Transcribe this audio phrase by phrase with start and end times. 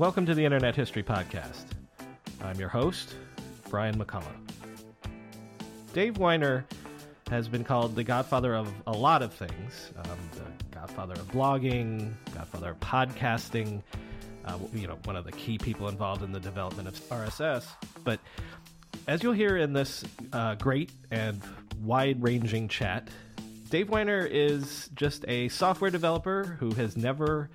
[0.00, 1.64] Welcome to the Internet History Podcast.
[2.42, 3.16] I'm your host,
[3.68, 4.24] Brian McCullough.
[5.92, 6.64] Dave Winer
[7.28, 12.14] has been called the godfather of a lot of things um, the godfather of blogging,
[12.34, 13.82] godfather of podcasting,
[14.46, 17.66] uh, you know, one of the key people involved in the development of RSS.
[18.02, 18.20] But
[19.06, 21.42] as you'll hear in this uh, great and
[21.82, 23.08] wide ranging chat,
[23.68, 27.50] Dave Winer is just a software developer who has never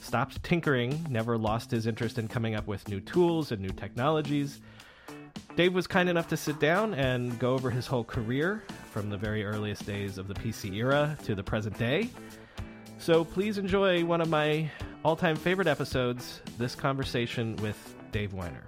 [0.00, 4.60] stopped tinkering, never lost his interest in coming up with new tools and new technologies.
[5.56, 8.62] Dave was kind enough to sit down and go over his whole career
[8.92, 12.08] from the very earliest days of the PC era to the present day.
[12.98, 14.70] So please enjoy one of my
[15.04, 18.62] all time favorite episodes this conversation with Dave Winer.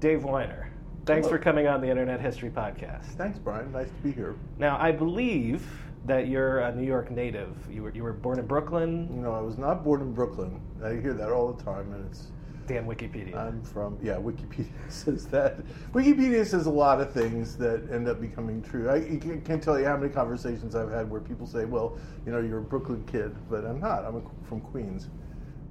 [0.00, 0.66] Dave Winer,
[1.06, 1.38] thanks Hello.
[1.38, 3.04] for coming on the Internet History Podcast.
[3.16, 3.70] Thanks, Brian.
[3.70, 4.34] Nice to be here.
[4.58, 5.64] Now, I believe
[6.04, 7.56] that you're a New York native.
[7.70, 9.08] You were, you were born in Brooklyn.
[9.14, 10.60] You know, I was not born in Brooklyn.
[10.82, 12.28] I hear that all the time, and it's.
[12.66, 13.36] Damn Wikipedia.
[13.36, 13.98] I'm from.
[14.02, 15.58] Yeah, Wikipedia says that.
[15.92, 18.88] Wikipedia says a lot of things that end up becoming true.
[18.88, 19.00] I
[19.44, 22.58] can't- tell you how many conversations I've had where people say, "Well, you know, you're
[22.58, 24.04] a Brooklyn kid," but I'm not.
[24.04, 25.08] I'm a, from Queens,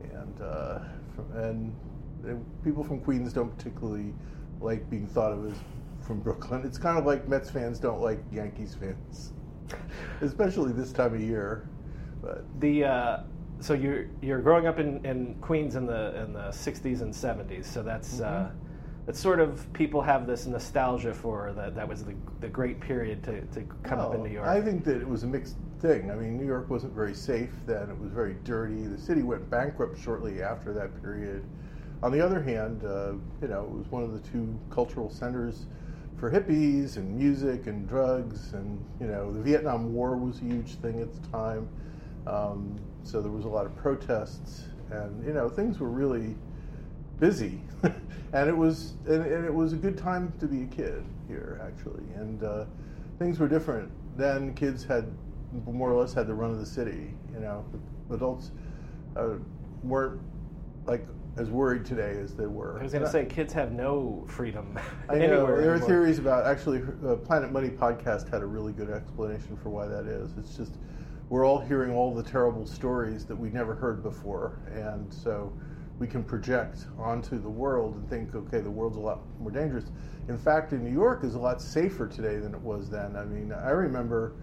[0.01, 0.79] and uh,
[1.15, 1.75] from, and
[2.63, 4.13] people from Queens don't particularly
[4.59, 5.57] like being thought of as
[6.05, 6.63] from Brooklyn.
[6.65, 9.31] It's kind of like Mets fans don't like Yankees fans,
[10.21, 11.67] especially this time of year.
[12.21, 13.17] But the uh,
[13.59, 17.65] so you're you're growing up in, in Queens in the in the 60s and 70s.
[17.65, 19.05] So that's uh, Mm-hmm.
[19.05, 21.75] that's sort of people have this nostalgia for that.
[21.75, 24.47] That was the the great period to, to come up in New York.
[24.47, 26.11] I think that it was a mixed thing.
[26.11, 27.89] I mean, New York wasn't very safe then.
[27.89, 28.85] It was very dirty.
[28.85, 31.43] The city went bankrupt shortly after that period.
[32.03, 35.65] On the other hand, uh, you know, it was one of the two cultural centers
[36.21, 40.75] for hippies and music and drugs, and you know, the Vietnam War was a huge
[40.75, 41.67] thing at the time.
[42.27, 46.35] Um, so there was a lot of protests, and you know, things were really
[47.19, 47.59] busy,
[48.33, 51.59] and it was and, and it was a good time to be a kid here
[51.65, 52.65] actually, and uh,
[53.17, 54.53] things were different then.
[54.53, 55.11] Kids had
[55.65, 57.15] more or less had the run of the city.
[57.33, 57.65] You know,
[58.11, 58.51] adults
[59.15, 59.37] uh,
[59.81, 60.21] weren't
[60.85, 61.03] like
[61.37, 62.79] as worried today as they were.
[62.79, 64.77] I was going to say kids have no freedom
[65.09, 65.61] I know anywhere.
[65.61, 65.87] there are anymore.
[65.87, 66.81] theories about actually.
[67.05, 70.31] Uh, Planet Money podcast had a really good explanation for why that is.
[70.37, 70.73] It's just
[71.29, 75.53] we're all hearing all the terrible stories that we never heard before, and so
[75.99, 79.85] we can project onto the world and think, okay, the world's a lot more dangerous.
[80.27, 83.15] In fact, in New York is a lot safer today than it was then.
[83.15, 84.33] I mean, I remember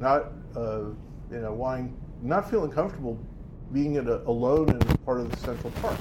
[0.00, 0.86] not uh,
[1.30, 3.16] you know wanting, not feeling comfortable
[3.72, 5.98] being in a, alone in part of the Central Park.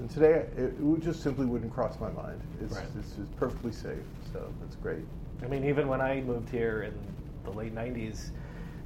[0.00, 2.40] And today, it, it just simply wouldn't cross my mind.
[2.62, 2.86] It's, Right.
[2.98, 3.98] it's just perfectly safe,
[4.32, 5.04] so that's great.
[5.42, 6.94] I mean, even when I moved here in
[7.44, 8.30] the late '90s,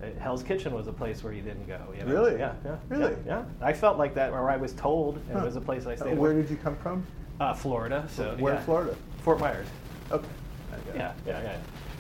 [0.02, 1.78] uh, Hell's Kitchen was a place where you didn't go.
[1.96, 2.12] You know?
[2.12, 2.38] Really?
[2.38, 2.54] Yeah.
[2.64, 2.76] Yeah.
[2.88, 3.12] Really?
[3.24, 3.44] Yeah.
[3.60, 3.66] yeah.
[3.66, 5.38] I felt like that, where I was told, and Huh.
[5.40, 6.18] it was a place I Uh, stayed.
[6.18, 6.42] where in.
[6.42, 7.06] did you come from?
[7.38, 8.04] Uh, Florida.
[8.10, 8.58] So Where yeah.
[8.58, 8.96] in Florida?
[9.22, 9.66] Fort Myers.
[10.10, 10.26] Okay.
[10.72, 10.96] I got it.
[10.96, 11.42] Yeah, yeah,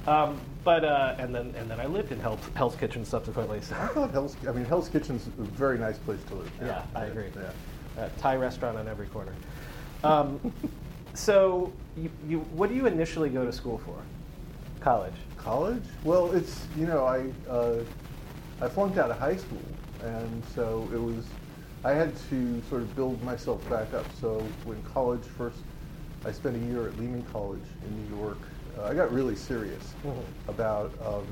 [0.06, 0.22] yeah.
[0.22, 3.60] Um, but uh, and then and then I lived in Hell's, Hell's Kitchen subsequently.
[3.60, 3.76] So.
[3.76, 4.36] I thought Hell's.
[4.48, 6.50] I mean, Hell's Kitchen's a very nice place to live.
[6.60, 7.28] Yeah, I agree.
[7.36, 7.50] Yeah.
[7.96, 9.34] Uh, Thai restaurant on every corner.
[10.02, 10.52] Um,
[11.14, 14.04] so you, you what do you initially go to school for?
[14.80, 15.14] College.
[15.36, 15.84] College?
[16.02, 17.84] Well, it's you know I uh,
[18.60, 19.64] I flunked out of high school,
[20.02, 21.26] and so it was
[21.84, 24.10] I had to sort of build myself back up.
[24.12, 25.62] So when college first,
[26.24, 28.48] I spent a year at Lehman College in New York.
[28.76, 30.24] Uh, I got really serious Mhm.
[30.48, 31.26] about um,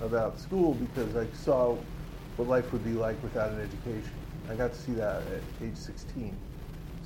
[0.00, 1.76] about school because I saw
[2.36, 4.17] what life would be like without an education.
[4.50, 6.34] I got to see that at age 16.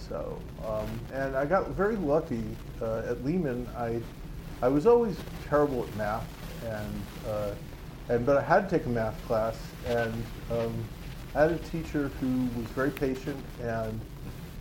[0.09, 2.45] So, um, and I got very lucky
[2.81, 3.69] uh, at Lehman.
[3.77, 4.01] I,
[4.61, 5.17] I was always
[5.49, 6.27] terrible at math,
[6.65, 7.55] and uh,
[8.09, 9.57] and but I had to take a math class,
[9.87, 10.13] and
[10.51, 10.85] um,
[11.35, 14.01] I had a teacher who was very patient, and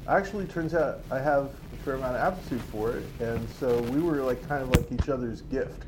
[0.08, 4.00] actually turns out I have a fair amount of aptitude for it, and so we
[4.00, 5.84] were like kind of like each other's gift.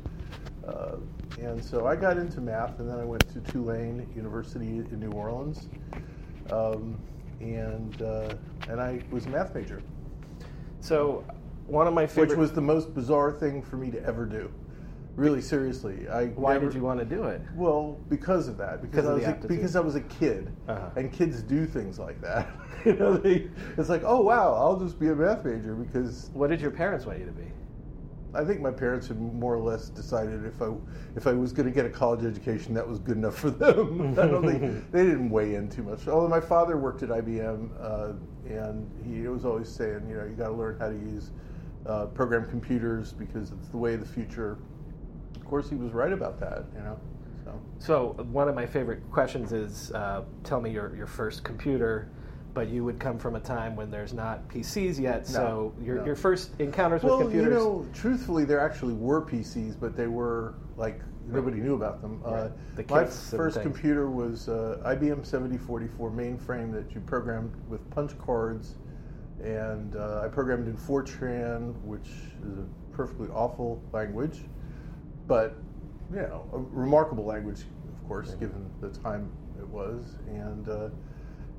[0.66, 0.96] Uh,
[1.40, 5.10] and so I got into math, and then I went to Tulane University in New
[5.10, 5.68] Orleans,
[6.50, 6.98] um,
[7.40, 8.34] and uh,
[8.68, 9.82] and I was a math major,
[10.80, 11.24] So
[11.66, 12.30] one of my favorite.
[12.30, 14.50] which was the most bizarre thing for me to ever do.
[15.16, 16.26] Really, seriously, I.
[16.26, 17.40] why never- did you want to do it?
[17.54, 20.90] Well, because of that, because, Because I was a, because I was a kid, Uh-huh.
[20.96, 22.48] and kids do things like that.
[22.84, 23.48] you know, they,
[23.78, 27.06] it's like, oh wow, I'll just be a math major because What did your parents
[27.06, 27.46] want you to be?
[28.34, 30.72] I think my parents had more or less decided if I
[31.16, 34.12] if I was going to get a college education, that was good enough for them.
[34.18, 36.06] I don't think they didn't weigh in too much.
[36.08, 38.12] Although my father worked at IBM, uh,
[38.48, 41.30] and he was always saying, you know, you got to learn how to use
[41.86, 44.58] uh, program computers because it's the way of the future.
[45.36, 46.64] Of course, he was right about that.
[46.74, 46.98] You know.
[47.44, 47.60] So,
[48.16, 52.08] So one of my favorite questions is, uh, tell me your, your first computer,
[52.54, 55.26] but you would come from a time when there's not PCs yet.
[55.26, 56.06] so your, no.
[56.06, 57.58] your first encounters well, with computers.
[57.58, 62.00] Well, you know, truthfully, there actually were PCs, but they were like nobody knew about
[62.00, 62.22] them.
[62.24, 62.76] Uh, Right.
[62.76, 68.76] The my first computer was uh, IBM 7044 mainframe that you programmed with punch cards,
[69.42, 72.08] and uh, I programmed in Fortran, which
[72.46, 74.40] is a perfectly awful language,
[75.26, 75.56] but
[76.12, 80.68] you know, a remarkable language, of course, given the time it was, and.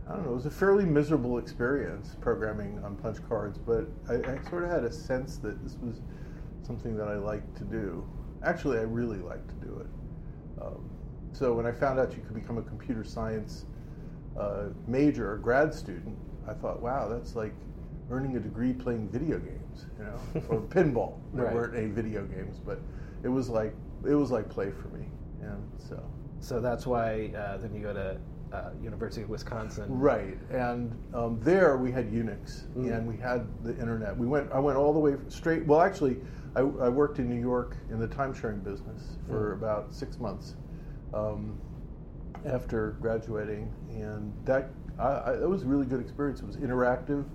[0.08, 0.32] I don't know.
[0.32, 4.70] It was a fairly miserable experience programming on punch cards, but I, I sort of
[4.70, 6.02] had a sense that this was
[6.62, 8.08] something that I liked to do.
[8.44, 10.62] Actually, I really liked to do it.
[10.62, 10.90] Um,
[11.32, 13.66] so when I found out you could become a computer science
[14.40, 16.18] uh, major or grad student,
[16.48, 17.54] I thought, wow, that's like
[18.12, 20.20] earning a degree playing video games, you know,
[20.50, 21.20] or pinball.
[21.34, 21.54] There Right.
[21.56, 22.80] weren't any video games, but
[23.24, 23.74] it was like
[24.08, 25.08] it was like play for me,
[25.42, 26.04] and so.
[26.42, 28.20] So that's why uh, then you go to
[28.56, 29.86] uh, University of Wisconsin.
[30.00, 32.96] Right, and um, there we had Unix, Mm.
[32.98, 34.16] and we had the internet.
[34.18, 34.52] We went.
[34.52, 35.66] I went all the way straight.
[35.66, 36.18] Well, actually,
[36.56, 39.58] I, I worked in New York in the time sharing business for Mm.
[39.60, 40.56] about six months
[41.14, 41.58] um,
[42.46, 44.70] after graduating, and that
[45.00, 46.40] I, I, it was a really good experience.
[46.42, 47.26] It was interactive.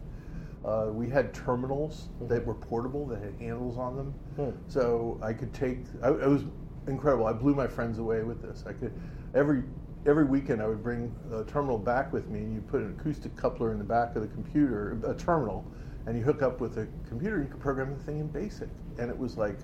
[0.65, 4.51] Uh, we had terminals that were portable that had handles on them, Hmm.
[4.69, 5.79] so I could take.
[6.03, 6.45] I, it was
[6.87, 7.27] incredible.
[7.27, 8.65] I blew my friends away with this.
[8.67, 8.93] I could
[9.35, 9.63] every
[10.07, 13.37] every weekend I would bring a terminal back with me, and you put an acoustic
[13.37, 15.65] coupler in the back of the computer, a terminal,
[16.07, 17.37] and you hook up with a computer.
[17.37, 18.69] and You could program the thing in BASIC,
[18.99, 19.59] and it was like,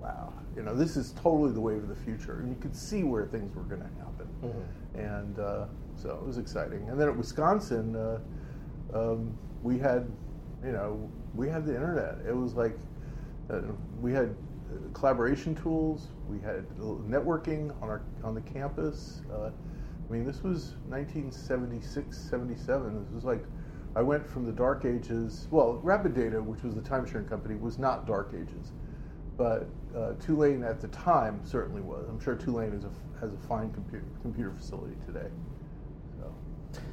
[0.00, 3.04] wow, you know, this is totally the wave of the future, and you could see
[3.04, 4.98] where things were going to happen, Mhm.
[4.98, 5.66] and uh,
[5.96, 6.88] so it was exciting.
[6.88, 8.18] And then at Wisconsin, uh,
[8.94, 10.10] um, we had,
[10.64, 12.18] you know, we had the internet.
[12.26, 12.76] It was like
[13.50, 13.60] uh,
[14.00, 14.30] we had
[14.70, 16.08] uh, collaboration tools.
[16.28, 19.22] We had networking on our on the campus.
[20.12, 23.02] I mean, this was 1976, 77.
[23.02, 23.42] This was like
[23.96, 25.48] I went from the dark ages.
[25.50, 28.72] Well, Rapid Data, which was the time sharing company, was not dark ages,
[29.38, 32.06] but uh, Tulane at the time certainly was.
[32.10, 32.90] I'm sure Tulane is a,
[33.22, 35.28] has a fine computer computer facility today.
[36.20, 36.34] So.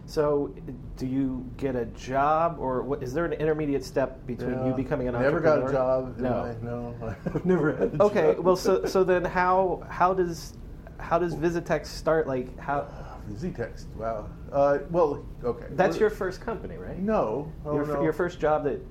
[0.05, 0.55] So
[0.95, 5.09] do you get a job, or what, is there an intermediate step between you becoming
[5.09, 5.61] an never entrepreneur?
[5.63, 6.17] got a job.
[6.19, 6.43] No.
[6.43, 6.55] I?
[6.63, 6.95] no,
[7.35, 7.95] I've never had.
[7.99, 8.45] A Okay, job.
[8.45, 10.53] well, so so then how how does
[10.99, 12.25] how does Visitex start?
[12.25, 12.87] Like how
[13.35, 13.85] Ztext.
[13.95, 14.29] Wow.
[14.51, 15.67] Uh, well, okay.
[15.71, 16.99] that's your first company, right?
[16.99, 17.51] no.
[17.65, 18.03] Oh, your, no.
[18.03, 18.81] your first job that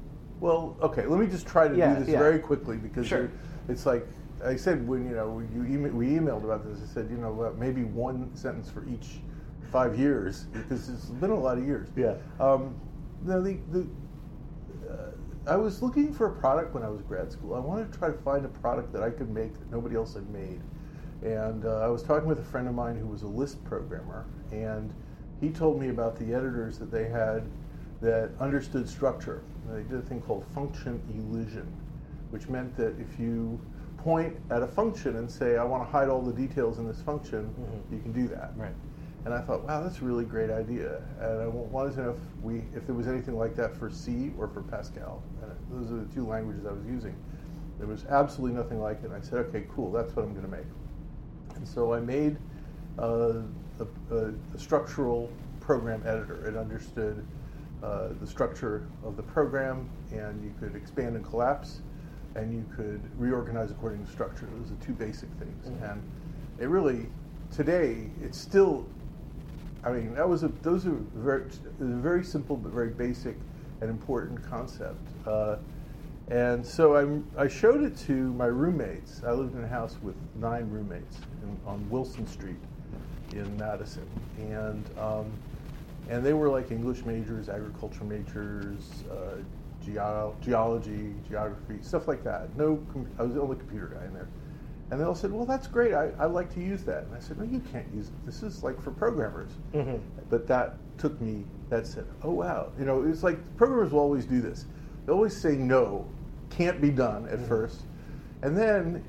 [0.41, 1.07] Well, okay.
[1.07, 2.19] Let me just try to Yeah, do this yeah.
[2.19, 3.31] very quickly because Sure.
[3.69, 4.07] it's like
[4.45, 6.81] I said when you know you email, we emailed about this.
[6.83, 9.21] I said you know what, maybe one sentence for each
[9.73, 11.89] five years because it's been a lot of years.
[11.97, 12.15] Yeah.
[12.41, 12.75] Um,
[13.25, 13.87] no, the the.
[14.89, 15.11] Uh,
[15.47, 17.55] I was looking for a product when I was grad school.
[17.55, 20.15] I wanted to try to find a product that I could make that nobody else
[20.15, 20.61] had made.
[21.23, 24.27] And uh, I was talking with a friend of mine who was a Lisp programmer,
[24.53, 24.93] and
[25.41, 27.43] he told me about the editors that they had
[28.01, 29.43] that understood structure.
[29.69, 31.67] They did a thing called function elision,
[32.31, 33.61] which meant that if you
[33.97, 37.01] point at a function and say, I want to hide all the details in this
[37.03, 37.93] function, Mhm.
[37.93, 38.53] you can do that.
[38.57, 38.75] right.
[39.25, 41.03] And I thought, wow, that's a really great idea.
[41.21, 43.91] And I wa- wanted to know if we, if there was anything like that for
[43.91, 45.21] C or for Pascal.
[45.43, 47.17] And those are the two languages I was using.
[47.79, 49.07] There was absolutely nothing like it.
[49.07, 50.65] And I said, okay, cool, that's what I'm going to make.
[51.59, 52.37] And so I made
[52.99, 53.43] uh,
[53.81, 56.47] a, a, a structural program editor.
[56.49, 57.25] It understood
[57.83, 61.81] uh, the structure of the program, and you could expand and collapse,
[62.35, 64.49] and you could reorganize according to structure.
[64.59, 65.67] Those are two basic things.
[65.69, 65.93] Mhm.
[65.93, 66.03] And
[66.59, 67.07] it really,
[67.51, 68.87] today, it's still
[69.85, 72.91] I mean, that was a those are very it was a very simple but very
[72.91, 73.37] basic
[73.81, 75.01] and important concept.
[75.27, 75.57] Uh,
[76.31, 76.97] and so
[77.37, 79.23] I, I showed it to my roommates.
[79.25, 82.59] I lived in a house with nine roommates in, on Wilson Street
[83.33, 84.07] in Madison,
[84.39, 85.33] and um,
[86.09, 89.37] and they were like English majors, agriculture majors, uh,
[89.85, 92.55] geo- geology, geography, stuff like that.
[92.57, 94.29] No, com- I was the only computer guy in there.
[94.91, 95.93] And they all said, "Well, that's great.
[95.93, 98.15] I, I like to use that." And I said, "No, you can't use it.
[98.25, 100.01] This is like for programmers." Mhm.
[100.31, 101.45] But that took me.
[101.69, 104.65] That said, "Oh wow!" You know, it's like programmers will always do this.
[105.05, 106.07] They always say no,
[106.59, 107.49] can't be done at Mhm.
[107.49, 107.83] first,
[108.43, 109.03] and then,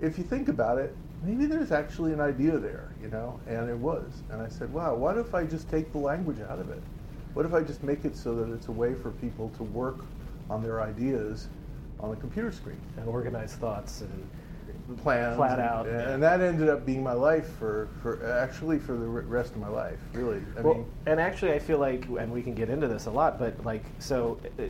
[0.00, 0.94] if you think about it,
[1.24, 2.88] maybe there's actually an idea there.
[3.02, 4.22] You know, and it was.
[4.30, 6.82] And I said, "Wow, what if I just take the language out of it?
[7.34, 10.04] What if I just make it so that it's a way for people to work
[10.50, 11.48] on their ideas
[12.00, 12.78] on a computer screen.
[12.96, 17.48] And organize thoughts and plans, Flat out, and, and that ended up being my life
[17.58, 19.98] for, for actually for the rest of my life.
[20.12, 23.06] Really, I well, mean, and actually, I feel like, and we can get into this
[23.06, 24.64] a lot, but like, so uh,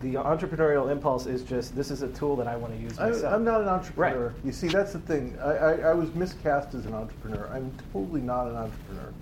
[0.00, 3.10] the entrepreneurial impulse is just this is a tool that I want to use I,
[3.10, 3.34] myself.
[3.34, 4.28] I'm not an entrepreneur.
[4.28, 4.44] Right.
[4.44, 5.38] You see, that's the thing.
[5.42, 7.50] I, I, I was miscast as an entrepreneur.
[7.52, 9.12] I'm totally not an entrepreneur,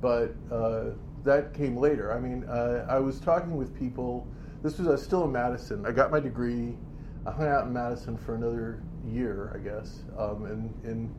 [0.00, 0.90] but uh,
[1.24, 2.12] that came later.
[2.12, 4.26] I mean, uh, I was talking with people.
[4.62, 5.86] This was uh, still in Madison.
[5.86, 6.74] I got my degree.
[7.24, 11.14] I hung out in Madison for another year, I guess, um, and, and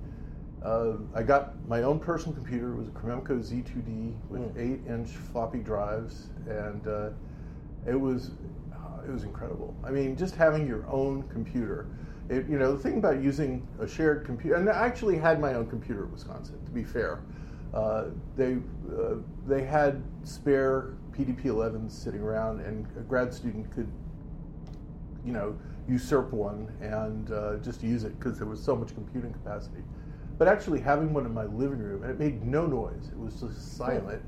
[0.64, 2.74] uh, I got my own personal computer.
[2.74, 4.58] It was a Cromemco Z2D with Mm.
[4.58, 7.10] eight-inch floppy drives, and uh,
[7.86, 8.32] it was
[9.08, 9.76] it was incredible.
[9.84, 11.88] I mean, just having your own computer.
[12.30, 15.54] It, you know, the thing about using a shared computer, and I actually had my
[15.54, 16.64] own computer at Wisconsin.
[16.66, 17.22] To be fair,
[17.74, 18.58] uh, they
[18.92, 19.16] uh,
[19.48, 23.88] they had spare PDP-11s sitting around, and a grad student could
[25.28, 25.56] you know,
[25.90, 29.84] usurp one and uh, just use it because there was so much computing capacity.
[30.38, 33.10] But actually having one in my living room, and it made no noise.
[33.12, 34.24] It was just silent,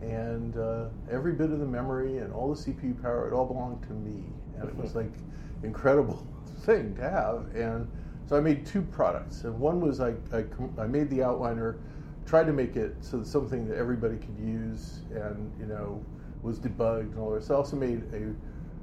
[0.00, 3.82] and uh, every bit of the memory and all the CPU power, it all belonged
[3.84, 4.24] to me,
[4.58, 5.12] and it was like
[5.62, 6.26] incredible
[6.60, 7.46] thing to have.
[7.54, 7.90] And
[8.26, 10.44] so I made two products, and one was I I,
[10.78, 11.78] I made the outliner,
[12.26, 16.02] tried to make it so that something that everybody could use, and you know
[16.42, 17.50] was debugged and all this.
[17.50, 18.34] I also made a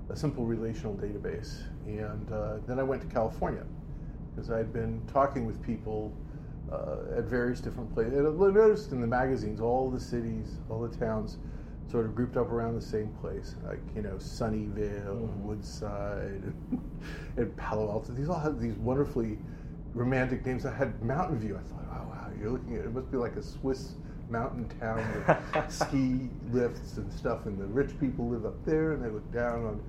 [0.10, 1.62] a simple relational database.
[1.86, 3.64] And uh, then I went to California
[4.36, 6.14] because I'd been talking with people
[6.72, 8.14] uh, at various different places.
[8.14, 11.38] And I noticed in the magazines, all the cities, all the towns
[11.90, 15.42] sort of grouped up around the same place, like, you know, Sunnyvale, Mhm.
[15.44, 16.42] Woodside,
[17.38, 18.12] and Palo Alto.
[18.14, 19.38] These all had these wonderfully
[19.94, 20.66] romantic names.
[20.66, 21.56] I had Mountain View.
[21.56, 23.94] I thought, oh, wow, you're looking at it must be like a Swiss
[24.30, 24.98] mountain town
[25.54, 29.32] with ski lifts and stuff, and the rich people live up there, and they look
[29.32, 29.82] down on.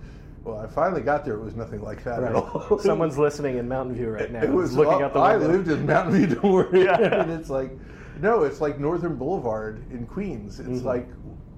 [0.49, 1.35] Well, I finally got there.
[1.35, 2.31] It was nothing like that Right.
[2.31, 2.79] at all.
[2.83, 4.43] Someone's listening in Mountain View right now.
[4.43, 6.27] It was looking out the I lived in Mountain View.
[6.41, 6.85] Don't worry.
[6.85, 7.21] Yeah.
[7.21, 7.71] and it's like,
[8.19, 10.59] no, it's like Northern Boulevard in Queens.
[10.59, 10.85] It's Mhm.
[10.85, 11.09] like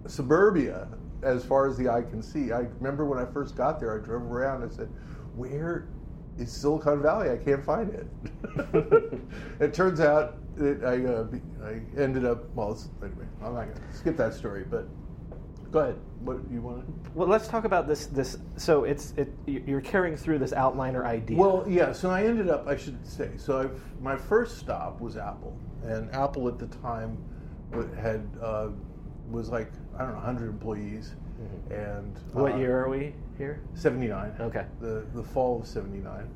[0.08, 0.88] suburbia
[1.22, 2.50] as far as the eye can see.
[2.50, 4.88] I remember when I first got there, I drove around and said,
[5.36, 5.86] "Where
[6.36, 7.30] is Silicon Valley?
[7.30, 8.10] I can't find it."
[9.60, 11.26] it turns out that I uh,
[11.64, 12.76] I ended up well.
[13.02, 14.88] Anyway, I'm not going to skip that story, but
[15.70, 15.96] go ahead.
[16.20, 17.10] What you want to?
[17.14, 18.06] Well, let's talk about this.
[18.06, 19.32] This so it's it.
[19.46, 21.36] You're carrying through this outliner idea.
[21.36, 21.92] Well, yeah.
[21.92, 22.66] So I ended up.
[22.66, 23.30] I should say.
[23.36, 27.16] So I've, my first stop was Apple, and Apple at the time
[27.96, 28.68] had uh,
[29.30, 31.14] was like I don't know, 100 employees,
[31.70, 33.60] and what uh, year are we here?
[33.74, 34.34] 79.
[34.40, 34.66] Okay.
[34.80, 36.28] The the fall of 79,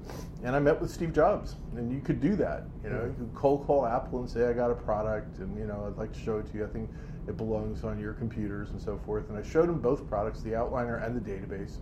[0.44, 2.64] and I met with Steve Jobs, and you could do that.
[2.82, 5.66] You know, you could cold call Apple and say I got a product, and you
[5.66, 6.64] know I'd like to show it to you.
[6.64, 6.90] I think
[7.26, 9.28] it belongs on your computers and so forth.
[9.30, 11.78] And I showed him both products, the outliner and the database.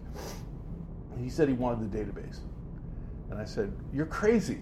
[1.19, 2.39] He said he wanted the database.
[3.31, 4.61] And I said, You're crazy.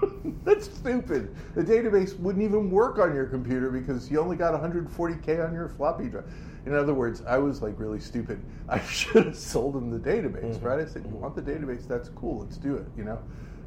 [0.44, 1.34] That's stupid.
[1.54, 5.68] The database wouldn't even work on your computer because you only got 140K on your
[5.70, 6.30] floppy drive.
[6.66, 8.42] In other words, I was like really stupid.
[8.68, 10.64] I should have sold him the database, Mhm.
[10.64, 10.80] right?
[10.80, 11.86] I said, You want the database?
[11.86, 12.40] That's cool.
[12.40, 12.86] Let's do it.
[12.96, 13.18] You know,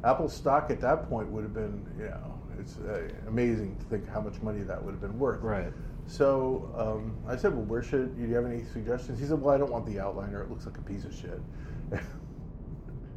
[0.04, 4.06] Apple stock at that point would have been, you know, it's uh, amazing to think
[4.08, 5.42] how much money that would have been worth.
[5.42, 5.72] Right.
[6.10, 9.54] So um, I said, "Well, where should do you have any suggestions?" He said, "Well,
[9.54, 10.42] I don't want the outliner.
[10.42, 11.40] It looks like a piece of shit."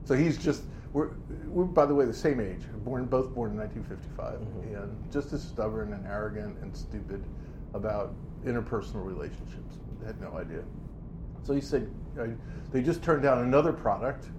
[0.06, 1.10] so he's just we're,
[1.48, 4.84] we're by the way the same age, born both born in 1955, Mhm.
[4.84, 7.24] and just as stubborn and arrogant and stupid
[7.74, 8.14] about
[8.46, 9.78] interpersonal relationships.
[10.04, 10.62] I had no idea.
[11.42, 11.90] So he said,
[12.22, 12.30] I,
[12.72, 14.30] "They just turned down another product.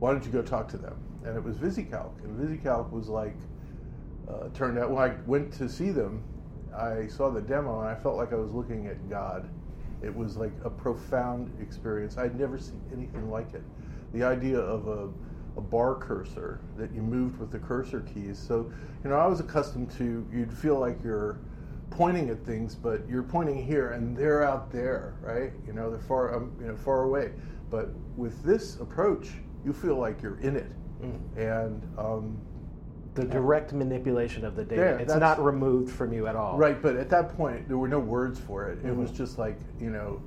[0.00, 3.36] Why don't you go talk to them?" And it was VisiCalc, and VisiCalc was like
[4.28, 6.24] uh, turned out when I went to see them,
[6.76, 9.48] I saw the demo and I felt like I was looking at God.
[10.02, 12.18] It was like a profound experience.
[12.18, 13.62] I'd never seen anything like it.
[14.12, 15.08] The idea of a,
[15.58, 18.38] a bar cursor that you moved with the cursor keys.
[18.38, 18.70] So,
[19.02, 21.40] you know, I was accustomed to you'd feel like you're
[21.90, 25.52] pointing at things, but you're pointing here and they're out there, right?
[25.66, 27.32] You know, they're far, um, you know, far away.
[27.70, 29.30] But with this approach,
[29.64, 30.70] you feel like you're in it,
[31.02, 31.20] Mm.
[31.36, 32.36] and um,
[33.18, 34.80] The direct manipulation of the data.
[34.80, 36.56] Yeah, it's not removed from you at all.
[36.56, 38.78] Right, but at that point, there were no words for it.
[38.84, 39.14] It was Mhm.
[39.16, 40.20] just like, you know,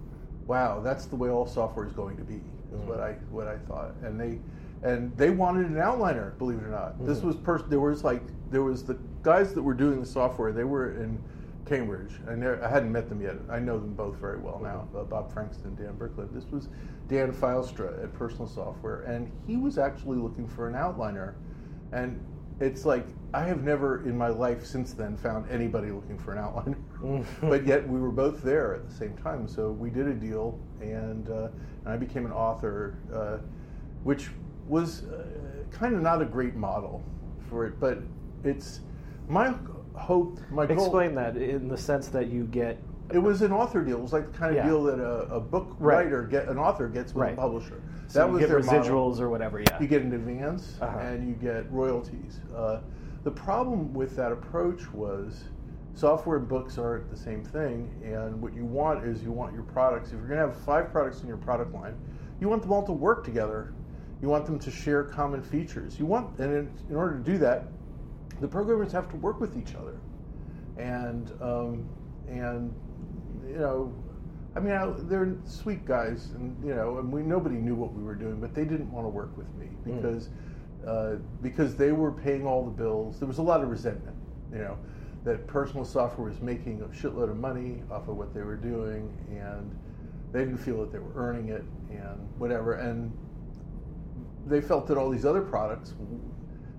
[0.45, 2.41] wow, that's the way all software is going to be.
[2.74, 2.88] Is Mhm.
[2.88, 4.39] what I what I thought, and they
[4.83, 6.38] and they wanted an outliner.
[6.38, 7.25] Believe it or not, this Mhm.
[7.27, 10.51] was pers- there was like there was the guys that were doing the software.
[10.51, 11.17] They were in
[11.63, 13.36] Cambridge, and they're- I hadn't met them yet.
[13.48, 14.88] I know them both very well now.
[14.93, 16.27] Uh, Bob Frankston, Dan Bricklin.
[16.33, 16.67] This was
[17.07, 21.33] Dan Fylstra at Personal Software, and he was actually looking for an outliner,
[21.93, 22.19] and
[22.62, 26.38] it's like I have never in my life since then found anybody looking for an
[26.38, 27.25] outliner, Mm.
[27.50, 29.48] but yet we were both there at the same time.
[29.48, 31.48] So we did a deal, and, uh,
[31.84, 33.38] and I became an author, uh,
[34.03, 34.30] which
[34.68, 35.24] was uh,
[35.72, 37.03] kind of not a great model
[37.50, 38.00] for it, but
[38.44, 38.82] it's
[39.27, 39.56] my
[39.96, 40.77] hope, my goal.
[40.77, 42.77] Explain that in the sense that you get.
[43.13, 43.98] It was an author deal.
[43.98, 44.68] It was like the kind of Yeah.
[44.68, 46.06] deal that a, a book Right.
[46.06, 47.34] writer get an author gets with Right.
[47.34, 47.82] a publisher.
[48.08, 49.22] So that you was get their residuals model.
[49.24, 49.60] or whatever.
[49.60, 49.80] Yeah.
[49.80, 50.98] You get an advance Uh-huh.
[51.00, 52.41] and you get royalties.
[52.56, 52.80] Uh,
[53.24, 55.46] the problem with that approach was
[55.94, 57.89] software and books aren't the same thing.
[58.03, 60.10] And what you want is you want your products.
[60.12, 61.96] If you're going to have five products in your product line,
[62.39, 63.74] you want them all to work together.
[64.22, 66.00] You want them to share common features.
[66.00, 67.65] You want, and in, in order to do that,
[68.39, 69.98] the programmers have to work with each other.
[70.77, 71.86] And um,
[72.27, 72.74] and
[73.51, 73.93] you know,
[74.55, 78.03] I mean, I, they're sweet guys, and you know, and we nobody knew what we
[78.03, 80.29] were doing, but they didn't want to work with me because
[80.86, 83.20] uh, because they were paying all the bills.
[83.20, 84.15] There was a lot of resentment,
[84.51, 84.77] you know,
[85.24, 89.13] that personal software was making a shitload of money off of what they were doing,
[89.29, 89.72] and
[90.31, 93.12] they didn't feel that they were earning it, and whatever, and
[94.48, 95.93] they felt that all these other products.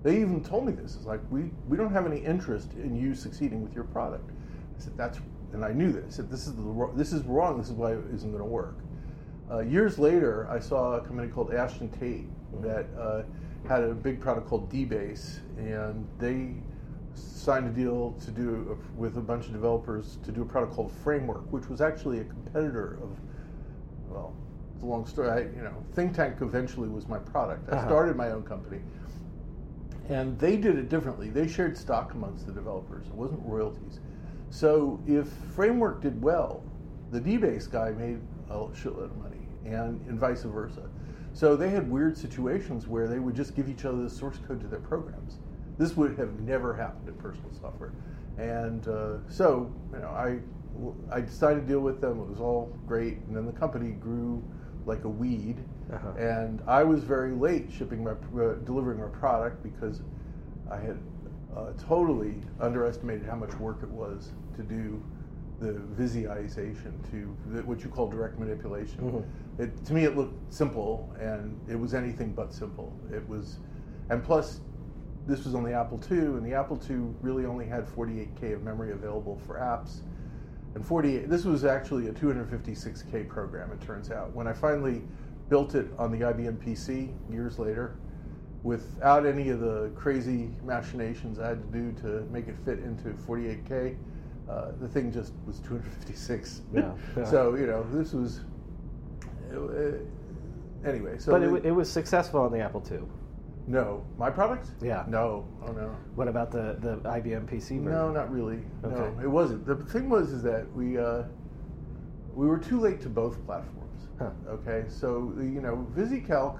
[0.03, 0.95] They even told me this.
[0.95, 4.29] It's like we, we don't have any interest in you succeeding with your product.
[4.77, 5.19] I said that's,
[5.53, 6.05] and I knew this.
[6.05, 7.57] I said this is the this is wrong.
[7.57, 8.77] This is why it isn't going to work.
[9.51, 12.27] Uh, years later, I saw a company called Ashton Tate
[12.61, 13.23] that uh,
[13.67, 16.55] had a big product called DBase, and they
[17.13, 20.91] signed a deal to do with a bunch of developers to do a product called
[21.03, 23.19] Framework, which was actually a competitor of,
[24.09, 24.33] well,
[24.73, 25.29] it's a long story.
[25.29, 27.69] I, you know, Think Tank eventually was my product.
[27.71, 27.85] I Uh-huh.
[27.87, 28.79] started my own company,
[30.09, 31.29] and they did it differently.
[31.29, 33.05] They shared stock amongst the developers.
[33.07, 33.99] It wasn't royalties.
[34.53, 36.63] So if Framework did well,
[37.09, 38.19] the DBase guy made
[38.51, 40.87] a shitload of money, and, and vice versa.
[41.33, 44.61] So they had weird situations where they would just give each other the source code
[44.61, 45.39] to their programs.
[45.79, 47.93] This would have never happened in personal software.
[48.37, 50.37] And uh, so, you know, I,
[51.11, 52.19] I decided to deal with them.
[52.19, 53.17] It was all great.
[53.27, 54.43] And then the company grew
[54.85, 55.63] like a weed.
[55.91, 56.11] Uh-huh.
[56.11, 60.01] And I was very late shipping my, uh, delivering my product because
[60.69, 60.99] I had
[61.57, 65.03] uh, totally underestimated how much work it was to do
[65.59, 68.99] the visualization to the, what you call direct manipulation.
[68.99, 69.25] Mhm.
[69.59, 72.97] It, to me, it looked simple, and it was anything but simple.
[73.11, 73.59] It was,
[74.09, 74.61] and plus,
[75.25, 78.63] this was on the Apple II, and the Apple II really only had 48k of
[78.63, 80.01] memory available for apps.
[80.75, 84.33] And 48, this was actually a 256k program, it turns out.
[84.33, 85.03] When I finally
[85.49, 87.95] built it on the IBM PC years later,
[88.63, 93.09] without any of the crazy machinations I had to do to make it fit into
[93.09, 93.95] 48k,
[94.49, 96.61] uh, the thing just was 256.
[96.73, 97.23] Yeah, yeah.
[97.29, 98.41] so, you know, this was.
[99.53, 99.97] Uh,
[100.87, 101.31] anyway, so.
[101.31, 102.99] but it, the- it was successful on the Apple II.
[103.67, 104.03] no.
[104.17, 104.69] My product?
[104.81, 105.05] Yeah.
[105.07, 105.47] No.
[105.65, 105.95] Oh, no.
[106.15, 107.85] What about the, the IBM PC version?
[107.85, 108.59] No, not really.
[108.81, 109.23] No, Okay.
[109.23, 109.65] it wasn't.
[109.65, 111.23] The thing was is that we uh,
[112.33, 114.07] we were too late to both platforms.
[114.19, 114.29] Huh.
[114.47, 116.59] Okay, so you know, VisiCalc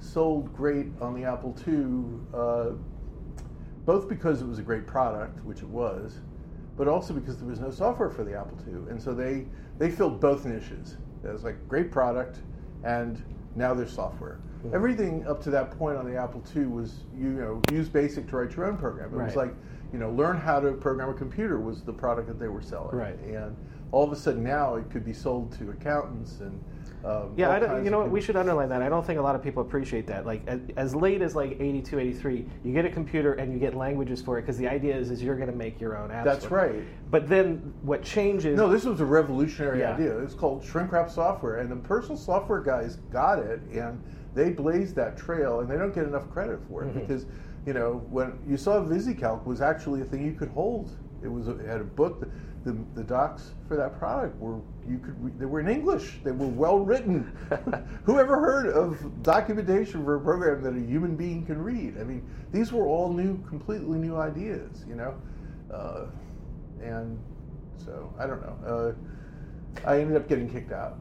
[0.00, 2.70] sold great on the Apple II, uh,
[3.84, 6.18] both because it was a great product, which it was,
[6.80, 9.44] but also because there was no software for the Apple II, and so they
[9.78, 10.96] they filled both niches.
[11.22, 12.38] It was like great product,
[12.84, 13.22] and
[13.54, 14.40] now there's software.
[14.62, 14.74] Hmm.
[14.74, 18.36] Everything up to that point on the Apple II was you know use BASIC to
[18.36, 19.12] write your own program.
[19.12, 19.52] It was like
[19.92, 22.96] you know learn how to program a computer was the product that they were selling.
[22.96, 23.18] Right.
[23.18, 23.54] And
[23.92, 26.64] all of a sudden now it could be sold to accountants and
[27.04, 28.10] um, Yeah, I don't, you know what?
[28.10, 28.82] We should underline that.
[28.82, 30.26] I don't think a lot of people appreciate that.
[30.26, 33.74] Like as, as late as like 82, 83, you get a computer and you get
[33.74, 36.24] languages for it because the idea is is you're going to make your own apps.
[36.24, 36.50] That's it.
[36.50, 36.82] right.
[37.10, 38.56] But then what changes?
[38.56, 39.94] No, this was a revolutionary Yeah.
[39.94, 40.18] idea.
[40.18, 44.02] It's called shrink wrap software, and the personal software guys got it, and
[44.34, 47.00] they blazed that trail, and they don't get enough credit for it Mhm.
[47.00, 47.26] because,
[47.66, 50.90] you know, when you saw VisiCalc was actually a thing you could hold.
[51.22, 52.20] It was a, it had a book.
[52.20, 52.28] The,
[52.64, 56.20] the, the docs for that product were you could they were in English.
[56.22, 57.36] They were well written.
[58.04, 61.98] Who ever heard of documentation for a program that a human being can read?
[61.98, 64.84] I mean, these were all new, completely new ideas.
[64.88, 65.14] You know.
[65.72, 66.06] Uh,
[66.82, 67.18] and
[67.76, 68.66] so I don't know.
[68.66, 70.98] Uh, I ended up getting kicked out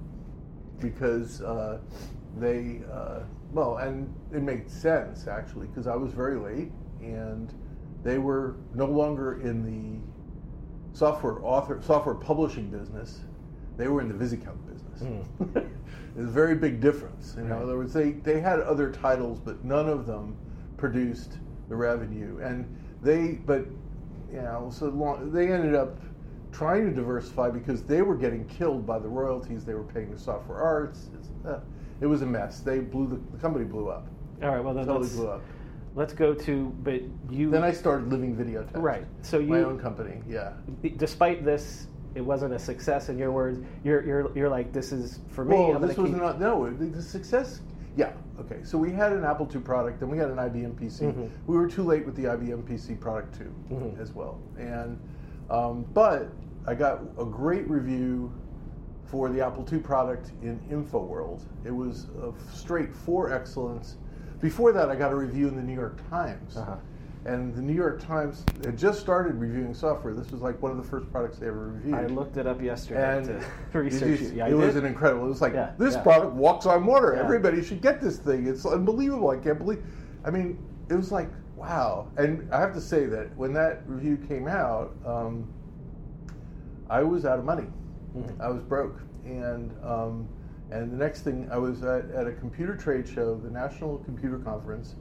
[0.79, 1.79] because uh,
[2.37, 3.19] they uh,
[3.51, 7.53] well, and it made sense actually because I was very late and
[8.03, 10.08] they were no longer in the
[10.99, 13.21] software author software publishing business.
[13.77, 14.85] They were in the VisiCalc business.
[15.39, 15.69] Mm.
[16.13, 17.35] There's a very big difference.
[17.37, 17.57] You know, Right.
[17.61, 20.35] in other words, they, they had other titles, but none of them
[20.75, 21.37] produced
[21.69, 22.39] the revenue.
[22.43, 22.65] And
[23.01, 23.65] they, but
[24.29, 25.97] you know, so long, they ended up
[26.51, 30.17] trying to diversify because they were getting killed by the royalties they were paying to
[30.19, 31.09] Software Arts.
[31.47, 31.59] Uh,
[32.01, 32.59] it was a mess.
[32.59, 34.07] They blew the, the company blew up.
[34.43, 34.61] All right.
[34.61, 35.41] Well, then Totally blew up.
[35.95, 36.65] Let's go to.
[36.83, 38.71] But you Then I started Living Videotext.
[38.81, 39.05] right.
[39.21, 40.21] So you My own company.
[40.27, 40.53] Yeah.
[40.97, 43.59] despite this, it wasn't a success in your words.
[43.83, 45.55] You're you're you're like this is for me.
[45.55, 46.69] Well, I'm this was keep- not no.
[46.69, 47.61] The, success
[47.95, 48.13] Yeah.
[48.39, 48.63] Okay.
[48.63, 51.01] So we had an Apple II product, then we had an IBM PC.
[51.01, 51.25] Mm-hmm.
[51.47, 53.99] We were too late with the IBM PC product too, Mhm.
[53.99, 54.39] as well.
[54.57, 54.99] And
[55.49, 56.29] um, but
[56.67, 58.31] I got a great review
[59.05, 61.41] for the Apple II product in InfoWorld.
[61.65, 63.97] It was a straight for excellence.
[64.41, 66.57] Before that, I got a review in the New York Times.
[66.57, 66.75] Uh-huh.
[67.25, 70.13] And the New York Times had just started reviewing software.
[70.13, 71.93] This was like one of the first products they ever reviewed.
[71.93, 73.43] I looked it up yesterday and to
[73.79, 74.33] research you- it.
[74.35, 75.25] Yeah, it was an incredible.
[75.25, 76.01] It was like Yeah, this yeah.
[76.01, 77.15] product walks on water.
[77.15, 78.47] Everybody should get this thing.
[78.47, 79.29] It's unbelievable.
[79.31, 79.83] I can't believe.
[80.23, 80.57] I mean,
[80.89, 82.07] it was like wow.
[82.15, 85.45] And I have to say that when that review came out, um,
[86.89, 87.67] I was out of money.
[88.15, 88.39] Mhm.
[88.39, 90.25] I was broke, and um,
[90.71, 94.37] and the next thing I was at, at a computer trade show, the National Computer
[94.37, 94.95] Conference,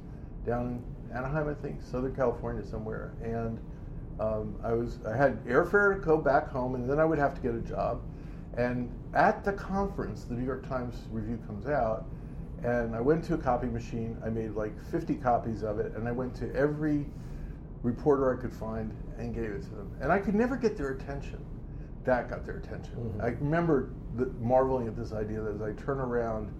[0.47, 3.59] down in Anaheim, I think, Southern California somewhere, and
[4.21, 7.35] um, I was I had airfare to go back home, and then I would have
[7.35, 8.03] to get a job.
[8.57, 12.07] And at the conference, the New York Times review comes out,
[12.65, 14.17] and I went to a copy machine.
[14.25, 17.07] I made like 50 copies of it, and I went to every
[17.83, 19.91] reporter I could find and gave it to them.
[20.01, 21.45] And I could never get their attention.
[22.05, 22.97] That got their attention.
[22.97, 23.23] Mhm.
[23.23, 26.53] I remember the, marveling at this idea that as I turn around,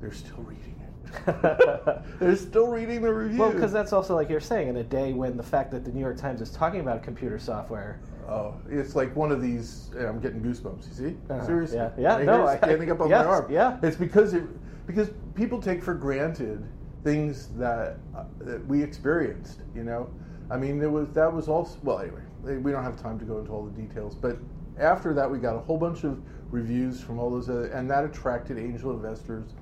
[0.00, 2.02] they're still reading it.
[2.20, 3.38] they're still reading the review.
[3.38, 5.90] Well, because that's also like you're saying, in a day when the fact that the
[5.90, 8.00] New York Times is talking about computer software.
[8.28, 9.90] Oh, it's like one of these.
[9.98, 10.86] I'm getting goosebumps.
[10.88, 11.16] You see?
[11.30, 11.46] Uh-huh.
[11.46, 11.78] Seriously?
[11.78, 11.90] Yeah.
[11.98, 13.50] Yeah, My no, I- standing up on yes, my arm.
[13.50, 13.78] yeah.
[13.82, 14.44] It's because it
[14.86, 16.62] because people take for granted
[17.04, 19.60] things that uh, that we experienced.
[19.74, 20.10] You know,
[20.50, 22.00] I mean, there was that was also well.
[22.00, 22.20] Anyway,
[22.58, 24.36] we don't have time to go into all the details, but
[24.78, 28.04] after that, we got a whole bunch of reviews from all those, other, and that
[28.04, 29.54] attracted angel investors.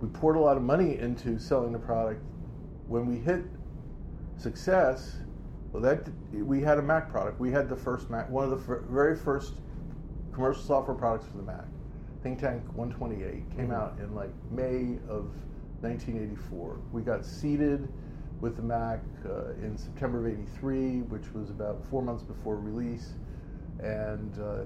[0.00, 2.22] We poured a lot of money into selling the product.
[2.88, 3.44] When we hit
[4.36, 5.16] success,
[5.72, 7.38] well, that we had a Mac product.
[7.40, 9.54] We had the first Mac, one of the fir- very first
[10.32, 11.64] commercial software products for the Mac.
[12.22, 13.74] Think Tank 128 came Mhm.
[13.74, 15.30] out in like May of
[15.82, 16.76] 1984.
[16.92, 17.88] We got seated
[18.40, 23.14] with the Mac uh, in September of '83, which was about four months before release.
[23.80, 24.64] And uh,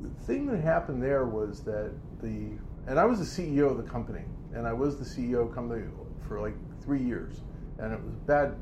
[0.00, 2.50] the thing that happened there was that the
[2.86, 5.54] and I was the CEO of the company, and I was the CEO of the
[5.54, 5.84] company
[6.26, 7.42] for like three years,
[7.78, 8.56] and it was bad.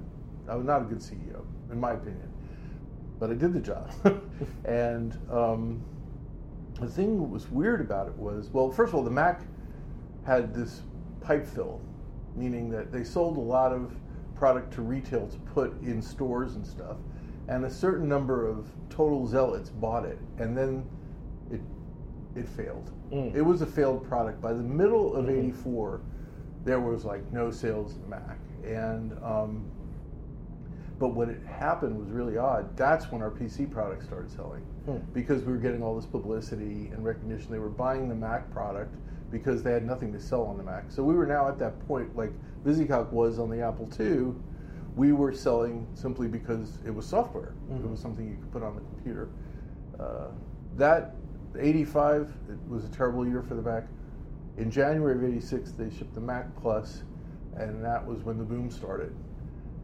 [0.49, 2.31] I was not a good CEO, in my opinion,
[3.19, 3.91] but I did the job.
[4.65, 5.83] and um,
[6.81, 9.43] the thing that was weird about it was, well, first of all, the Mac
[10.25, 10.83] had this
[11.21, 11.81] pipe fill,
[12.35, 13.95] meaning that they sold a lot of
[14.35, 16.97] product to retail to put in stores and stuff,
[17.49, 20.85] and a certain number of total zealots bought it, and then
[22.39, 22.91] it failed.
[23.13, 23.35] Mm.
[23.35, 24.41] It was a failed product.
[24.41, 25.39] By the middle of Mhm.
[25.39, 26.01] '84,
[26.65, 29.63] there was like no sales the Mac, and um,
[30.99, 32.77] but what had happened was really odd.
[32.77, 34.97] That's when our PC product started selling Hmm.
[35.13, 37.53] because we were getting all this publicity and recognition.
[37.53, 38.95] They were buying the Mac product
[39.31, 40.91] because they had nothing to sell on the Mac.
[40.91, 42.33] So we were now at that point, like
[42.65, 44.35] VisiCalc was on the Apple II.
[44.97, 47.53] We were selling simply because it was software.
[47.71, 47.91] It Mhm.
[47.93, 49.29] was something you could put on the computer.
[50.01, 50.29] Uh,
[50.77, 51.15] that
[51.59, 53.87] 85 it was a terrible year for the Mac.
[54.57, 57.03] In January of 86, they shipped the Mac Plus,
[57.57, 59.15] and that was when the boom started.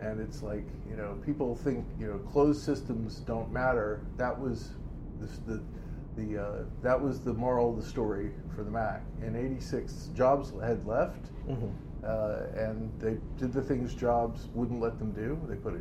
[0.00, 4.00] And it's like, you know, people think, you know, closed systems don't matter.
[4.16, 4.70] That was
[5.20, 5.62] the, the,
[6.16, 9.02] the uh, that was the moral of the story for the Mac.
[9.22, 11.70] In 86, Jobs had left, Mhm.
[12.04, 15.38] uh, and they did the things Jobs wouldn't let them do.
[15.48, 15.80] They put a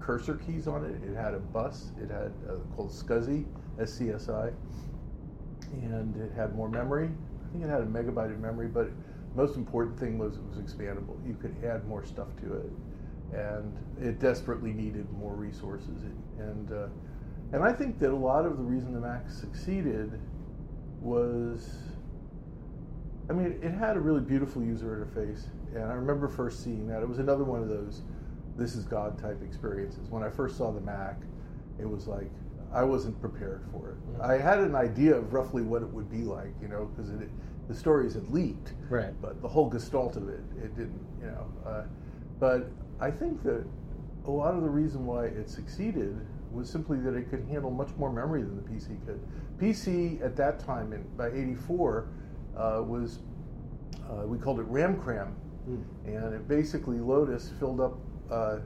[0.00, 1.02] cursor keys on it.
[1.02, 1.92] It had a bus.
[2.00, 3.46] It had uh, called SCSI,
[3.78, 4.52] SCSI,
[5.72, 7.08] and it had more memory.
[7.08, 8.90] I think it had a megabyte of memory, but
[9.34, 11.16] most important thing was it was expandable.
[11.26, 12.72] You could add more stuff to it,
[13.32, 16.02] and it desperately needed more resources.
[16.38, 16.88] And uh,
[17.52, 20.20] and I think that a lot of the reason the Mac succeeded
[21.00, 21.78] was
[23.30, 27.02] I mean, it had a really beautiful user interface, and I remember first seeing that.
[27.02, 28.02] It was another one of those
[28.56, 30.08] "this is God" type experiences.
[30.08, 31.20] When I first saw the Mac,
[31.78, 32.30] it was like
[32.72, 34.18] I wasn't prepared for it.
[34.18, 34.20] Mhm.
[34.24, 37.10] I had an idea of roughly what it would be like, you know, because
[37.68, 39.14] the stories had leaked, Right.
[39.20, 41.44] but the whole gestalt of it, it didn't, you know.
[41.66, 41.82] Uh,
[42.38, 42.66] but
[43.00, 43.64] I think that
[44.26, 46.16] a lot of the reason why it succeeded
[46.52, 49.20] was simply that it could handle much more memory than the PC could.
[49.58, 52.06] PC at that time, in, by '84,
[52.56, 53.20] uh, was
[54.10, 55.34] uh, we called it RAM cram,
[55.68, 55.82] Mm.
[56.06, 57.98] and it basically Lotus filled up
[58.30, 58.58] uh,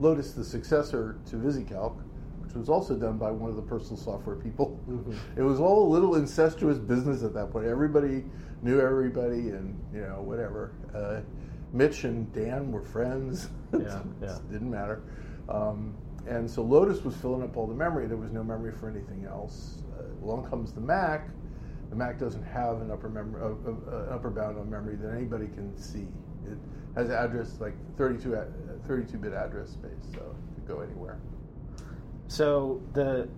[0.00, 1.96] Lotus, the successor to VisiCalc,
[2.46, 4.78] which was also done by one of the personal software people.
[4.88, 5.14] Mhm.
[5.36, 7.66] It was all a little incestuous business at that point.
[7.66, 8.24] Everybody
[8.62, 10.72] knew everybody, and you know whatever.
[10.94, 11.20] Uh,
[11.72, 13.48] Mitch and Dan were friends.
[13.76, 14.38] Yeah, yeah.
[14.50, 15.02] Didn't matter.
[15.48, 15.92] Um,
[16.26, 18.06] and so Lotus was filling up all the memory.
[18.06, 19.82] There was no memory for anything else.
[19.98, 21.28] Uh, along comes the Mac.
[21.90, 25.12] The Mac doesn't have an upper memory, uh, uh, an upper bound on memory that
[25.12, 26.06] anybody can see.
[26.46, 26.56] It
[26.94, 28.46] has address like 32 a-
[28.86, 31.18] 32 bit address space, so it could go anywhere.
[32.28, 33.28] So the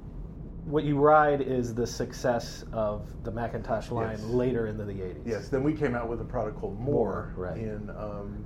[0.64, 4.22] what you ride is the success of the Macintosh line Yes.
[4.24, 5.22] later into the 80s.
[5.24, 5.48] Yes.
[5.48, 7.57] Then we came out with a product called More, More, right.
[7.57, 8.44] in um,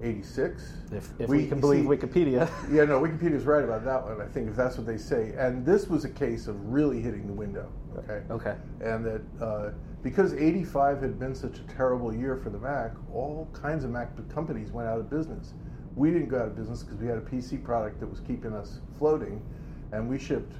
[0.00, 0.62] '86.
[0.92, 2.48] If, if We- we, can believe see- Wikipedia.
[2.70, 4.20] Yeah, no, Wikipedia's right about that one.
[4.20, 7.26] I think if that's what they say, and this was a case of really hitting
[7.26, 7.72] the window.
[7.98, 8.22] Okay.
[8.30, 8.56] Okay.
[8.80, 9.70] And that uh,
[10.02, 14.10] because '85 had been such a terrible year for the Mac, all kinds of Mac
[14.32, 15.54] companies went out of business.
[15.96, 18.52] We didn't go out of business because we had a PC product that was keeping
[18.52, 19.42] us floating,
[19.92, 20.52] and we shipped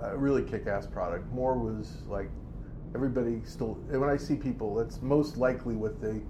[0.00, 1.30] a really kick-ass product.
[1.32, 2.30] More was like
[2.94, 3.74] everybody still.
[3.88, 6.20] When I see people, that's most likely what they,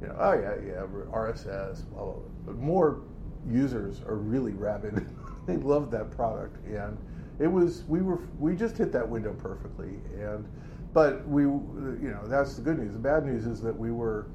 [0.00, 2.12] you know, oh yeah, yeah, RSS, blah blah.
[2.14, 2.22] blah.
[2.46, 3.02] But more
[3.46, 5.06] users are really rabid.
[5.46, 6.96] they love that product, and
[7.38, 9.98] it was we were we just hit that window perfectly.
[10.18, 10.48] And
[10.92, 12.92] but we, you know, that's the good news.
[12.92, 14.26] The bad news is that we were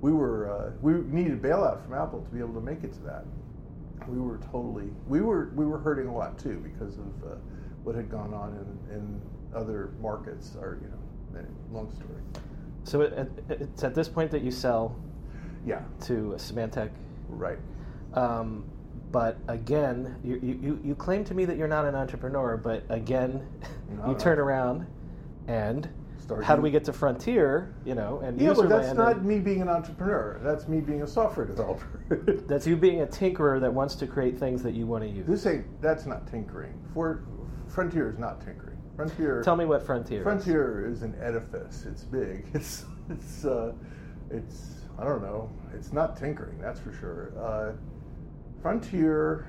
[0.00, 3.00] we were uh, we needed bailout from Apple to be able to make it to
[3.00, 3.24] that.
[4.08, 7.34] We were totally we were we were hurting a lot too because of uh,
[7.82, 8.50] what had gone on
[8.90, 9.20] in, in
[9.54, 10.56] other markets.
[10.60, 12.20] Or you know, long story.
[12.84, 13.12] So it,
[13.48, 14.94] it, it's at this point that you sell
[15.66, 16.90] Yeah, to Symantec.
[17.28, 17.58] right.
[18.14, 18.64] Um,
[19.12, 23.46] but again, you, you, you claim to me that you're not an entrepreneur, but again,
[23.90, 24.18] No, you no.
[24.18, 24.86] turn around
[25.48, 25.88] and
[26.26, 27.72] Start how do we get to Frontier?
[27.84, 30.40] You know, and Yeah, but that's not and- me being an entrepreneur.
[30.42, 31.86] That's me being a software developer.
[32.48, 35.26] That's you being a tinkerer that wants to create things that you want to use.
[35.26, 35.80] this ain't.
[35.80, 36.74] That's not tinkering.
[36.92, 37.22] For
[37.68, 38.76] Frontier is not tinkering.
[38.96, 39.40] Frontier.
[39.44, 40.18] Tell me what Frontier.
[40.18, 40.22] is.
[40.24, 41.84] Frontier is an edifice.
[41.88, 42.44] It's big.
[42.54, 43.72] It's it's uh,
[44.30, 45.48] it's I don't know.
[45.74, 46.58] It's not tinkering.
[46.60, 47.32] That's for sure.
[47.38, 47.72] Uh,
[48.62, 49.46] Frontier.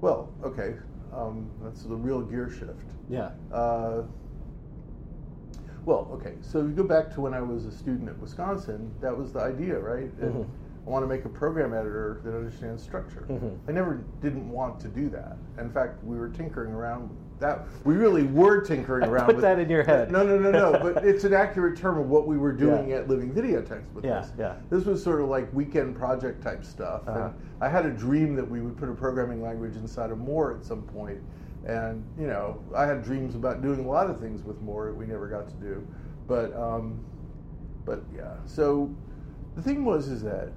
[0.00, 0.76] Well, okay.
[1.12, 2.92] Um, that's the real gear shift.
[3.08, 3.30] Yeah.
[3.52, 4.02] Uh,
[5.86, 6.34] well, okay.
[6.42, 8.92] So you go back to when I was a student at Wisconsin.
[9.00, 10.10] That was the idea, right?
[10.20, 10.46] And Mhm.
[10.84, 13.24] I want to make a program editor that understands structure.
[13.28, 13.56] Mhm.
[13.68, 15.36] I never didn't want to do that.
[15.58, 17.10] In fact, we were tinkering around.
[17.38, 19.26] That we really were tinkering around.
[19.26, 20.10] put with, that in your head.
[20.10, 20.72] No, no, no, no.
[20.82, 22.96] but it's an accurate term of what we were doing Yeah.
[22.96, 24.32] at Living Videotext with Yeah, this.
[24.38, 24.54] yeah.
[24.70, 27.02] This was sort of like weekend project type stuff.
[27.06, 27.26] Uh-huh.
[27.26, 30.52] And I had a dream that we would put a programming language inside of More
[30.54, 31.18] at some point.
[31.66, 34.94] And, you know, I had dreams about doing a lot of things with More that
[34.94, 35.86] we never got to do.
[36.28, 37.04] But, um,
[37.84, 38.34] but yeah.
[38.46, 38.94] So
[39.56, 40.52] the thing was is that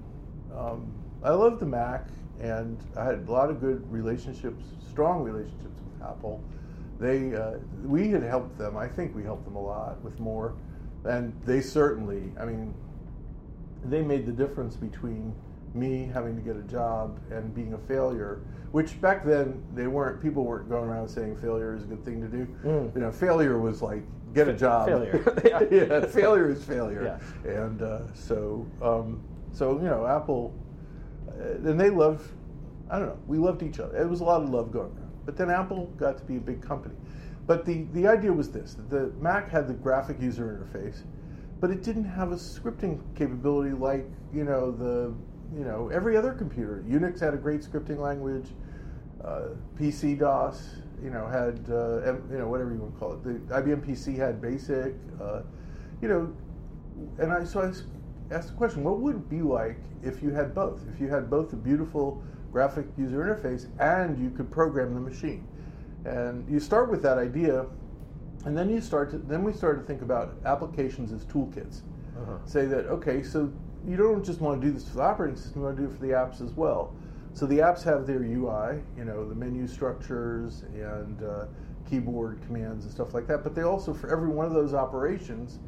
[0.55, 0.91] um,
[1.23, 2.07] I loved the Mac,
[2.39, 6.43] and I had a lot of good relationships, strong relationships with Apple.
[6.99, 8.77] They, uh, we had helped them.
[8.77, 10.53] I think we helped them a lot with more,
[11.05, 12.31] and they certainly.
[12.39, 12.73] I mean,
[13.85, 15.33] they made the difference between
[15.73, 18.41] me having to get a job and being a failure.
[18.71, 20.21] Which back then they weren't.
[20.21, 22.47] People weren't going around saying failure is a good thing to do.
[22.63, 22.95] Mm.
[22.95, 24.03] You know, failure was like
[24.33, 24.87] get a job.
[24.87, 25.41] failure.
[25.45, 25.63] yeah.
[25.99, 27.19] yeah, failure is failure.
[27.43, 27.51] Yeah.
[27.51, 30.53] And uh, so, um, so you know, Apple,
[31.27, 32.27] uh, and they love.
[32.91, 33.19] I don't know.
[33.27, 33.95] We loved each other.
[33.97, 36.41] It was a lot of love going around But then Apple got to be a
[36.41, 36.95] big company.
[37.45, 41.01] But the the idea was this: that the Mac had the graphic user interface,
[41.59, 45.13] but it didn't have a scripting capability like you know the
[45.55, 46.83] you know every other computer.
[46.87, 48.47] Unix had a great scripting language.
[49.23, 53.23] Uh, PC DOS, you know, had uh, you know whatever you want to call it.
[53.23, 55.41] The IBM PC had BASIC, uh,
[56.01, 56.33] you know,
[57.17, 60.55] and I so I asked the question: What would it be like if you had
[60.55, 60.81] both?
[60.93, 65.47] If you had both a beautiful graphic user interface and you could program the machine?
[66.05, 67.65] And you start with that idea,
[68.45, 71.81] and then you start to then we started to think about applications as toolkits.
[72.17, 72.37] Uh-huh.
[72.45, 73.51] Say that okay, so
[73.87, 75.89] you don't just want to do this for the operating system; you want to do
[75.89, 76.93] it for the apps as well.
[77.33, 81.45] So the apps have their UI, you know, the menu structures and uh,
[81.89, 83.43] keyboard commands and stuff like that.
[83.43, 85.59] But they also, for every one of those operations,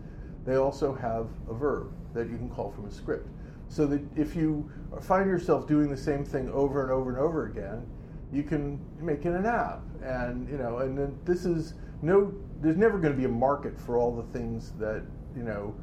[0.45, 3.27] they also have a verb that you can call from a script.
[3.69, 4.69] So that if you
[5.01, 7.87] find yourself doing the same thing over and over and over again,
[8.33, 9.81] you can make it an app.
[10.03, 12.33] And you know, and then this is no.
[12.59, 15.03] There's never going to be a market for all the things that
[15.35, 15.73] you know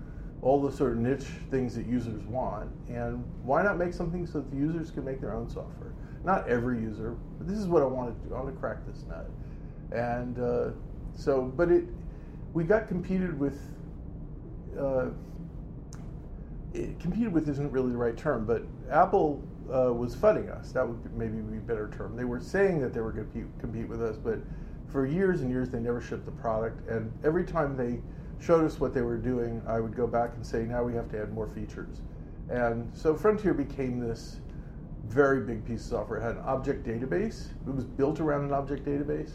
[0.43, 2.71] all the sort of niche things that users want.
[2.89, 5.93] And why not make something so that the users can make their own software?
[6.25, 8.35] Not every user, but this is what I want to do.
[8.35, 9.29] I want to crack this nut.
[9.91, 10.71] And uh,
[11.15, 11.85] so, but it,
[12.53, 13.61] we got competed with.
[14.79, 15.07] Uh,
[16.75, 20.73] it, competed with isn't really the right term, but Apple uh, was funding us.
[20.73, 22.17] That would maybe be a better term.
[22.17, 24.39] They were saying that they were going to compete, compete with us, but
[24.89, 26.89] for years and years they never shipped the product.
[26.89, 28.01] And every time they
[28.41, 31.11] showed us what they were doing, I would go back and say, now we have
[31.11, 32.01] to add more features.
[32.51, 34.41] And so Frontier became this
[35.07, 36.19] very big piece of software.
[36.19, 37.49] It had an object database.
[37.67, 39.33] It was built around an object database,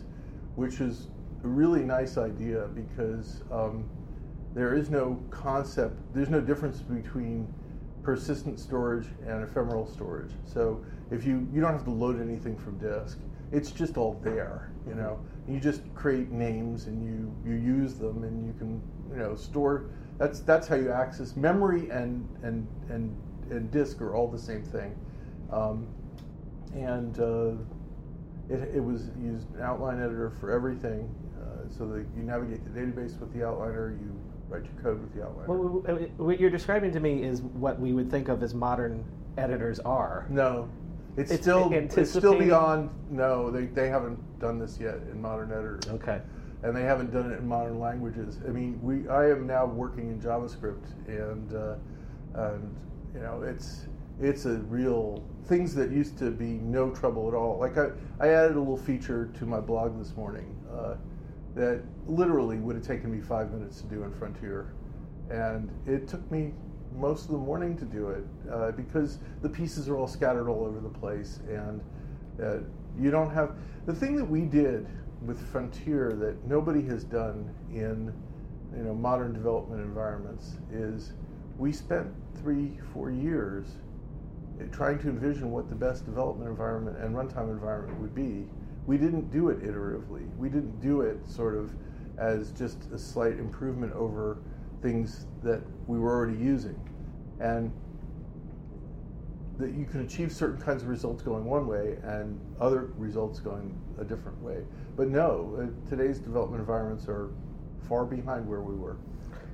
[0.55, 1.07] which is
[1.43, 3.89] a really nice idea because um,
[4.53, 7.51] there is no concept, there's no difference between
[8.03, 10.31] persistent storage and ephemeral storage.
[10.45, 13.17] So if you, you don't have to load anything from disk,
[13.51, 15.19] it's just all there, you know.
[15.47, 18.81] You just create names and you, you use them and you can,
[19.13, 19.85] you know, store,
[20.17, 23.15] that's, that's how you access memory and, and, and,
[23.49, 24.95] and disk are all the same thing.
[25.51, 25.87] Um,
[26.73, 27.51] and uh,
[28.49, 32.79] it, it was used an outline editor for everything uh, so that you navigate the
[32.79, 35.47] database with the outliner, you write your code with the outliner.
[35.47, 39.05] Well, what you're describing to me is what we would think of as modern
[39.37, 40.25] editors are.
[40.29, 40.69] No,
[41.17, 42.89] it's, It's still it's still beyond.
[43.11, 45.87] No, they, they haven't done this yet in modern editors.
[45.87, 46.21] Okay.
[46.63, 48.39] And they haven't done it in modern languages.
[48.47, 51.75] I mean, we I am now working in JavaScript, and uh,
[52.33, 52.75] and
[53.13, 53.87] you know it's
[54.21, 57.59] it's a real things that used to be no trouble at all.
[57.59, 60.95] Like I, I added a little feature to my blog this morning uh,
[61.55, 64.73] that literally would have taken me five minutes to do in Frontier,
[65.29, 66.53] and it took me
[66.95, 70.63] most of the morning to do it uh, because the pieces are all scattered all
[70.63, 71.81] over the place and
[72.41, 72.57] uh,
[72.99, 74.85] you don't have the thing that we did
[75.25, 78.13] with Frontier that nobody has done in
[78.75, 81.13] you know modern development environments is
[81.57, 82.07] we spent
[82.41, 83.77] three four years
[84.59, 88.47] uh, trying to envision what the best development environment and runtime environment would be.
[88.85, 90.27] We didn't do it iteratively.
[90.37, 91.71] We didn't do it sort of
[92.17, 94.39] as just a slight improvement over
[94.81, 96.79] things that we were already using.
[97.39, 97.71] And
[99.59, 103.79] that you can achieve certain kinds of results going one way and other results going
[103.99, 104.63] a different way.
[104.95, 107.29] But no, uh, today's development environments are
[107.87, 108.97] far behind where we were.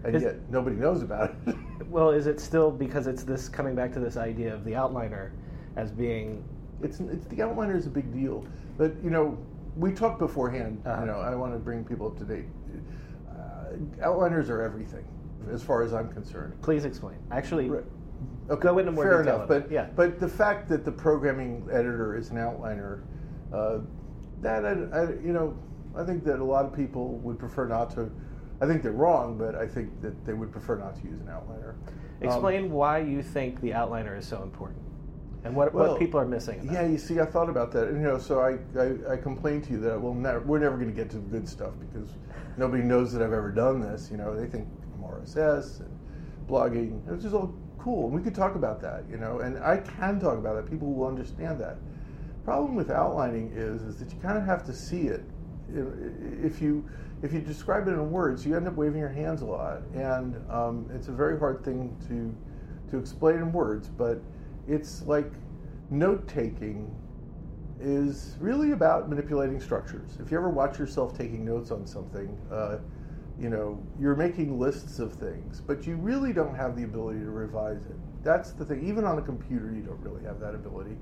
[0.04, 1.56] And Is- yet nobody knows about it.
[1.90, 5.32] Well, is it still because it's this coming back to this idea of the outliner
[5.76, 6.44] as being
[6.84, 8.46] it's it's the outliner is a big deal,
[8.78, 9.36] but you know
[9.76, 10.82] we talked beforehand.
[10.86, 11.02] Uh-huh.
[11.02, 12.46] You know I want to bring people up to date.
[13.32, 15.04] Uh, outliners are everything,
[15.52, 16.54] as far as I'm concerned.
[16.62, 17.18] please explain.
[17.32, 17.84] Actually, Right.
[18.50, 19.90] Okay, Go into more fair enough, but yeah.
[19.96, 23.04] but the fact that the programming editor is an outliner,
[23.54, 23.80] uh,
[24.42, 25.56] that I, I, you know,
[25.96, 28.12] I think that a lot of people would prefer not to.
[28.62, 31.28] I think they're wrong, but I think that they would prefer not to use an
[31.28, 31.76] outliner.
[31.76, 34.82] Um, explain why you think the outliner is so important
[35.44, 36.60] and what, Well, what people are missing.
[36.60, 39.18] About Yeah, you see, I thought about that, and you know, so I, I, I
[39.18, 41.72] complained to you that we'll never, we're never going to get to the good stuff
[41.80, 42.10] because
[42.58, 44.10] nobody knows that I've ever done this.
[44.12, 46.00] You know, they think I'm RSS and
[46.48, 49.04] blogging, which is all cool, we could talk about that.
[49.10, 50.70] You know, and I can talk about it.
[50.70, 51.78] People will understand that.
[52.44, 55.24] Problem with outlining is, is that you kind of have to see it.
[55.72, 56.88] If you
[57.22, 60.36] if you describe it in words, you end up waving your hands a lot, and
[60.50, 62.36] um, it's a very hard thing to
[62.92, 63.88] to explain in words.
[63.88, 64.22] But
[64.68, 65.32] it's like
[65.90, 66.96] note taking
[67.80, 70.18] is really about manipulating structures.
[70.20, 72.78] If you ever watch yourself taking notes on something, uh,
[73.40, 77.32] you know you're making lists of things, but you really don't have the ability to
[77.32, 77.96] revise it.
[78.24, 78.86] That's the thing.
[78.88, 80.98] Even on a computer, you don't really have that ability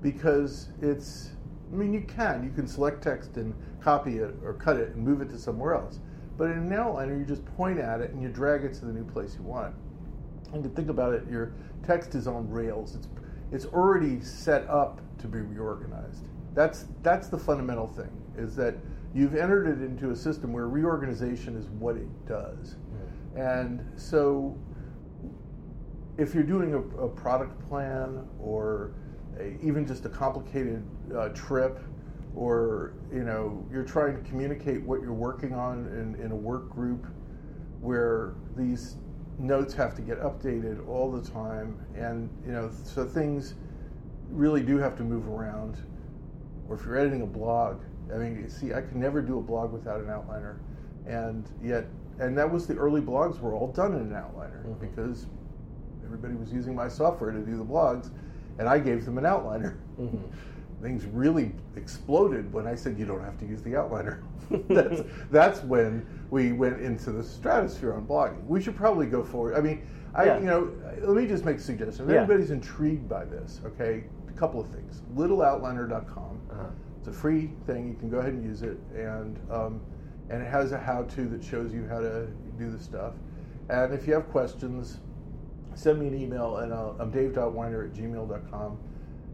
[0.00, 1.30] because it's.
[1.70, 2.44] I mean, you can.
[2.44, 5.74] You can select text and copy it or cut it and move it to somewhere
[5.74, 6.00] else.
[6.36, 8.92] But in an outliner, you just point at it and you drag it to the
[8.92, 9.74] new place you want.
[10.52, 11.54] And to think about it, your
[11.86, 12.94] text is on rails.
[12.94, 13.08] It's
[13.52, 16.24] it's already set up to be reorganized.
[16.54, 18.10] That's that's the fundamental thing.
[18.36, 18.76] Is that
[19.14, 22.76] you've entered it into a system where reorganization is what it does.
[23.36, 24.56] And so
[26.18, 28.92] if you're doing a, a product plan or
[29.38, 30.84] a, even just a complicated
[31.16, 31.80] uh, trip
[32.34, 36.70] or you know you're trying to communicate what you're working on in, in a work
[36.70, 37.06] group
[37.80, 38.96] where these
[39.38, 43.54] notes have to get updated all the time and you know so things
[44.30, 45.76] really do have to move around
[46.68, 47.82] or if you're editing a blog
[48.14, 50.56] i mean see i could never do a blog without an outliner
[51.06, 51.86] and yet
[52.18, 54.80] and that was the early blogs were all done in an outliner Mhm.
[54.80, 55.26] because
[56.04, 58.10] everybody was using my software to do the blogs
[58.58, 60.18] and i gave them an outliner Mhm.
[60.82, 64.18] things really exploded when I said you don't have to use the outliner.
[64.68, 68.44] that's that's when we went into the stratosphere on blogging.
[68.48, 69.54] We should probably go forward.
[69.54, 70.38] I mean, I Yeah.
[70.40, 70.72] you know,
[71.02, 72.06] let me just make a suggestion.
[72.06, 72.18] If Yeah.
[72.24, 75.02] anybody's intrigued by this, okay, a couple of things.
[75.14, 76.40] Littleoutliner.com.
[76.50, 76.64] Uh-huh.
[77.02, 77.88] It's a free thing.
[77.88, 79.80] You can go ahead and use it, and um,
[80.30, 83.14] and it has a how-to that shows you how to do the stuff.
[83.70, 85.00] And if you have questions,
[85.74, 88.78] send me an email, and I'll, I'm dave.winer at gmail.com,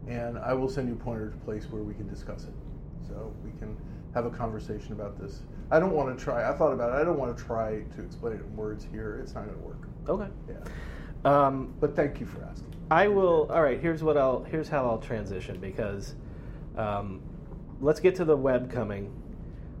[0.07, 2.53] and I will send you a pointer to a place where we can discuss it.
[3.07, 3.77] So we can
[4.15, 5.43] have a conversation about this.
[5.69, 8.01] I don't want to try, I thought about it, I don't want to try to
[8.01, 9.19] explain it in words here.
[9.21, 9.87] It's not going to work.
[10.09, 10.29] Okay.
[10.49, 11.45] Yeah.
[11.45, 12.73] Um, But thank you for asking.
[12.89, 13.47] I will.
[13.51, 13.79] All right.
[13.79, 14.43] Here's what I'll.
[14.43, 16.15] Here's how I'll transition because,
[16.75, 17.21] um,
[17.81, 19.11] let's get to the web coming,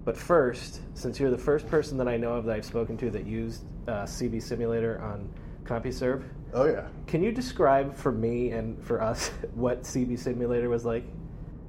[0.05, 3.09] But first, since you're the first person that I know of that I've spoken to
[3.11, 5.29] that used uh, CB Simulator on
[5.65, 6.23] CompuServe,
[6.53, 6.87] Oh yeah.
[7.05, 11.03] can you describe for me and for us what CB Simulator was like?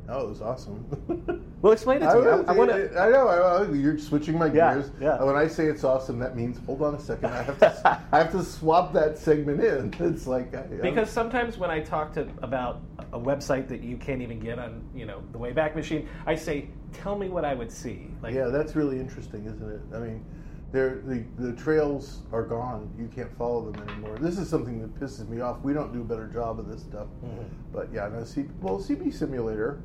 [0.09, 1.47] Oh, it was awesome.
[1.63, 2.27] Well, explain it to me.
[2.27, 2.99] I, I want to.
[2.99, 3.29] I know.
[3.29, 4.91] I, I- you're switching my gears.
[4.99, 5.23] yeah.
[5.23, 7.27] When I say it's awesome, that means hold on a second.
[7.27, 8.01] I have to.
[8.13, 9.93] I have to swap that segment in.
[10.01, 12.81] It's like I, I'm- Because sometimes when I talk to about
[13.13, 16.69] a website that you can't even get on, you know, the Wayback Machine, I say,
[16.93, 19.81] "Tell me what I would see." Like, yeah, that's really interesting, isn't it?
[19.95, 20.25] I mean,
[20.73, 22.91] the the trails are gone.
[22.99, 24.19] You can't follow them anymore.
[24.19, 25.61] This is something that pisses me off.
[25.63, 27.09] We don't do a better job of this stuff.
[27.25, 27.43] Mm-hmm.
[27.73, 28.25] But yeah, no.
[28.25, 29.83] C, well, CB Simulator,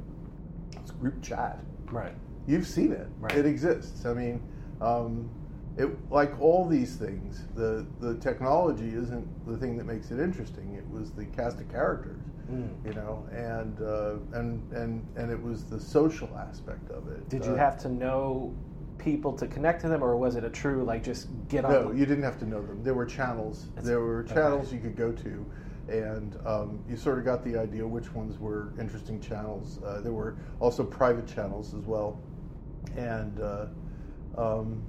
[0.76, 1.60] it's group chat.
[1.92, 2.14] right.
[2.48, 3.08] You've seen it.
[3.20, 3.36] Right.
[3.36, 4.06] It exists.
[4.06, 4.40] I mean,
[4.80, 5.28] um,
[5.78, 10.76] it like all these things, the the technology isn't the thing that makes it interesting.
[10.76, 12.22] It was the cast of characters,
[12.52, 12.70] Mm.
[12.86, 17.28] you know, and uh, and and and it was the social aspect of it.
[17.28, 18.54] Did you Uh, have to know
[19.00, 21.72] people to connect to them, or was it a true like just get on?
[21.72, 22.84] No, you didn't have to know them.
[22.84, 23.66] There were channels.
[23.70, 24.36] That's- there were okay.
[24.36, 25.46] channels you could go to,
[25.88, 29.80] and um, you sort of got the idea which ones were interesting channels.
[29.84, 32.20] Uh, there were also private channels as well,
[32.96, 33.66] and uh,
[34.38, 34.84] um,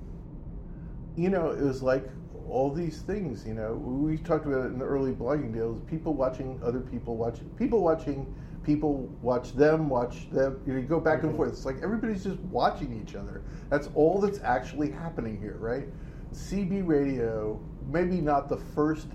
[1.17, 2.07] you know it was like
[2.49, 3.47] all these things.
[3.47, 5.81] You know, we talked about it in the early blogging days.
[5.89, 8.33] People watching other people watch people watching
[8.63, 10.61] people watch them watch them.
[10.67, 11.37] You, know, you go back and Mhm.
[11.37, 11.51] forth.
[11.51, 13.43] It's like everybody's just watching each other.
[13.71, 15.89] That's all that's actually happening here, right?
[16.33, 19.09] CB radio, maybe not the first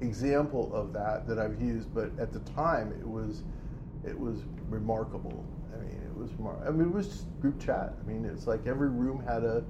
[0.00, 3.42] example of that that I've used, but at the time it was
[4.04, 5.44] it was remarkable.
[5.74, 7.94] I mean, it was mar- I mean, it was just group chat.
[8.02, 9.62] I mean, it's like every room had a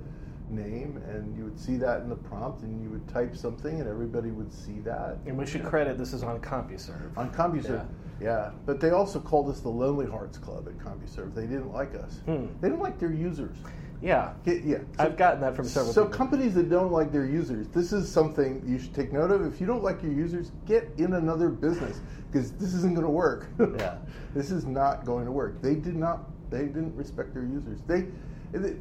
[0.50, 3.88] name, and you would see that in the prompt, and you would type something, and
[3.88, 5.18] everybody would see that.
[5.26, 7.16] And we should credit this is on CompuServe.
[7.16, 7.86] On CompuServe,
[8.20, 8.50] yeah.
[8.66, 11.34] But they also called us the Lonely Hearts Club at CompuServe.
[11.34, 12.18] They didn't like us.
[12.26, 12.46] Hmm.
[12.60, 13.56] They didn't like their users.
[14.02, 14.78] Yeah, Yeah, yeah.
[14.96, 15.92] So- I've gotten that from several.
[15.92, 16.16] so people.
[16.16, 19.44] companies that don't like their users, this is something you should take note of.
[19.44, 22.00] If you don't like your users, get in another business
[22.32, 23.48] because this isn't going to work.
[23.58, 23.98] Yeah.
[24.34, 25.60] this is not going to work.
[25.60, 26.30] They did not.
[26.50, 27.80] They didn't respect their users.
[27.86, 28.06] They.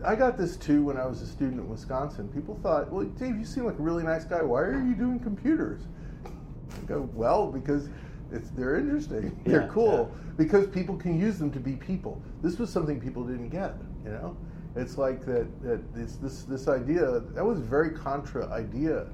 [0.04, 2.28] I got this too when I was a student in Wisconsin.
[2.30, 4.42] People thought, "Well, Dave, you seem like a really nice guy.
[4.42, 5.82] Why are you doing computers?"
[6.26, 7.90] I go, "Well, because
[8.32, 9.40] it's they're interesting.
[9.46, 10.12] they're Yeah, cool.
[10.38, 12.22] Because people can use them to be people.
[12.42, 13.76] This was something people didn't get.
[14.04, 14.38] You know,
[14.76, 15.48] it's like that.
[15.62, 19.06] That this this this idea that was a very contra idea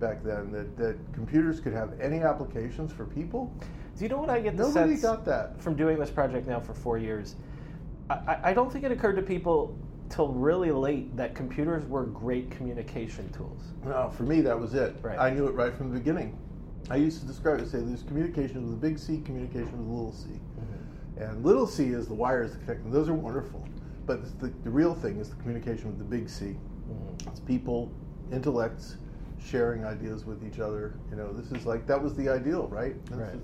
[0.00, 0.50] back then.
[0.50, 3.52] That that computers could have any applications for people.
[3.96, 5.60] Do you know what I get the Nobody sense got that.
[5.62, 7.36] from doing this project now for four years?
[8.10, 9.76] I- I don't think it occurred to people
[10.12, 13.62] till really late that computers were great communication tools.
[13.84, 14.94] No, for me that was it.
[15.00, 15.18] Right.
[15.18, 16.38] I knew it right from the beginning.
[16.90, 19.90] I used to describe it, say there's communication with a big C, communication with a
[19.90, 20.28] little c.
[20.28, 21.22] Mm-hmm.
[21.22, 22.92] And little c is the wires that connect them.
[22.92, 23.66] Those are wonderful.
[24.04, 26.46] But the, the real thing is the communication with the big C.
[26.46, 27.28] Mm-hmm.
[27.30, 27.90] It's people,
[28.32, 28.96] intellects,
[29.42, 30.94] sharing ideas with each other.
[31.10, 33.02] You know, this is like, that was the ideal, right?
[33.06, 33.34] This Right.
[33.34, 33.40] is-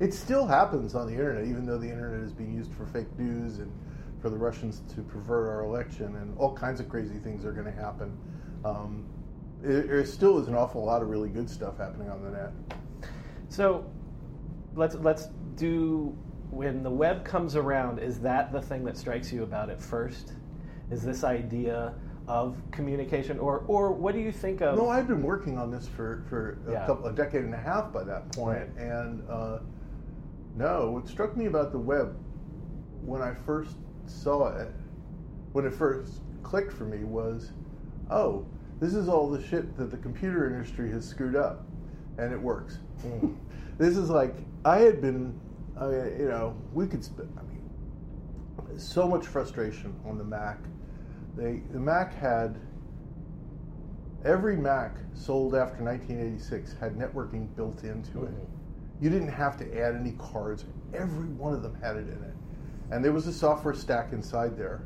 [0.00, 3.08] it still happens on the internet, even though the internet is being used for fake
[3.18, 3.70] news and
[4.20, 7.66] for the Russians to pervert our election, and all kinds of crazy things are going
[7.66, 8.16] to happen.
[8.64, 9.04] Um,
[9.62, 12.52] it, there still is an awful lot of really good stuff happening on the net.
[13.48, 13.90] So
[14.74, 16.16] let's let's do
[16.50, 17.98] when the web comes around.
[17.98, 20.32] Is that the thing that strikes you about it first?
[20.90, 21.94] Is this idea
[22.26, 24.76] of communication, or or what do you think of?
[24.76, 26.86] No, I've been working on this for, for a Yeah.
[26.86, 29.58] couple, a decade and a half by that point, and uh,
[30.56, 32.16] no, what struck me about the web
[33.02, 33.76] when I first
[34.10, 34.72] saw it,
[35.52, 37.52] when it first clicked for me was,
[38.10, 38.46] oh,
[38.80, 41.66] this is all the shit that the computer industry has screwed up,
[42.18, 42.78] and it works.
[43.04, 43.36] Mm.
[43.78, 44.34] this is like
[44.64, 45.38] I had been,
[45.78, 47.28] I you know, we could spend.
[47.38, 50.58] I mean, so much frustration on the Mac.
[51.36, 52.58] They the Mac had
[54.24, 58.30] every Mac sold after 1986 had networking built into it.
[58.30, 58.46] Mhm.
[59.00, 60.64] You didn't have to add any cards.
[60.92, 62.34] Every one of them had it in it,
[62.90, 64.82] and there was a software stack inside there.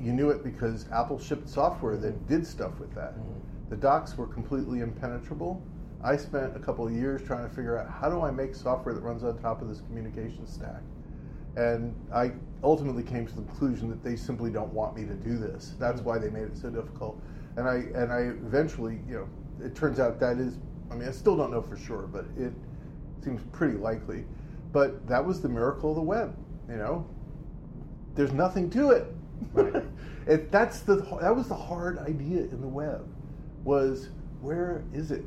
[0.00, 3.14] You knew it because Apple shipped software that did stuff with that.
[3.16, 3.70] Mm-hmm.
[3.70, 5.62] The docs were completely impenetrable.
[6.02, 8.94] I spent a couple of years trying to figure out how do I make software
[8.94, 10.82] that runs on top of this communication stack.
[11.56, 15.36] And I ultimately came to the conclusion that they simply don't want me to do
[15.36, 15.74] this.
[15.78, 16.08] That's mm-hmm.
[16.08, 17.20] why they made it so difficult.
[17.56, 19.28] And I and I eventually, you know,
[19.64, 20.58] it turns out that is
[20.90, 22.52] I mean, I still don't know for sure, but it
[23.22, 24.24] seems pretty likely.
[24.72, 26.36] But that was the miracle of the web,
[26.68, 27.06] you know.
[28.14, 29.06] There's nothing to it.
[29.52, 29.82] Right.
[30.26, 33.06] it that's the that was the hard idea in the web
[33.64, 34.08] was
[34.40, 35.24] where is it?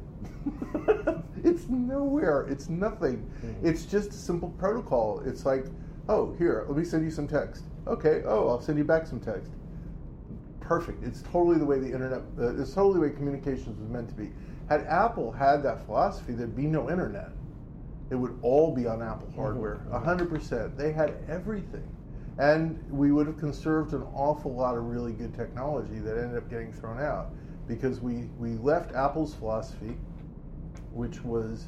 [1.43, 2.47] it's nowhere.
[2.49, 3.29] It's nothing.
[3.43, 3.63] Mhm.
[3.63, 5.21] It's just a simple protocol.
[5.25, 5.65] It's like,
[6.09, 7.63] oh, here, let me send you some text.
[7.87, 9.51] Okay, oh, I'll send you back some text.
[10.59, 11.03] perfect.
[11.03, 12.21] It's totally the way the internet.
[12.39, 14.31] Uh, it's totally the way communications was meant to be.
[14.69, 17.29] Had Apple had that philosophy, there'd be no internet.
[18.09, 20.77] It would all be on Apple hardware, hundred percent.
[20.77, 21.83] They had everything,
[22.39, 26.49] and we would have conserved an awful lot of really good technology that ended up
[26.49, 27.31] getting thrown out
[27.67, 29.97] because we we left Apple's philosophy,
[30.91, 31.67] which was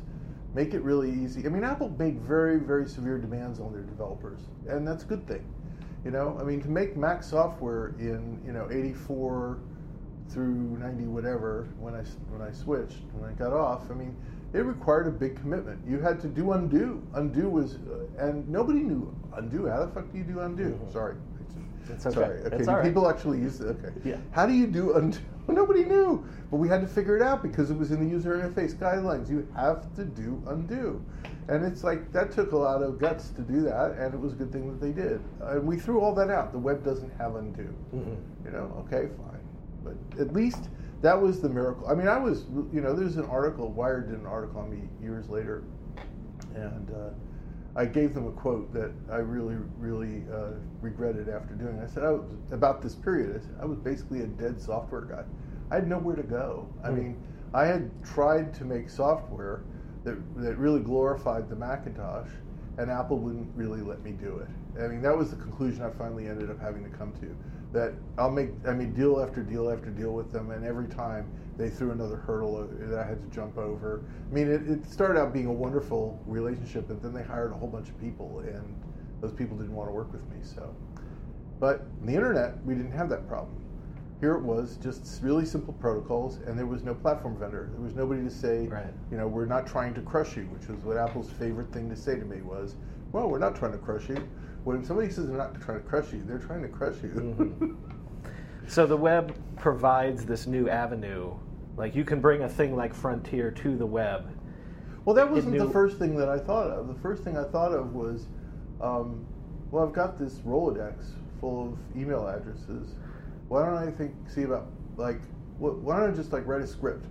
[0.54, 1.46] make it really easy.
[1.46, 5.28] I mean, Apple made very very severe demands on their developers, and that's a good
[5.28, 5.46] thing.
[6.04, 9.60] You know, I mean, to make Mac software in you know '84
[10.30, 14.16] through '90 whatever when I when I switched when I got off, I mean,
[14.54, 15.80] it required a big commitment.
[15.88, 17.02] You had to do undo.
[17.14, 19.68] Undo was, uh, and nobody knew undo.
[19.68, 20.80] How the fuck do you do undo?
[20.88, 20.94] Mhm.
[20.94, 21.16] Sorry.
[21.90, 22.16] It's okay.
[22.16, 22.40] Sorry.
[22.42, 22.56] Okay.
[22.56, 22.86] It's do all right.
[22.86, 23.68] people actually use it?
[23.84, 23.94] Okay.
[24.04, 24.16] Yeah.
[24.32, 25.20] How do you do undo?
[25.48, 28.36] Nobody knew, but we had to figure it out because it was in the user
[28.36, 29.30] interface guidelines.
[29.30, 31.00] You have to do undo,
[31.48, 34.34] and it's like that took a lot of guts to do that, and it was
[34.34, 35.22] a good thing that they did.
[35.42, 36.52] And we threw all that out.
[36.52, 37.70] The web doesn't have undo.
[37.94, 38.16] Mhm.
[38.46, 39.44] You know, okay, fine,
[39.84, 40.70] but at least
[41.02, 41.88] that was the miracle.
[41.88, 43.72] I mean, I was, you know, there's an article.
[43.72, 45.64] Wired did an article on me years later,
[46.56, 47.10] and uh,
[47.76, 51.78] I gave them a quote that I really, really uh, regretted after doing.
[51.78, 51.84] it.
[51.84, 53.36] I said I was, about this period.
[53.36, 55.24] I said I was basically a dead software guy.
[55.72, 56.68] I had nowhere to go.
[56.84, 56.96] I Hmm.
[56.96, 57.18] mean,
[57.54, 59.64] I had tried to make software
[60.04, 62.30] that that really glorified the Macintosh,
[62.78, 64.48] and Apple wouldn't really let me do it.
[64.82, 67.36] I mean, that was the conclusion I finally ended up having to come to.
[67.76, 71.30] That I'll make, I mean, deal after deal after deal with them, and every time
[71.58, 74.02] they threw another hurdle that I had to jump over.
[74.32, 77.56] I mean, it, it started out being a wonderful relationship, and then they hired a
[77.56, 78.82] whole bunch of people, and
[79.20, 80.38] those people didn't want to work with me.
[80.42, 80.74] So,
[81.60, 83.62] but the internet, we didn't have that problem.
[84.22, 87.70] Here it was, just really simple protocols, and there was no platform vendor.
[87.74, 88.86] There was nobody to say, Right.
[89.12, 91.96] you know, we're not trying to crush you, which was what Apple's favorite thing to
[91.98, 92.76] say to me was,
[93.12, 94.26] well, we're not trying to crush you.
[94.66, 97.10] When somebody says they're not trying to crush you, they're trying to crush you.
[97.10, 97.76] Mhm.
[98.68, 101.36] So the web provides this new avenue.
[101.78, 104.28] Like you can bring a thing like Frontier to the web.
[105.06, 106.88] Well, that wasn't the first thing that I thought of.
[106.88, 108.26] The first thing I thought of was,
[108.82, 109.24] um,
[109.70, 112.96] well, I've got this Rolodex full of email addresses.
[113.50, 114.66] Why don't I think see about
[114.98, 115.22] like,
[115.60, 117.06] wh- why don't I just like write a script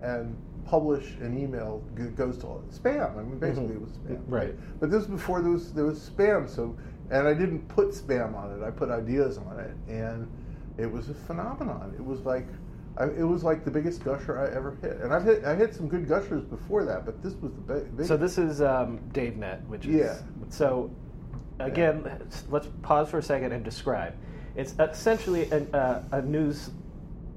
[0.00, 0.34] and
[0.68, 1.82] publish an email
[2.16, 3.16] goes to spam.
[3.18, 3.76] I mean, basically Mhm.
[3.76, 4.54] it was spam, Right.
[4.80, 6.48] But this was before there was there was spam.
[6.48, 6.76] So,
[7.10, 8.62] and I didn't put spam on it.
[8.64, 10.28] I put ideas on it, and
[10.76, 11.94] it was a phenomenon.
[11.96, 12.46] It was like.
[13.00, 15.72] I, it was like the biggest gusher I ever hit, and I've hit I hit
[15.72, 17.90] some good gushers before that, but this was the big.
[17.92, 18.08] biggest.
[18.08, 20.16] So this is um, DaveNet, which is Yeah.
[20.48, 20.90] so.
[21.60, 22.04] Again,
[22.50, 24.14] let's pause for a second and describe.
[24.56, 26.70] It's essentially a, a, a news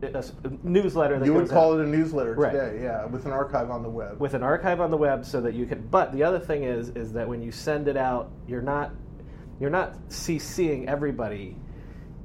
[0.03, 0.23] a
[0.63, 2.51] newsletter that you would call out it a newsletter Right.
[2.51, 4.19] today, yeah, with an archive on the web.
[4.19, 5.87] with an archive on the web, so that you can.
[5.87, 8.91] But the other thing is, is that when you send it out, you're not
[9.59, 11.55] you're not CCing everybody.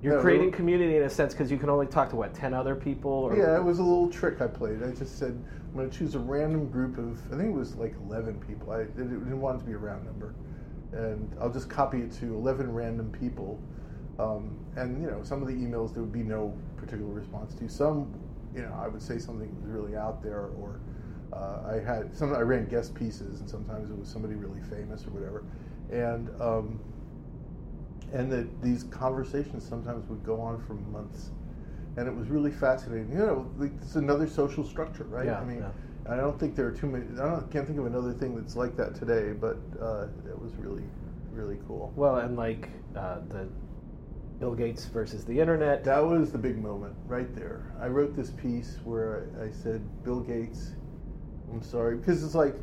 [0.03, 2.55] You're No, creating community in a sense because you can only talk to what ten
[2.55, 3.11] other people.
[3.11, 4.83] Or, yeah, it was a little trick I played.
[4.83, 7.77] I just said I'm going to choose a random group of I think it was
[7.77, 8.73] like 11 people.
[8.73, 10.35] I didn't want it to be a round number,
[10.93, 13.61] and I'll just copy it to 11 random people.
[14.19, 17.69] Um, and you know, some of the emails there would be no particular response to.
[17.69, 18.13] Some,
[18.55, 20.81] you know, I would say something was really out there, or
[21.33, 22.35] uh, I had some.
[22.35, 25.45] I ran guest pieces, and sometimes it was somebody really famous or whatever,
[25.91, 26.31] and.
[26.41, 26.81] Um,
[28.13, 31.31] and that these conversations sometimes would go on for months,
[31.97, 33.11] and it was really fascinating.
[33.11, 35.27] You know, like, it's another social structure, right?
[35.27, 36.13] Yeah, I mean, yeah.
[36.13, 37.05] I don't think there are too many.
[37.21, 40.53] I don't, can't think of another thing that's like that today, but uh, it was
[40.57, 40.85] really,
[41.33, 41.93] really cool.
[41.97, 43.49] Well, and like uh, the
[44.39, 45.83] Bill Gates versus the internet.
[45.85, 47.73] That was the big moment right there.
[47.81, 50.73] I wrote this piece where I, I said, Bill Gates,
[51.51, 52.57] I'm sorry, because it's like,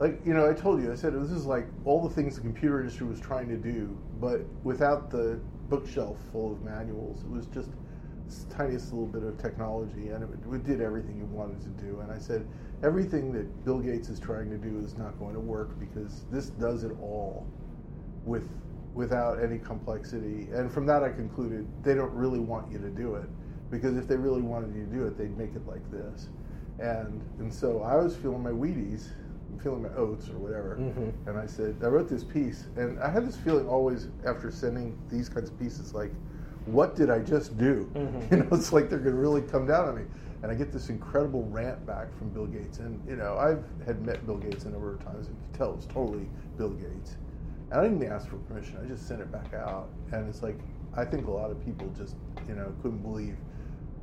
[0.00, 2.40] like you know, I told you, I said this is like all the things the
[2.40, 7.22] computer industry was trying to do, but without the bookshelf full of manuals.
[7.22, 7.70] It was just
[8.26, 12.00] this tiniest little bit of technology, and it, it did everything you wanted to do.
[12.00, 12.46] And I said,
[12.82, 16.46] everything that Bill Gates is trying to do is not going to work because this
[16.50, 17.46] does it all
[18.24, 18.48] with
[18.94, 20.48] without any complexity.
[20.52, 23.28] And from that, I concluded they don't really want you to do it
[23.70, 26.28] because if they really wanted you to do it, they'd make it like this.
[26.78, 29.08] And and so I was feeling my Wheaties,
[29.62, 30.76] feeling my oats or whatever.
[30.80, 31.12] Mhm.
[31.26, 34.96] And I said, I wrote this piece, and I had this feeling always after sending
[35.08, 36.12] these kinds of pieces, like,
[36.66, 37.88] what did I just do?
[37.94, 38.30] Mhm.
[38.30, 40.02] You know, it's like they're going to really come down on me.
[40.42, 42.78] And I get this incredible rant back from Bill Gates.
[42.78, 45.54] And, you know, I've had met Bill Gates a number of times, and you could
[45.58, 46.28] tell it's totally
[46.58, 47.16] Bill Gates.
[47.74, 49.88] And I didn't even ask for permission, I just sent it back out.
[50.12, 50.56] And it's like,
[50.96, 52.14] I think a lot of people just,
[52.46, 53.36] you know, couldn't believe.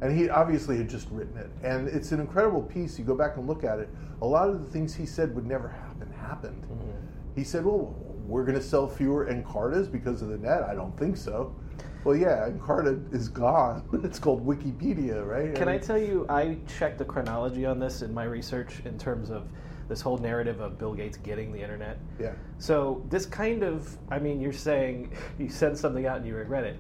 [0.02, 1.50] And he obviously had just written it.
[1.64, 3.00] And it's an incredible piece.
[3.00, 3.88] You go back and look at it.
[4.22, 6.64] A lot of the things he said would never happen, happened.
[6.64, 6.98] Mm-hmm.
[7.34, 7.96] He said, well,
[8.28, 10.64] we're going to sell fewer Encartas because of the net.
[10.64, 11.56] I don't think so.
[12.04, 13.88] Well, yeah, Encarta is gone.
[14.04, 15.56] It's called Wikipedia, right?
[15.56, 18.98] Can I mean, tell you, I checked the chronology on this in my research in
[18.98, 19.48] terms of
[19.92, 21.98] this whole narrative of Bill Gates getting the internet.
[22.18, 22.32] Yeah.
[22.60, 26.64] So this kind of, I mean, you're saying you send something out and you regret
[26.64, 26.80] it.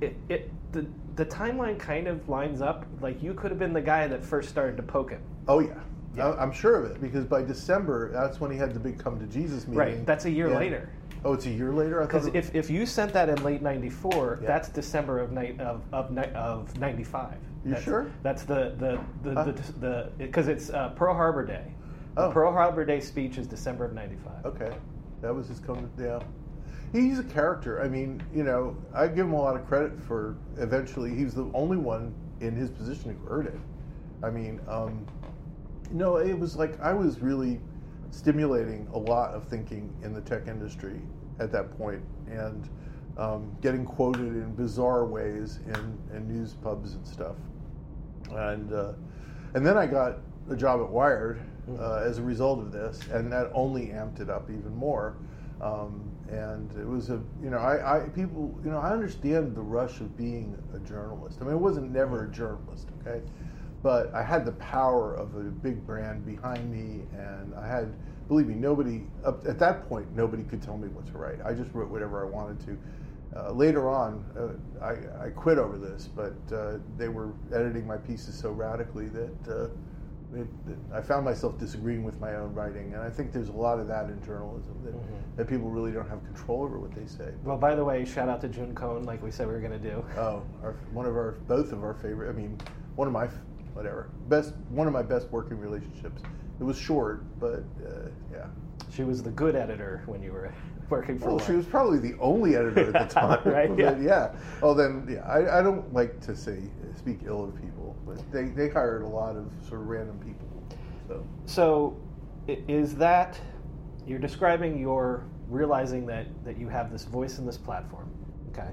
[0.00, 0.86] It, it the
[1.16, 2.86] the timeline kind of lines up.
[3.02, 5.20] Like you could have been the guy that first started to poke him.
[5.46, 5.74] Oh yeah.
[6.16, 6.28] Yeah.
[6.30, 9.20] I- I'm sure of it because by December, that's when he had the big come
[9.20, 9.78] to Jesus meeting.
[9.78, 10.06] Right.
[10.06, 10.58] That's a year Yeah.
[10.58, 10.90] later.
[11.26, 12.00] Oh, it's a year later.
[12.00, 12.12] I thought.
[12.12, 14.46] Because if, if you sent that in late '94, Yeah.
[14.46, 17.34] that's December of night of of, of '95.
[17.64, 18.10] You that's, sure?
[18.22, 19.00] That's the the
[19.80, 21.74] the because it's uh, Pearl Harbor Day.
[22.18, 22.32] The Oh.
[22.32, 24.44] Pearl Harbor Day speech is December of '95.
[24.44, 24.76] Okay,
[25.22, 25.88] that was his come.
[25.96, 26.18] Yeah,
[26.90, 27.80] he's a character.
[27.80, 30.36] I mean, you know, I give him a lot of credit for.
[30.56, 33.60] Eventually, he was the only one in his position who heard it.
[34.24, 35.06] I mean, um,
[35.92, 37.60] no, it was like I was really
[38.10, 41.00] stimulating a lot of thinking in the tech industry
[41.38, 42.68] at that point, and
[43.16, 47.36] um, getting quoted in bizarre ways in, in news pubs and stuff.
[48.32, 48.94] And uh,
[49.54, 50.18] and then I got
[50.50, 51.40] a job at Wired
[51.78, 55.16] uh, as a result of this, and that only amped it up even more.
[55.60, 59.60] Um, and it was a you know I, I people you know I understand the
[59.60, 61.38] rush of being a journalist.
[61.40, 63.22] I mean, I wasn't never a journalist, okay,
[63.82, 67.92] but I had the power of a big brand behind me, and I had
[68.28, 71.38] believe me, nobody up at that point nobody could tell me what to write.
[71.44, 72.78] I just wrote whatever I wanted to.
[73.36, 77.98] Uh, later on, uh, I, I quit over this, but uh, they were editing my
[77.98, 79.68] pieces so radically that uh,
[80.34, 80.48] it, it,
[80.92, 83.88] I found myself disagreeing with my own writing, and I think there's a lot of
[83.88, 85.36] that in journalism that, Mhm.
[85.36, 87.32] that people really don't have control over what they say.
[87.44, 89.72] Well, by the way, shout out to June Cohen, like we said we were going
[89.72, 90.04] to do.
[90.18, 92.28] Oh, our, one of our both of our favorite.
[92.28, 92.58] I mean,
[92.96, 93.28] one of my
[93.74, 96.20] whatever best one of my best working relationships.
[96.60, 98.46] It was short, but uh, yeah.
[98.90, 100.52] She was the good editor when you were
[100.90, 101.26] working for.
[101.26, 101.46] Well, Wired.
[101.46, 103.96] she was probably the only editor at the time, Right, yeah.
[103.98, 104.32] yeah.
[104.62, 105.20] Oh, then yeah.
[105.26, 106.58] I, I don't like to say
[106.96, 107.77] speak ill of people,
[108.08, 110.48] but they they hired a lot of sort of random people.
[111.06, 111.96] So So,
[112.46, 113.38] is that
[114.06, 118.08] you're describing your realizing that that you have this voice in this platform?
[118.52, 118.70] Okay.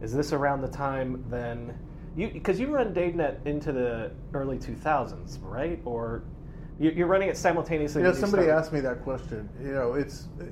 [0.00, 1.76] Is this around the time then?
[2.16, 5.80] You because you run DaveNet into the early 2000s, right?
[5.84, 6.22] Or
[6.78, 8.02] you- you're running it simultaneously.
[8.02, 9.48] you know, somebody started- asked me that question.
[9.62, 10.44] You know, it's uh,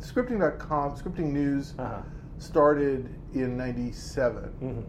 [0.00, 2.02] scripting.com, scripting news Uh-huh.
[2.38, 4.50] started in '97.
[4.62, 4.84] Mhm.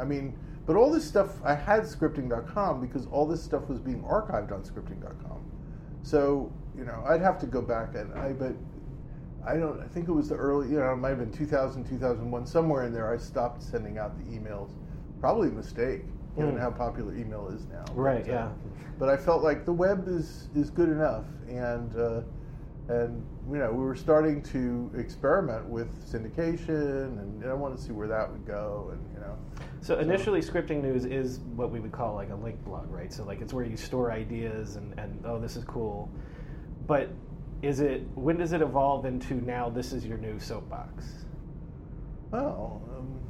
[0.00, 0.34] I mean,
[0.66, 4.62] but all this stuff, I had scripting.com because all this stuff was being archived on
[4.62, 5.44] scripting.com.
[6.02, 8.54] So, you know, I'd have to go back and I, but
[9.46, 11.84] I don't, I think it was the early, you know, it might have been 2000,
[11.84, 14.70] 2001, somewhere in there, I stopped sending out the emails.
[15.20, 16.02] Probably a mistake,
[16.36, 16.60] given Mm.
[16.60, 17.84] how popular email is now.
[17.94, 18.48] Right, But, uh, yeah.
[18.98, 21.24] But I felt like the web is, is good enough.
[21.48, 22.20] And, uh,
[22.88, 27.92] and you know, we were starting to experiment with syndication, and I wanted to see
[27.92, 29.36] where that would go, and you know.
[29.80, 33.12] So initially, scripting news is what we would call like a link blog, right?
[33.12, 36.10] So like it's where you store ideas and, and oh, this is cool.
[36.86, 37.10] But
[37.62, 41.04] is it when does it evolve into now this is your new soapbox?
[42.32, 43.20] well um,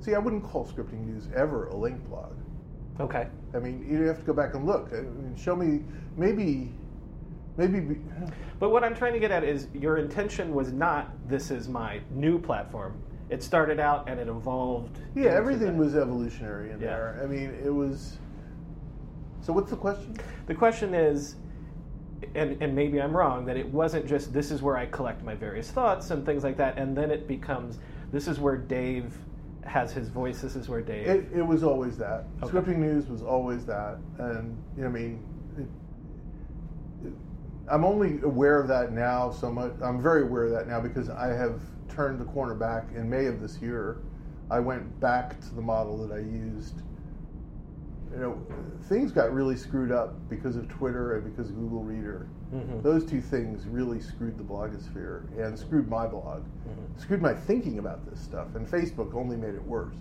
[0.00, 2.32] see, I wouldn't call scripting news ever a link blog.
[3.00, 3.26] Okay.
[3.54, 4.88] I mean, you have to go back and look.
[4.92, 5.84] I mean, show me,
[6.16, 6.72] maybe,
[7.56, 7.80] maybe.
[7.80, 7.96] Be,
[8.58, 12.00] But what I'm trying to get at is your intention was not this is my
[12.10, 13.00] new platform.
[13.28, 14.98] It started out and it evolved.
[15.14, 15.84] yeah, everything that.
[15.84, 16.86] was evolutionary in Yeah.
[16.86, 17.20] there.
[17.22, 18.18] I mean, it was.
[19.40, 20.16] So, what's the question?
[20.46, 21.36] The question is,
[22.34, 25.34] and, and maybe I'm wrong, that it wasn't just this is where I collect my
[25.34, 27.78] various thoughts and things like that, and then it becomes
[28.12, 29.12] this is where Dave
[29.64, 30.40] has his voice.
[30.40, 31.06] This is where Dave.
[31.08, 32.24] It, it was always that.
[32.42, 32.56] Okay.
[32.56, 35.22] Scripting news was always that, and you know, I mean,
[35.58, 37.12] it, it,
[37.68, 39.30] I'm only aware of that now.
[39.30, 39.72] So much.
[39.82, 43.26] I'm very aware of that now because I have turned the corner back in May
[43.26, 43.98] of this year.
[44.50, 46.82] I went back to the model that I used.
[48.12, 48.46] You know,
[48.84, 52.28] things got really screwed up because of Twitter and because of Google Reader.
[52.54, 52.82] Mhm.
[52.82, 57.00] Those two things really screwed the blogosphere and screwed my blog, Mhm.
[57.00, 58.54] screwed my thinking about this stuff.
[58.54, 59.96] And Facebook only made it worse.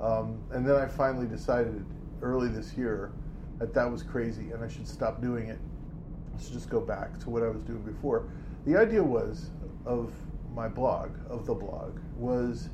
[0.00, 1.84] Um, and then I finally decided
[2.22, 3.10] early this year
[3.58, 5.58] that that was crazy and I should stop doing it.
[6.40, 8.28] Should just go back to what I was doing before.
[8.66, 9.50] The idea was
[9.84, 10.12] of
[10.54, 12.68] my blog, of the blog, was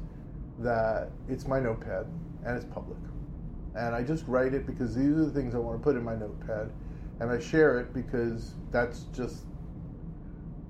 [0.58, 2.06] that it's my notepad
[2.44, 2.98] and it's public.
[3.74, 6.02] And I just write it because these are the things I want to put in
[6.02, 6.70] my notepad.
[7.20, 9.44] And I share it because that's just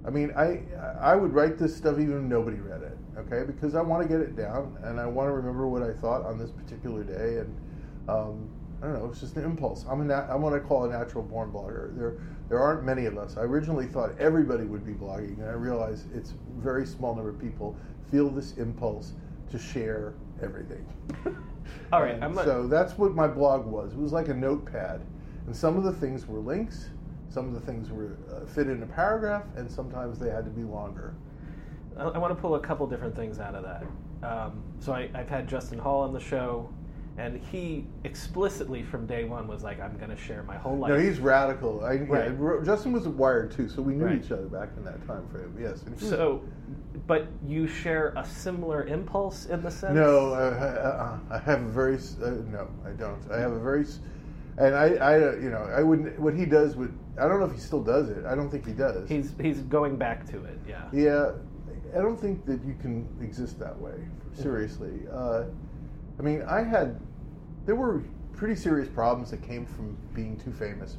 [0.09, 0.63] I mean, I
[1.01, 3.45] I would write this stuff even if nobody read it, okay?
[3.47, 6.25] Because I want to get it down and I want to remember what I thought
[6.25, 7.41] on this particular day.
[7.41, 7.55] And
[8.09, 8.49] um,
[8.81, 9.85] I don't know, it's just an impulse.
[9.89, 11.95] I'm a nat- I'm what I call a natural born blogger.
[11.97, 12.17] There
[12.49, 13.37] there aren't many of us.
[13.37, 17.31] I originally thought everybody would be blogging, and I realize it's a very small number
[17.31, 17.77] of people
[18.11, 19.13] feel this impulse
[19.51, 20.87] to share everything.
[21.93, 23.93] All right, not, so that's what my blog was.
[23.93, 25.03] It was like a notepad,
[25.47, 26.89] and some of the things were links,
[27.29, 30.51] some of the things were uh, fit in a paragraph, and sometimes they had to
[30.51, 31.15] be longer.
[31.99, 33.85] I, I want to pull a couple different things out of that.
[34.27, 36.69] Um, so I, I've had Justin Hall on the show,
[37.19, 40.91] and he explicitly from day one was like, "I'm going to share my whole life."
[40.91, 41.85] No, he's radical.
[41.85, 42.39] I, Right.
[42.39, 44.25] Ro- Justin was wired too, so we knew Right.
[44.25, 45.53] each other back in that time frame.
[45.61, 45.83] Yes.
[45.83, 46.43] and he was- so,
[47.07, 49.95] but you share a similar impulse in the sense.
[49.95, 53.21] No, uh, I, I have a very uh, no, I don't.
[53.31, 53.85] I have a very,
[54.57, 56.19] and I, I, uh, you know, I wouldn't.
[56.21, 58.25] What he does would, I don't know if he still does it.
[58.27, 59.09] I don't think he does.
[59.09, 60.59] He's he's going back to it.
[60.69, 60.85] Yeah.
[60.93, 61.33] yeah,
[61.97, 63.95] I don't think that you can exist that way.
[64.35, 65.45] Seriously, uh,
[66.19, 67.01] I mean, I had,
[67.69, 68.03] there were
[68.33, 70.97] pretty serious problems that came from being too famous,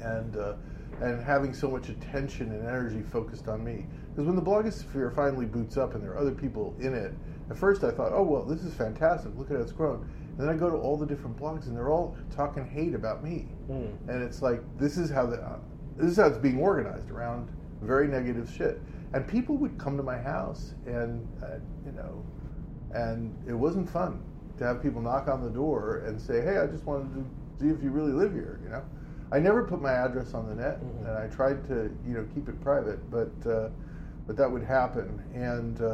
[0.00, 0.54] and uh,
[1.00, 3.86] and having so much attention and energy focused on me.
[4.10, 7.12] Because when the blogosphere finally boots up and there are other people in it,
[7.50, 9.32] at first I thought, oh well, this is fantastic.
[9.36, 10.08] Look at how it's grown.
[10.30, 13.24] And then I go to all the different blogs and they're all talking hate about
[13.24, 14.08] me, Mm.
[14.08, 15.58] and it's like this is how the uh,
[15.96, 18.80] this is how it's being organized around very negative shit.
[19.14, 22.24] And people would come to my house and uh, you know,
[22.94, 24.22] and it wasn't fun
[24.62, 27.24] to have people knock on the door and say, hey, I just wanted to
[27.60, 28.60] see if you really live here.
[28.62, 28.82] You know,
[29.32, 31.08] I never put my address on the net, Mhm.
[31.08, 33.68] and I tried to you know keep it private, but uh,
[34.26, 35.20] but that would happen.
[35.34, 35.84] And uh,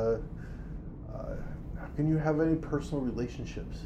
[1.12, 1.36] uh,
[1.76, 3.78] how can you have any personal relationships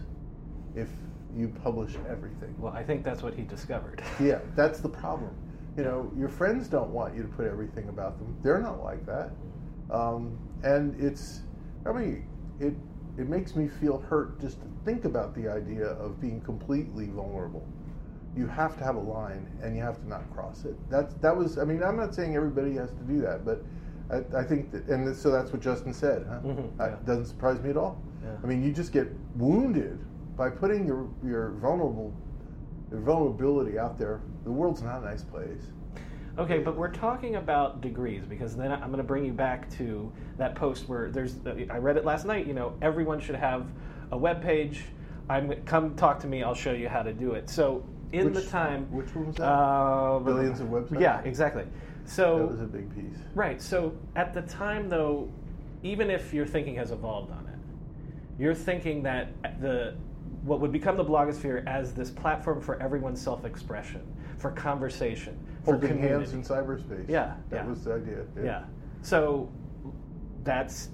[0.75, 0.89] if
[1.37, 2.55] you publish everything?
[2.59, 4.03] Well, I think that's what he discovered.
[4.21, 5.31] Yeah, that's the problem.
[5.77, 8.37] You know, your friends don't want you to put everything about them.
[8.43, 9.31] They're not like that.
[9.91, 11.43] Um, and it's,
[11.87, 12.27] I mean,
[12.61, 12.75] it
[13.19, 17.67] it makes me feel hurt just to think about the idea of being completely vulnerable.
[18.37, 20.75] You have to have a line, and you have to not cross it.
[20.91, 21.59] That's that was.
[21.59, 23.63] I mean, I'm not saying everybody has to do that, but
[24.11, 26.25] I, I think that, and so that's what Justin said.
[26.29, 26.41] Huh?
[26.41, 26.97] Mhm, Uh, yeah.
[27.05, 28.01] doesn't surprise me at all.
[28.25, 28.31] Yeah.
[28.43, 29.99] I mean, you just get wounded
[30.37, 32.13] by putting your your vulnerable
[32.91, 34.21] your vulnerability out there.
[34.45, 35.71] The world's not a nice place.
[36.39, 40.11] Okay, but we're talking about degrees because then I'm going to bring you back to
[40.39, 41.37] that post where there's.
[41.47, 42.47] I read it last night.
[42.47, 43.67] You know, everyone should have
[44.13, 44.85] a web page.
[45.29, 46.43] I'm come talk to me.
[46.43, 47.49] I'll show you how to do it.
[47.51, 49.45] So in Which- the time, which one was that?
[49.49, 51.01] Uh, Billions of websites?
[51.01, 51.65] Yeah, exactly.
[52.05, 53.19] So that was a big piece.
[53.35, 53.61] Right.
[53.61, 55.29] So at the time, though,
[55.83, 59.29] even if your thinking has evolved on it, you're thinking that
[59.61, 59.95] the
[60.45, 64.03] what would become the blogosphere as this platform for everyone's self-expression,
[64.39, 66.15] for conversation, for Holding community.
[66.15, 67.09] hands in cyberspace.
[67.09, 67.67] Yeah, that yeah.
[67.67, 68.25] was the idea.
[68.43, 68.65] yeah.
[69.03, 69.49] So
[70.43, 70.89] that's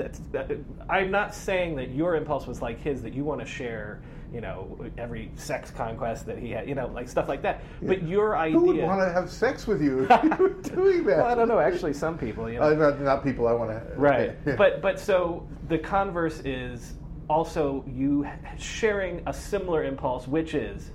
[0.00, 0.20] that's.
[0.32, 0.50] That,
[0.88, 4.00] I'm not saying that your impulse was like his that you want to share.
[4.32, 7.64] You know, every sex conquest that he had, you know, like stuff like that.
[7.82, 8.60] But your idea.
[8.60, 11.16] Who would want to have sex with you if you were doing that?
[11.16, 11.58] well, I don't know.
[11.58, 12.70] Actually, some people, you know.
[12.70, 13.80] Uh, not, not people I want to.
[13.96, 14.36] Right.
[14.56, 16.94] But but so the converse is
[17.28, 18.24] also you
[18.56, 20.92] sharing a similar impulse, which is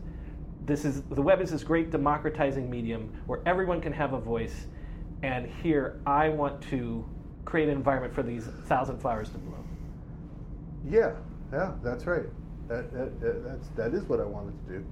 [0.66, 4.68] this is the web is this great democratizing medium where everyone can have a voice,
[5.24, 7.06] and here I want to
[7.46, 9.64] create an environment for these thousand flowers to bloom.
[10.90, 11.14] Yeah,
[11.54, 12.26] yeah, that's right.
[12.68, 14.86] That, that, that, that's that is what I wanted to do,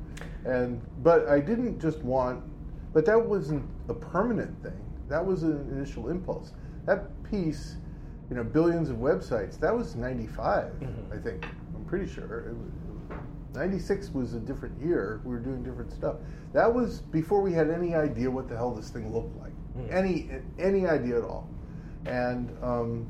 [0.45, 2.43] and but I didn't just want,
[2.93, 4.80] but that wasn't a permanent thing.
[5.10, 6.51] That was an initial impulse.
[6.86, 7.78] That piece,
[8.30, 9.60] you know, billions of websites.
[9.60, 11.12] That was '95, Mhm.
[11.12, 11.45] I think.
[11.76, 12.41] I'm pretty sure.
[12.49, 13.18] It was,
[13.56, 15.22] '96 was a different year.
[15.24, 16.18] We were doing different stuff.
[16.54, 19.54] That was before we had any idea what the hell this thing looked like.
[19.78, 19.91] Mm.
[19.91, 20.30] Any
[20.60, 21.49] any idea at all,
[22.06, 22.49] and.
[22.62, 23.08] Um,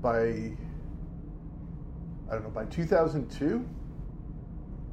[0.00, 0.52] by
[2.30, 3.68] I don't know by 2002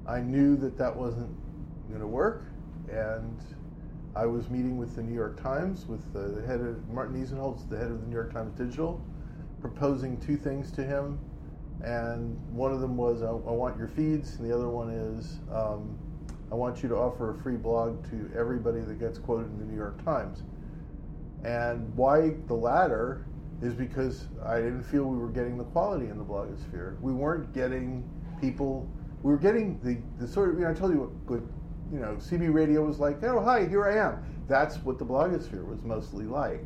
[0.07, 1.31] I knew that that wasn't
[1.89, 2.45] going to work.
[2.91, 3.39] And
[4.15, 7.77] I was meeting with the New York Times with the head of Martin Nisenholtz the
[7.77, 9.03] head of the New York Times Digital
[9.61, 11.19] proposing two things to him.
[11.83, 14.36] And one of them was I, I want your feeds.
[14.36, 15.97] And the other one is um,
[16.51, 19.65] I want you to offer a free blog to everybody that gets quoted in the
[19.65, 20.43] New York Times
[21.45, 23.27] and why the latter
[23.61, 26.99] is because I didn't feel we were getting the quality in the blogosphere.
[26.99, 28.09] We weren't getting
[28.41, 28.89] people.
[29.21, 31.47] We were getting the, the sort of you know I told you what, good
[31.93, 33.23] you know CB radio was like.
[33.23, 34.25] Oh hi, here I am.
[34.47, 36.63] That's what the blogosphere was mostly like.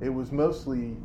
[0.00, 0.96] It was mostly,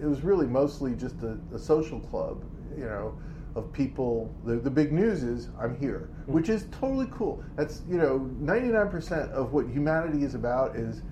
[0.00, 2.44] it was really mostly just a, a social club.
[2.76, 3.18] You know.
[3.54, 6.32] Of people, the, the big news is I'm here, hmm.
[6.32, 7.44] which is totally cool.
[7.54, 11.02] That's you know, 99% of what humanity is about is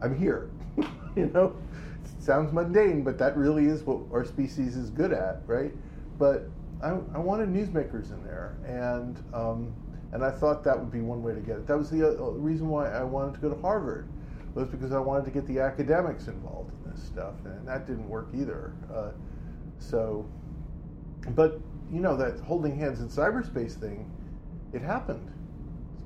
[0.00, 0.50] I'm here.
[1.16, 1.56] you know,
[2.04, 5.72] it sounds mundane, but that really is what our species is good at, right?
[6.18, 6.50] But
[6.82, 9.74] I, I wanted newsmakers in there, and um,
[10.12, 11.66] and I thought that would be one way to get it.
[11.66, 14.08] That was the uh, reason why I wanted to go to Harvard,
[14.54, 18.08] was because I wanted to get the academics involved in this stuff, and that didn't
[18.08, 18.72] work either.
[18.92, 19.10] Uh,
[19.78, 20.26] so,
[21.30, 21.60] but
[21.92, 24.10] you know that holding hands in cyberspace thing,
[24.72, 25.26] it happened.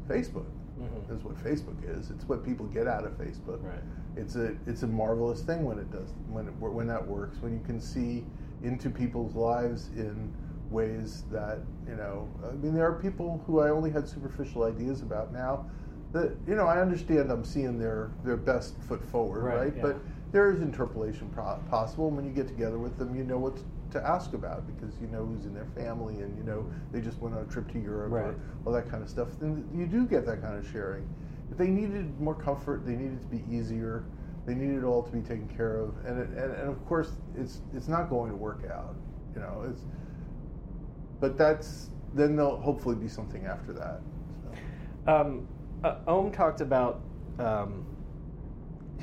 [0.09, 0.47] Facebook
[0.81, 1.17] Mhm.
[1.17, 2.11] is what Facebook is.
[2.11, 3.62] It's what people get out of Facebook.
[3.62, 3.83] Right.
[4.17, 7.39] It's a it's a marvelous thing when it does when it, when that works.
[7.41, 8.25] When you can see
[8.62, 10.33] into people's lives in
[10.71, 11.59] ways that
[11.89, 12.29] you know.
[12.49, 15.67] I mean, there are people who I only had superficial ideas about now.
[16.12, 17.31] That you know, I understand.
[17.31, 19.73] I'm seeing their their best foot forward, Right, right?
[19.77, 19.83] yeah.
[19.83, 19.97] But
[20.31, 22.09] there is interpolation pro- possible.
[22.09, 23.59] And when you get together with them, you know what
[23.93, 27.19] to ask about because you know who's in their family and you know they just
[27.21, 28.25] went on a trip to Europe Right.
[28.27, 29.29] or all that kind of stuff.
[29.41, 31.09] Then you do get that kind of sharing.
[31.53, 34.05] They needed more comfort, they needed to be easier.
[34.47, 37.12] They needed it all to be taken care of, and it, and, and of course,
[37.34, 38.95] it's it's not going to work out.
[39.34, 39.80] You know, it's.
[41.18, 44.01] But that's then there'll hopefully be something after that.
[45.07, 45.12] So.
[45.12, 45.49] Um,
[45.82, 47.01] uh, Om talked about
[47.38, 47.86] um,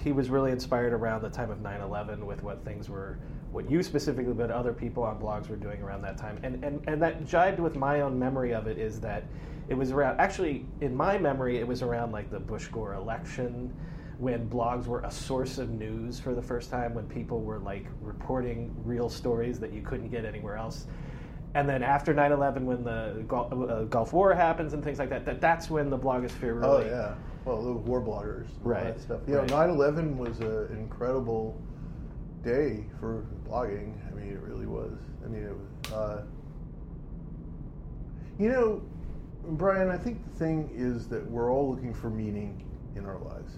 [0.04, 3.20] he was really inspired around the time of 9-11 with what things were,
[3.52, 6.40] what you specifically, but other people on blogs were doing around that time.
[6.44, 9.24] And, and, and that jibed with my own memory of it is that
[9.68, 13.74] it was around, actually, in my memory, it was around like the Bush Gore election
[14.20, 17.86] when blogs were a source of news for the first time, when people were like
[18.02, 20.86] reporting real stories that you couldn't get anywhere else
[21.54, 25.26] and then after 9-11 when the Gulf, uh, Gulf War happens and things like that,
[25.26, 27.16] that that's when the blogosphere really Oh yeah.
[27.44, 28.86] Well, the war bloggers, Right.
[28.86, 29.22] all that stuff.
[29.28, 29.50] Yeah, right.
[29.50, 31.60] 9/11 was an incredible
[32.44, 33.94] day for blogging.
[34.10, 34.98] I mean, it really was.
[35.24, 35.94] I mean, it was.
[35.94, 36.24] Uh,
[38.40, 38.82] you know,
[39.44, 42.64] Brian, I think the thing is that we're all looking for meaning
[42.96, 43.54] in our lives,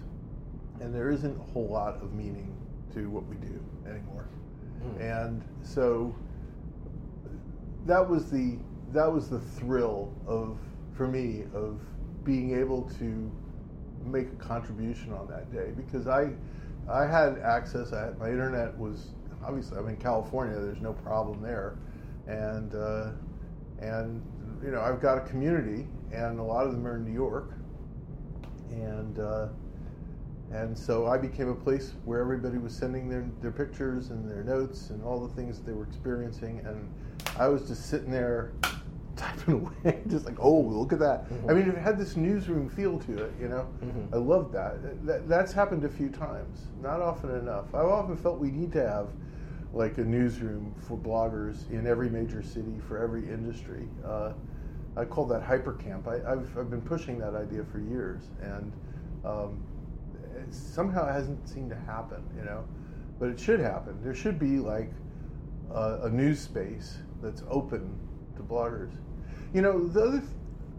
[0.80, 2.54] and there isn't a whole lot of meaning
[2.94, 4.28] to what we do anymore.
[4.82, 5.00] Hmm.
[5.00, 6.14] And so
[7.86, 8.58] that was the
[8.92, 10.58] that was the thrill of
[10.92, 11.80] for me of
[12.24, 13.30] being able to
[14.04, 16.32] make a contribution on that day because I
[16.88, 17.92] I had access.
[17.92, 19.08] I had, my internet was
[19.46, 20.58] obviously I'm in California.
[20.58, 21.76] There's no problem there,
[22.26, 23.10] and uh,
[23.80, 24.22] and
[24.62, 27.52] you know I've got a community, and a lot of them are in New York,
[28.70, 29.18] and.
[29.18, 29.48] Uh,
[30.52, 34.44] and so I became a place where everybody was sending their, their pictures and their
[34.44, 36.60] notes and all the things that they were experiencing.
[36.64, 36.88] And
[37.36, 38.52] I was just sitting there
[39.16, 41.24] typing away, just like, oh, look at that.
[41.48, 43.66] I mean, it had this newsroom feel to it, you know?
[43.82, 44.12] Mhm.
[44.12, 45.06] I loved that.
[45.06, 45.28] that.
[45.28, 47.74] That's happened a few times, not often enough.
[47.74, 49.08] I've often felt we need to have
[49.74, 53.88] like a newsroom for bloggers in every major city for every industry.
[54.06, 54.32] Uh,
[54.96, 56.06] I call that hypercamp.
[56.06, 58.72] I, I've, I've been pushing that idea for years, and
[59.24, 59.60] um,
[60.36, 62.64] it somehow it hasn't seemed to happen, you know.
[63.18, 63.98] But it should happen.
[64.02, 64.92] There should be like
[65.72, 67.98] a, a news space that's open
[68.36, 68.92] to bloggers.
[69.52, 70.18] You know, the other.
[70.20, 70.30] Th-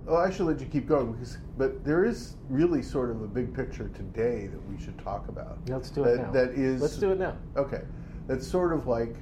[0.07, 3.27] oh, I should let you keep going because, but there is really sort of a
[3.27, 5.57] big picture today that we should talk about.
[5.67, 6.31] Let's do it that, now.
[6.31, 6.81] That is.
[6.81, 7.35] Let's do it now.
[7.57, 7.81] Okay,
[8.27, 9.15] that's sort of like,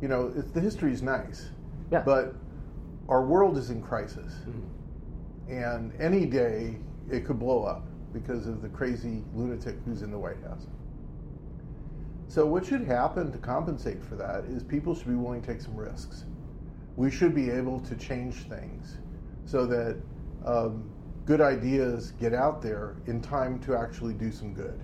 [0.00, 1.50] you know, it's, the history is nice,
[1.90, 2.02] Yeah.
[2.02, 2.34] but
[3.08, 5.50] our world is in crisis, Mhm.
[5.50, 6.78] and any day
[7.10, 10.66] it could blow up because of the crazy lunatic who's in the White House.
[12.28, 15.60] So what should happen to compensate for that is people should be willing to take
[15.62, 16.24] some risks.
[16.96, 18.98] We should be able to change things
[19.46, 19.96] so that
[20.44, 20.90] um,
[21.24, 24.78] good ideas get out there in time to actually do some good.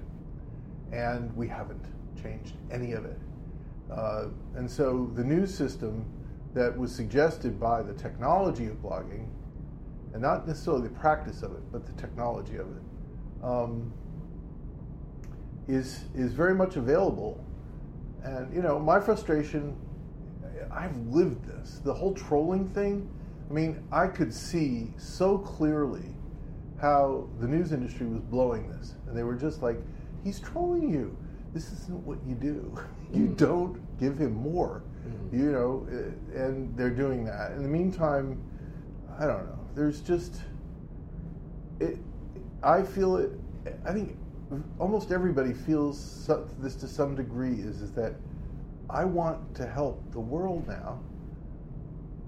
[0.92, 1.84] And we haven't
[2.22, 3.18] changed any of it.
[3.90, 4.26] Uh,
[4.56, 6.04] and so the news system
[6.54, 9.28] that was suggested by the technology of blogging,
[10.12, 12.82] and not necessarily the practice of it, but the technology of it,
[13.42, 13.92] um,
[15.68, 17.44] is is very much available.
[18.22, 19.76] And you know, my frustration,
[20.72, 21.80] I've lived this.
[21.84, 23.08] The whole trolling thing.
[23.50, 26.14] I mean, I could see so clearly
[26.80, 29.78] how the news industry was blowing this, and they were just like,
[30.22, 31.16] "He's trolling you.
[31.52, 32.76] This isn't what you do.
[33.14, 35.38] you don't give him more." Mhm.
[35.38, 37.52] You know, eh, and they're doing that.
[37.52, 38.38] In the meantime,
[39.18, 39.58] I don't know.
[39.74, 40.42] There's just
[41.80, 41.98] it.
[42.62, 43.38] I feel it.
[43.84, 44.16] I think
[44.78, 47.60] almost everybody feels this to some degree.
[47.60, 48.14] Is is that
[48.90, 51.00] I want to help the world now,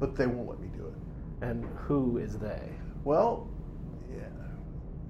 [0.01, 0.95] but they won't let me do it.
[1.43, 2.73] And who is they?
[3.05, 3.47] Well,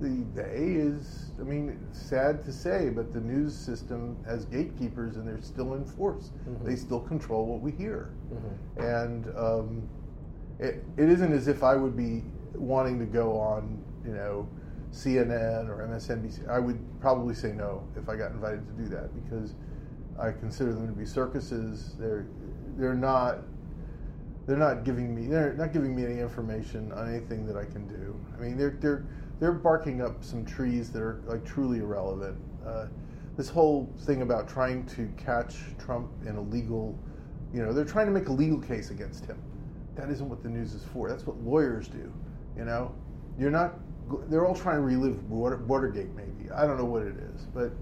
[0.00, 1.32] the the A is.
[1.38, 5.84] I mean, sad to say, but the news system has gatekeepers, and they're still in
[5.84, 6.30] force.
[6.48, 6.64] Mhm.
[6.64, 8.82] They still control what we hear, Mhm.
[9.04, 9.82] and um,
[10.58, 12.24] it, it isn't as if I would be
[12.54, 14.48] wanting to go on, you know,
[14.92, 16.46] CNN or MSNBC.
[16.48, 19.54] I would probably say no if I got invited to do that because
[20.18, 21.94] I consider them to be circuses.
[21.98, 22.26] They're
[22.78, 23.38] they're not
[24.46, 27.86] they're not giving me they're not giving me any information on anything that I can
[27.88, 28.14] do.
[28.36, 29.04] I mean, they're they're
[29.38, 32.38] they're barking up some trees that are like truly irrelevant.
[32.66, 32.86] Uh,
[33.36, 36.98] this whole thing about trying to catch Trump in a legal,
[37.52, 39.38] you know, they're trying to make a legal case against him.
[39.94, 41.08] That isn't what the news is for.
[41.08, 42.12] That's what lawyers do.
[42.56, 42.94] You know,
[43.38, 43.74] you're not.
[44.30, 46.50] They're all trying to relive Water, Watergate, maybe.
[46.50, 47.72] I don't know what it is, but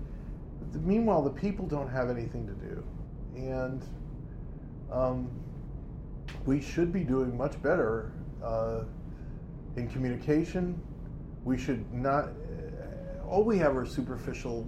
[0.73, 2.85] meanwhile, the people don't have anything to do,
[3.37, 3.85] and
[4.91, 5.31] um,
[6.47, 8.85] we should be doing much better uh,
[9.77, 10.81] in communication.
[11.45, 12.31] We should not.
[13.29, 14.67] All we have are superficial,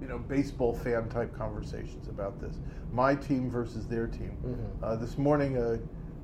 [0.00, 2.56] you know, baseball fan type conversations about this.
[2.92, 4.36] My team versus their team.
[4.44, 4.84] Mm-hmm.
[4.84, 5.78] Uh, this morning, uh,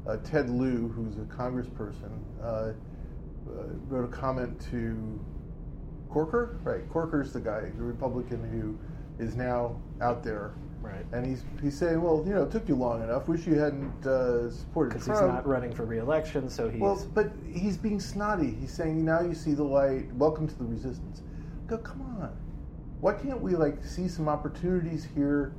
[0.09, 2.73] uh Ted Lieu, who's a congressperson, uh, uh,
[3.89, 5.19] wrote a comment to
[6.11, 6.59] Corker.
[6.63, 8.79] Right, Corker's the guy, the Republican who
[9.25, 10.55] is now out there.
[10.85, 11.07] Right.
[11.13, 13.27] And he's he's saying, well, you know, it took you long enough.
[13.27, 15.23] Wish you hadn't uh, supported Because Trump.
[15.23, 16.81] he's not running for re-election, so he's.
[16.81, 18.51] Well, but he's being snotty.
[18.61, 20.13] He's saying, now you see the light.
[20.15, 21.23] Welcome to the resistance.
[21.67, 22.37] Go, come on.
[23.01, 25.55] Why can't we like see some opportunities here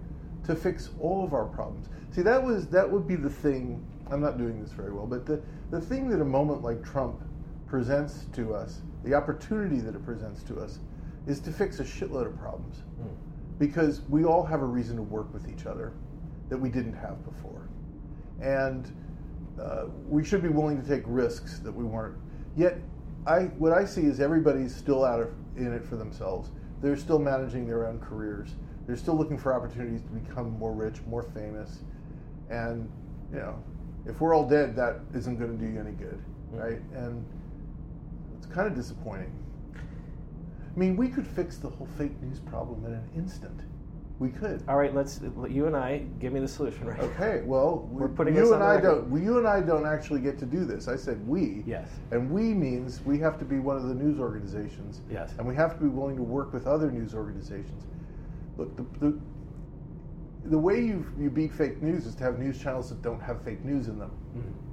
[0.46, 1.90] to fix all of our problems?
[2.12, 3.84] See, that was that would be the thing.
[4.12, 7.20] I'm not doing this very well, but the the thing that a moment like Trump
[7.66, 10.78] presents to us, the opportunity that it presents to us,
[11.26, 12.84] is to fix a shitload of problems.
[13.02, 13.10] Mm
[13.60, 15.94] because we all have a reason to work with each other
[16.50, 17.68] that we didn't have before.
[18.42, 18.92] And
[19.60, 22.18] uh, we should be willing to take risks that we weren't.
[22.56, 22.78] Yet,
[23.26, 26.50] I, what I see is everybody's still out of, in it for themselves.
[26.82, 28.50] They're still managing their own careers.
[28.86, 31.80] They're still looking for opportunities to become more rich, more famous.
[32.50, 32.92] And,
[33.32, 33.64] you know,
[34.06, 36.58] if we're all dead, that isn't going to do you any good, mm-hmm.
[36.58, 36.82] right?
[36.94, 37.26] And
[38.38, 39.34] it's kind of disappointing.
[40.76, 43.62] I mean, we could fix the whole fake news problem in an instant.
[44.20, 44.64] We could.
[44.68, 45.20] All right, let's.
[45.50, 47.00] You and I give me the solution, right?
[47.00, 47.42] Okay.
[47.46, 49.12] Well, we, are putting you and I don't.
[49.14, 50.88] You and I don't actually get to do this.
[50.88, 51.64] I said we.
[51.66, 51.90] Yes.
[52.12, 55.02] And we means we have to be one of the news organizations.
[55.12, 55.34] Yes.
[55.38, 57.84] And we have to be willing to work with other news organizations.
[58.58, 59.20] Look, the, the,
[60.46, 63.44] the way you you beat fake news is to have news channels that don't have
[63.44, 64.12] fake news in them.
[64.38, 64.66] Mm-hmm.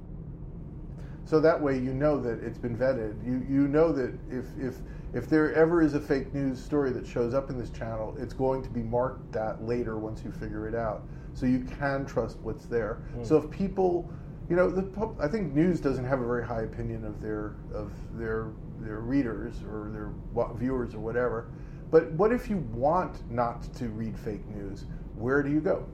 [1.25, 3.25] So that way you know that it's been vetted.
[3.27, 4.77] You you know that if if
[5.15, 8.33] if there ever is a fake news story that shows up in this channel, it's
[8.33, 11.03] going to be marked that later once you figure it out.
[11.35, 13.03] So you can trust what's there.
[13.17, 13.27] Mm.
[13.27, 14.11] So if people,
[14.49, 17.93] you know, the I think news doesn't have a very high opinion of their of
[18.15, 21.51] their their readers or their viewers or whatever.
[21.91, 24.87] But what if you want not to read fake news?
[25.15, 25.87] Where do you go?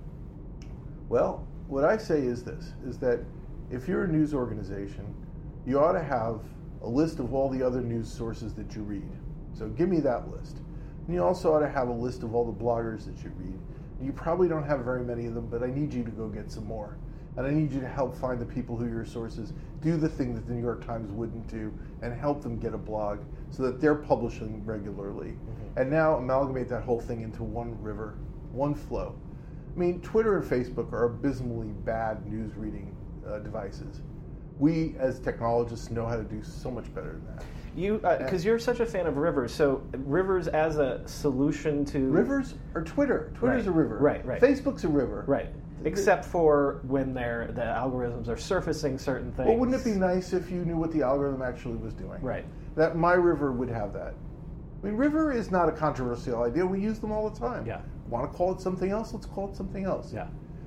[1.08, 3.20] Well, what I say is this: is that
[3.70, 5.12] if you're a news organization,
[5.66, 6.40] you ought to have
[6.83, 9.11] a list of all the other news sources that you read.
[9.53, 10.59] So give me that list.
[11.07, 13.59] And you also ought to have a list of all the bloggers that you read.
[14.01, 16.51] You probably don't have very many of them, but I need you to go get
[16.51, 16.97] some more.
[17.37, 20.35] And I need you to help find the people who your sources do the thing
[20.35, 21.72] that the New York Times wouldn't do
[22.03, 23.20] and help them get a blog
[23.51, 25.31] so that they're publishing regularly.
[25.31, 25.79] Mm-hmm.
[25.81, 28.18] And now amalgamate that whole thing into one river,
[28.53, 29.14] one flow.
[29.74, 32.95] I mean, Twitter and Facebook are abysmally bad news reading
[33.26, 34.01] uh, devices
[34.59, 37.44] we as technologists know how to do so much better than that.
[37.76, 42.09] You, because uh, you're such a fan of rivers, so rivers as a solution to
[42.09, 43.32] rivers or Twitter.
[43.36, 43.74] Twitter's right.
[43.74, 43.98] a river.
[43.98, 44.40] Right, right.
[44.40, 45.24] Facebook's a river.
[45.28, 45.48] Right.
[45.84, 49.46] Except for when they're the algorithms are surfacing certain things.
[49.46, 52.20] Well, wouldn't it be nice if you knew what the algorithm actually was doing?
[52.20, 52.44] Right.
[52.74, 54.14] That my river would have that.
[54.82, 56.66] I mean, river is not a controversial idea.
[56.66, 57.64] We use them all the time.
[57.64, 57.80] Yeah.
[58.09, 59.12] Want to call it something else?
[59.12, 60.12] Let's call it something else.
[60.12, 60.26] Yeah.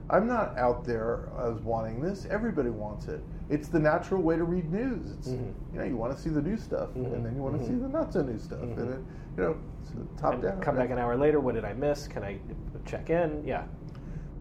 [0.09, 2.25] I'm not out there as wanting this.
[2.29, 3.21] Everybody wants it.
[3.51, 5.11] It's the natural way to read news.
[5.11, 5.73] It's mm-hmm.
[5.73, 7.13] you know you want to see the new stuff, mm-hmm.
[7.13, 7.77] and then you want to mm-hmm.
[7.77, 8.93] see the not so new stuff, and mm-hmm.
[8.93, 8.99] it,
[9.37, 9.57] you know
[10.17, 10.61] top and down.
[10.61, 11.41] Come back an hour later.
[11.41, 12.07] What did I miss?
[12.07, 12.39] Can I
[12.85, 13.43] check in?
[13.45, 13.65] Yeah.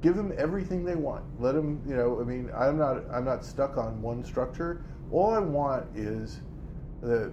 [0.00, 1.24] Give them everything they want.
[1.40, 1.82] Let them.
[1.88, 2.20] You know.
[2.20, 3.02] I mean, I'm not.
[3.12, 4.84] I'm not stuck on one structure.
[5.11, 6.40] All I want is
[7.02, 7.32] the.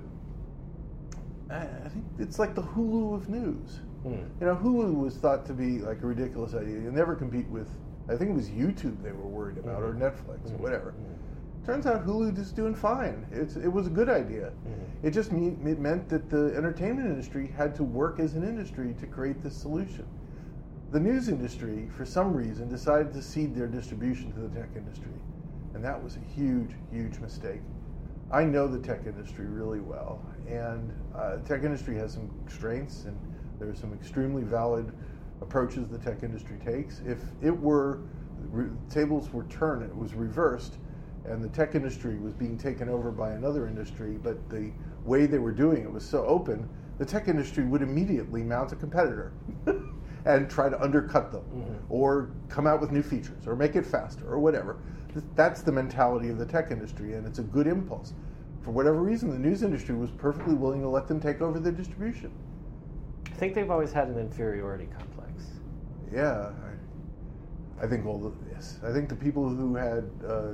[1.52, 3.80] I think it's like the Hulu of news.
[4.04, 4.28] Mm.
[4.42, 6.74] You know, Hulu was thought to be like a ridiculous idea.
[6.74, 7.70] You never compete with
[8.10, 10.02] I think it was YouTube they were worried about, mm-hmm.
[10.02, 10.56] or Netflix, mm-hmm.
[10.56, 10.94] or whatever.
[11.68, 13.26] Turns out Hulu is doing fine.
[13.30, 14.52] It's, it was a good idea.
[14.52, 15.06] Mm-hmm.
[15.06, 18.96] It just mean, it meant that the entertainment industry had to work as an industry
[19.02, 20.08] to create this solution.
[20.92, 25.12] The news industry, for some reason, decided to cede their distribution to the tech industry.
[25.74, 27.60] And that was a huge, huge mistake.
[28.32, 33.04] I know the tech industry really well, and uh, the tech industry has some strengths,
[33.04, 33.18] and
[33.60, 34.94] there are some extremely valid
[35.42, 37.02] approaches the tech industry takes.
[37.06, 38.00] If it were
[38.52, 40.78] re- tables were turned, it was reversed,
[41.28, 44.72] and the tech industry was being taken over by another industry, but the
[45.04, 46.68] way they were doing it was so open,
[46.98, 49.34] the tech industry would immediately mount a competitor
[50.26, 51.74] and try to undercut them, mm-hmm.
[51.90, 54.78] or come out with new features, or make it faster, or whatever.
[55.36, 58.14] That's the mentality of the tech industry, and it's a good impulse.
[58.62, 61.72] for whatever reason, the news industry was perfectly willing to let them take over the
[61.72, 62.32] distribution.
[63.26, 65.52] I think they've always had an inferiority complex.
[66.12, 66.52] Yeah,
[67.80, 70.54] I, I think all the yes, I think the people who had uh,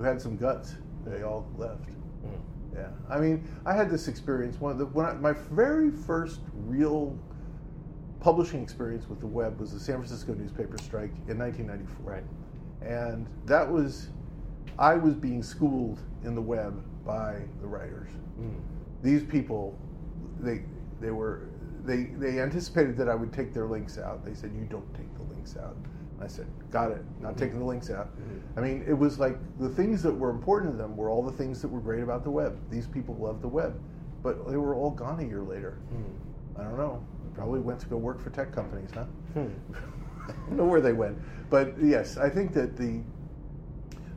[0.00, 1.88] who had some guts, they all left.
[2.24, 2.40] Mm.
[2.74, 4.58] Yeah, I mean, I had this experience.
[4.58, 7.18] One of the when I, my very first real
[8.20, 12.12] publishing experience with the web was the San Francisco newspaper strike in 1994.
[12.12, 12.24] Right.
[12.82, 14.08] And that was,
[14.78, 18.08] I was being schooled in the web by the writers.
[18.40, 18.58] Mm.
[19.02, 19.78] These people,
[20.40, 20.62] they
[21.00, 21.50] they were
[21.84, 24.24] they they anticipated that I would take their links out.
[24.24, 25.76] They said, "You don't take the links out."
[26.20, 27.02] I said, "Got it.
[27.20, 28.40] Not taking the links out." Mhm.
[28.56, 31.32] I mean, it was like the things that were important to them were all the
[31.32, 32.56] things that were great about the web.
[32.70, 33.74] These people loved the web,
[34.22, 35.78] but they were all gone a year later.
[35.94, 36.60] Mm.
[36.60, 37.02] I don't know.
[37.34, 39.04] Probably went to go work for tech companies, huh?
[39.34, 39.46] Hmm.
[40.28, 41.18] I don't know where they went,
[41.48, 43.00] but yes, I think that the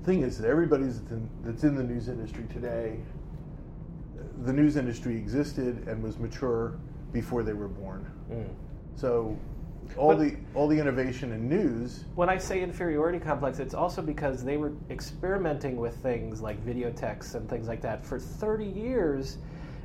[0.04, 3.00] thing is that everybody that's in, that's in the news industry today,
[4.44, 6.74] the news industry existed and was mature
[7.14, 8.12] before they were born.
[8.32, 8.46] Mm.
[8.96, 9.38] So
[9.98, 14.02] all But- the all the innovation and news, When I say inferiority complex, it's also
[14.02, 18.66] because they were experimenting with things like video text and things like that for 30
[18.66, 19.38] years,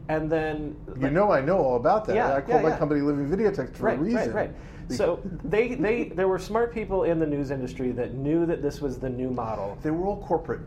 [0.08, 2.16] and then you know, I know all about that.
[2.16, 2.78] Yeah, I called yeah, my yeah.
[2.78, 4.32] company Living Videotext for right, a reason.
[4.32, 4.52] right, right.
[4.90, 8.80] So they, they there were smart people in the news industry that knew that this
[8.80, 9.76] was the new model.
[9.82, 10.62] They were all corporate.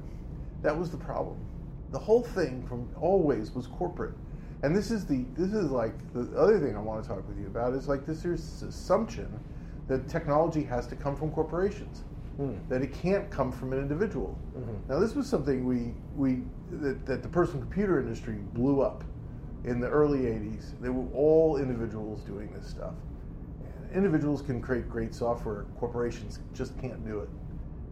[0.62, 1.38] That was the problem.
[1.92, 4.14] The whole thing from always was corporate.
[4.64, 7.40] And this is the this is like the other thing I want to talk with
[7.40, 9.28] you about is like this is assumption
[9.88, 12.04] that technology has to come from corporations.
[12.38, 12.56] Hmm.
[12.70, 14.38] That it can't come from an individual.
[14.56, 14.90] Mhm.
[14.90, 19.04] Now this was something we we that, that the personal computer industry blew up
[19.64, 20.74] in the early 80s.
[20.80, 22.96] They were all individuals doing this stuff.
[23.94, 27.30] Individuals can create great software, corporations just can't do it.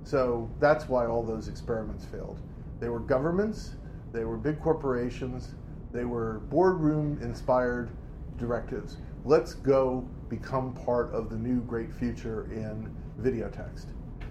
[0.03, 2.39] So that's why all those experiments failed.
[2.79, 3.75] They were governments,
[4.13, 5.53] they were big corporations,
[5.91, 7.89] they were boardroom inspired
[8.37, 8.97] directives.
[9.25, 13.89] Let's go become part of the new great future in video text.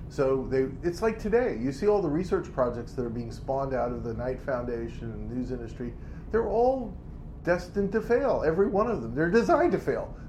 [0.08, 1.58] So they, it's like today.
[1.60, 5.12] You see all the research projects that are being spawned out of the Knight Foundation
[5.12, 5.92] and news industry.
[6.30, 6.94] They're all
[7.44, 8.42] destined to fail.
[8.46, 9.14] Every one of them.
[9.14, 10.14] They're designed to fail.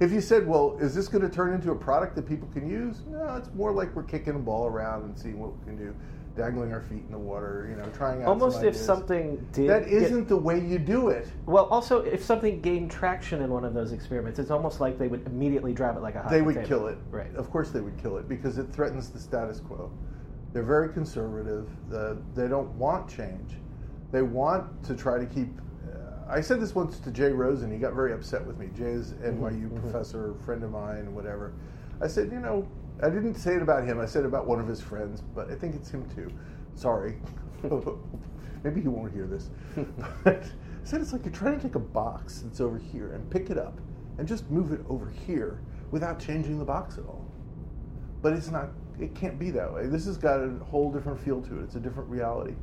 [0.00, 2.68] If you said, "Well, is this going to turn into a product that people can
[2.68, 5.76] use?" No, it's more like we're kicking a ball around and seeing what we can
[5.76, 5.94] do,
[6.36, 7.66] dangling our feet in the water.
[7.70, 8.28] You know, trying out.
[8.28, 11.28] Almost some if something did that get- isn't the way you do it.
[11.46, 15.08] well, also if something gained traction in one of those experiments, it's almost like they
[15.08, 16.68] would immediately drop it like a hot they would potato.
[16.78, 16.98] kill it.
[17.10, 17.34] Right.
[17.34, 19.90] Of course, they would kill it because it threatens the status quo.
[20.52, 21.68] They're very conservative.
[21.88, 23.54] The, they don't want change.
[24.10, 25.48] They want to try to keep.
[25.90, 27.72] Uh, I said this once to Jay Rosen.
[27.72, 28.68] He got very upset with me.
[28.76, 29.80] Jay is NYU mhm.
[29.80, 31.54] professor, friend of mine, whatever.
[32.02, 32.68] I said, you know,
[33.02, 33.98] I didn't say it about him.
[33.98, 36.30] I said it about one of his friends, but I think it's him too.
[36.76, 37.16] Sorry.
[38.62, 39.50] Maybe he won't hear this.
[40.24, 43.28] but I said it's like you're trying to take a box that's over here and
[43.28, 43.80] pick it up
[44.18, 47.26] and just move it over here without changing the box at all.
[48.22, 48.68] But it's not.
[49.00, 49.86] It can't be that way.
[49.86, 51.64] This has got a whole different feel to it.
[51.64, 52.54] It's a different reality.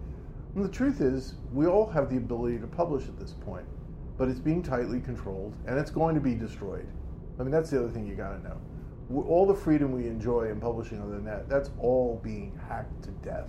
[0.56, 3.66] And the truth is, we all have the ability to publish at this point,
[4.18, 6.88] but it's being tightly controlled and it's going to be destroyed.
[7.40, 8.58] I mean, that's the other thing you got to know.
[9.14, 13.12] All the freedom we enjoy in publishing on the net, that's all being hacked to
[13.28, 13.48] death.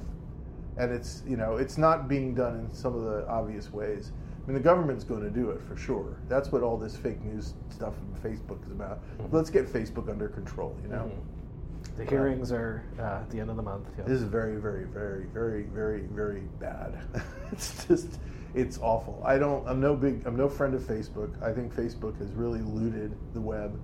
[0.79, 4.13] And it's, you know, it's not being done in some of the obvious ways.
[4.43, 6.17] I mean, the government's going to do it for sure.
[6.29, 9.01] That's what all this fake news stuff on Facebook is about.
[9.31, 11.11] Let's get Facebook under control, you know?
[11.13, 11.97] Mhm.
[11.97, 13.87] The hearings are uh, at the end of the month.
[13.99, 14.05] yeah.
[14.05, 16.99] This is very, very, very, very, very, very bad.
[17.53, 18.19] it's just,
[18.55, 19.23] it's awful.
[19.25, 19.67] I don't.
[19.69, 20.27] I'm no big.
[20.27, 21.31] I'm no friend of Facebook.
[21.43, 23.79] I think Facebook has really looted the web.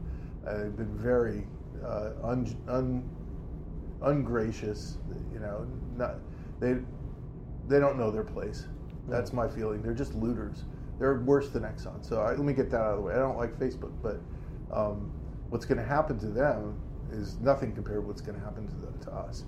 [0.47, 1.47] Uh, they've been very
[1.85, 3.09] uh, un, un,
[4.03, 4.99] ungracious.
[5.33, 5.67] You know,
[5.97, 6.17] not
[6.61, 6.77] they.
[7.69, 8.67] They don't know their place.
[9.09, 9.83] That's my feeling.
[9.83, 10.63] They're just looters.
[11.01, 12.05] They're worse than Exxon.
[12.05, 13.15] So I, let me get that out of the way.
[13.15, 14.21] I don't like Facebook, but
[14.73, 15.11] um,
[15.51, 16.81] what's going to happen to them
[17.11, 19.45] is nothing compared to what's going to happen to, the, to us.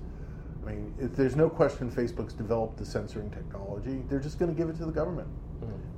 [0.62, 4.56] I mean, if there's no question Facebook's developed the censoring technology, they're just going to
[4.56, 5.28] give it to the government.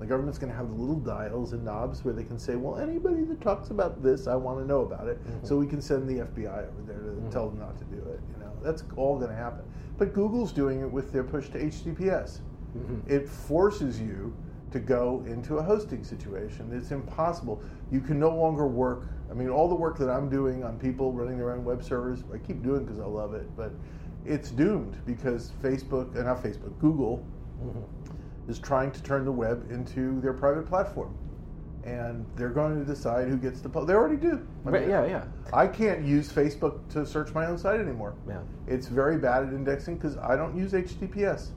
[0.00, 2.78] The government's going to have the little dials and knobs where they can say, well,
[2.78, 5.18] anybody that talks about this, I want to know about it.
[5.22, 5.46] Mhm.
[5.46, 7.30] So we can send the FBI over there to Mhm.
[7.30, 8.20] tell them not to do it.
[8.32, 9.62] You know, that's all going to happen.
[9.98, 12.40] But Google's doing it with their push to HTTPS.
[12.74, 13.10] Mhm.
[13.10, 14.32] It forces you
[14.70, 16.70] to go into a hosting situation.
[16.72, 17.60] It's impossible.
[17.90, 19.08] You can no longer work.
[19.30, 22.24] I mean, all the work that I'm doing on people running their own web servers,
[22.32, 23.72] I keep doing because I love it, but
[24.24, 27.22] it's doomed because Facebook, uh, not Facebook, Google
[27.62, 27.82] Mhm.
[28.50, 31.16] Is trying to turn the web into their private platform.
[31.84, 33.86] And they're going to decide who gets to post.
[33.86, 34.46] They already do.
[34.66, 35.24] I Right, yeah, yeah.
[35.54, 38.14] I can't use Facebook to search my own site anymore.
[38.28, 38.40] Yeah.
[38.66, 41.52] It's very bad at indexing because I don't use HTTPS.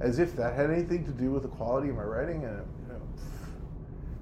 [0.00, 2.44] as if that had anything to do with the quality of my writing.
[2.44, 3.00] And you know,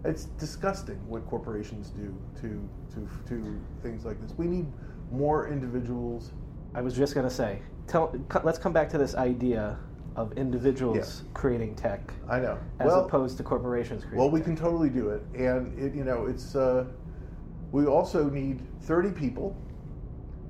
[0.04, 4.32] it's disgusting what corporations do to to to things like this.
[4.36, 4.66] We need
[5.10, 6.30] more individuals.
[6.74, 8.14] I was just going to say, tell,
[8.44, 9.78] let's come back to this idea
[10.16, 12.58] of individuals creating tech I know.
[12.80, 14.46] as well, opposed to corporations creating well, we tech.
[14.46, 16.54] can totally do it, and it you know it's.
[16.54, 16.86] Uh,
[17.70, 19.56] we also need 30 people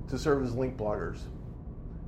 [0.09, 1.21] to serve as link bloggers.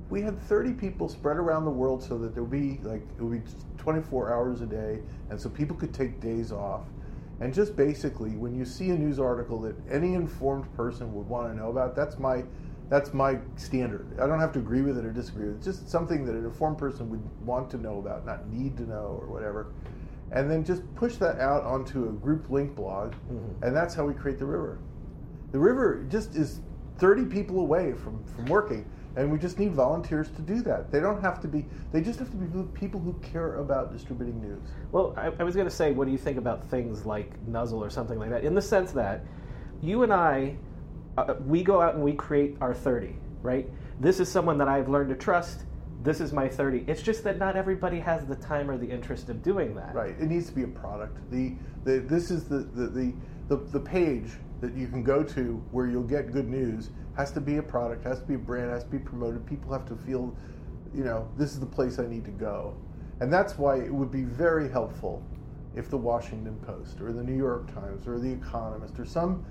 [0.09, 3.23] We had 30 people spread around the world so that there would be like it
[3.23, 4.99] would be 24 hours a day,
[5.29, 6.81] and so people could take days off.
[7.39, 11.51] And just basically, when you see a news article that any informed person would want
[11.51, 12.43] to know about, that's my
[12.89, 14.19] that's my standard.
[14.19, 15.57] I don't have to agree with it or disagree with it.
[15.57, 18.83] It's just something that an informed person would want to know about, not need to
[18.83, 19.73] know or whatever.
[20.31, 23.63] And then just push that out onto a group link blog, mm-hmm.
[23.63, 24.79] and that's how we create the river.
[25.51, 26.61] The river just is
[26.97, 30.91] 30 people away from, from working, and we just need volunteers to do that.
[30.91, 34.41] They don't have to be, they just have to be people who care about distributing
[34.41, 34.61] news.
[34.91, 37.83] Well, I, I was going to say, what do you think about things like Nuzzle
[37.83, 38.43] or something like that?
[38.43, 39.23] In the sense that
[39.81, 40.57] you and I,
[41.17, 43.69] uh, we go out and we create our 30, right?
[43.99, 45.61] This is someone that I've learned to trust.
[46.03, 46.85] This is my 30.
[46.87, 49.95] It's just that not everybody has the time or the interest of doing that.
[49.95, 50.15] Right.
[50.19, 51.17] It needs to be a product.
[51.31, 53.13] The, the this is the, the, the,
[53.47, 54.31] the, the page
[54.61, 58.03] that you can go to where you'll get good news has to be a product,
[58.03, 59.45] has to be a brand, has to be promoted.
[59.45, 60.35] People have to feel,
[60.93, 62.75] you know, this is the place I need to go.
[63.21, 65.23] And that's why it would be very helpful
[65.75, 69.45] if the Washington Post or the New York Times or the Economist or some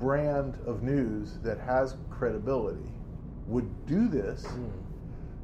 [0.00, 2.90] brand of news that has credibility
[3.46, 4.46] would do this,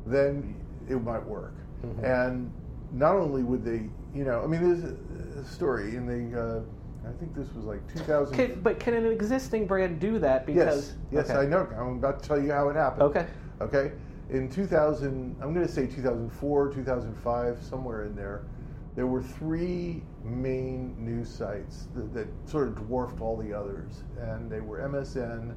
[0.06, 0.54] then
[0.88, 1.54] it might work.
[2.02, 2.50] And
[2.92, 4.92] not only would they, you know, I mean, there's
[5.38, 6.60] a story in the, uh,
[7.08, 8.34] I think this was like 2000.
[8.34, 10.46] Can, but can an existing brand do that?
[10.46, 11.40] Because yes, yes, okay.
[11.40, 11.68] I know.
[11.78, 13.02] I'm about to tell you how it happened.
[13.02, 13.26] Okay.
[13.60, 13.92] Okay.
[14.30, 18.42] In 2000, I'm going to say 2004, 2005, somewhere in there,
[18.96, 24.50] there were three main news sites that, that sort of dwarfed all the others, and
[24.50, 25.54] they were MSN,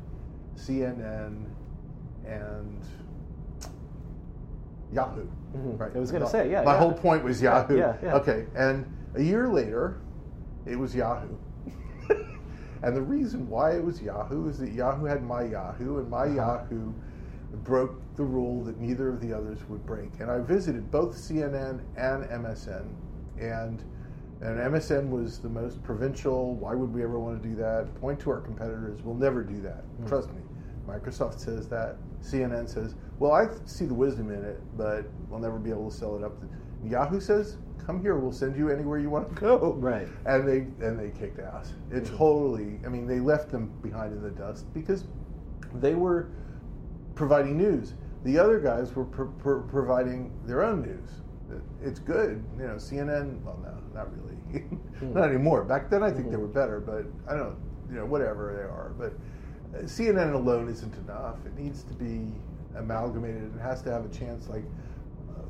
[0.56, 1.46] CNN,
[2.28, 2.86] and
[4.92, 5.26] Yahoo.
[5.56, 5.80] Mhm.
[5.80, 5.96] Right.
[5.96, 6.80] I was gonna My- say, yeah, My yeah.
[6.80, 7.78] whole point was Yahoo.
[7.78, 8.16] yeah, yeah.
[8.16, 8.86] Okay, and
[9.16, 9.98] a year later,
[10.66, 11.36] it was Yahoo.
[12.84, 16.26] and the reason why it was Yahoo is that Yahoo had my Yahoo, and my
[16.26, 16.36] Uh-huh.
[16.36, 16.92] Yahoo
[17.64, 20.20] broke the rule that neither of the others would break.
[20.20, 22.86] And I visited both CNN and MSN,
[23.40, 23.84] and
[24.42, 26.56] and MSN was the most provincial.
[26.56, 27.94] Why would we ever want to do that?
[28.00, 29.02] Point to our competitors.
[29.04, 29.84] We'll never do that.
[29.98, 30.08] Hmm.
[30.08, 30.42] Trust me.
[30.88, 31.98] Microsoft says that.
[32.22, 35.96] CNN says, well, I see the wisdom in it, but we'll never be able to
[35.96, 36.34] sell it up.
[36.84, 38.16] Yahoo says, come here.
[38.18, 39.74] We'll send you anywhere you want to go.
[39.78, 40.08] Right.
[40.26, 41.74] And they and they kicked ass.
[41.92, 42.80] It totally.
[42.86, 45.04] I mean, they left them behind in the dust because
[45.76, 46.30] they were
[47.16, 47.94] providing news.
[48.24, 51.10] The other guys were pro- pro- providing their own news.
[51.82, 52.76] It's good, you know.
[52.76, 53.42] CNN.
[53.44, 54.64] Well, no, not really,
[55.14, 55.64] not anymore.
[55.64, 57.58] Back then, I think they were better, but I don't,
[57.90, 58.94] you know, whatever they are.
[58.98, 61.38] But uh, CNN alone isn't enough.
[61.46, 62.32] It needs to be
[62.76, 63.56] amalgamated.
[63.56, 64.64] It has to have a chance, like
[65.30, 65.42] uh,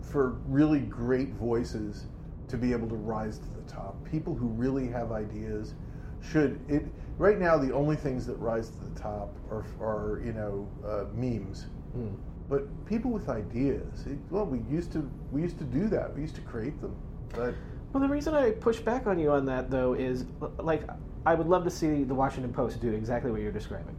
[0.00, 2.06] for really great voices
[2.48, 3.96] to be able to rise to the top.
[4.10, 5.74] People who really have ideas
[6.20, 6.84] should it.
[7.18, 11.04] Right now, the only things that rise to the top are, are you know, uh,
[11.14, 11.66] memes.
[11.92, 12.14] Hmm.
[12.48, 16.14] But people with ideas, it, well, we used to we used to do that.
[16.14, 16.96] We used to create them.
[17.34, 17.54] But
[17.92, 20.24] Well, the reason I push back on you on that, though, is
[20.58, 20.82] like
[21.26, 23.96] I would love to see the Washington Post do exactly what you're describing,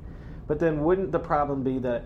[0.47, 2.05] but then wouldn't the problem be that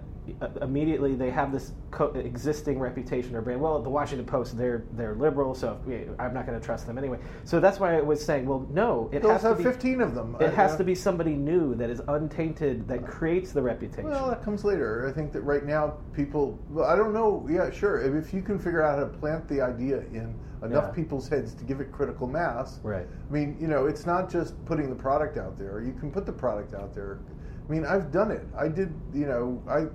[0.61, 3.61] immediately they have this co- existing reputation or brand?
[3.61, 5.79] Well, the Washington Post, they're they're liberal, so
[6.19, 7.19] I'm not going to trust them anyway.
[7.43, 9.63] So that's why I was saying, well, no, it they'll has to be.
[9.63, 10.35] 15 of them.
[10.39, 14.09] It has uh, to be somebody new that is untainted that creates the reputation.
[14.09, 15.07] Well, that comes later.
[15.07, 16.59] I think that right now people.
[16.69, 17.47] Well, I don't know.
[17.49, 18.01] Yeah, sure.
[18.01, 20.91] If if you can figure out how to plant the idea in enough Yeah.
[20.95, 22.79] people's heads to give it critical mass.
[22.83, 23.05] Right.
[23.29, 25.81] I mean, you know, it's not just putting the product out there.
[25.81, 27.19] You can put the product out there.
[27.67, 28.45] I mean, I've done it.
[28.57, 28.93] I did.
[29.13, 29.85] You know, I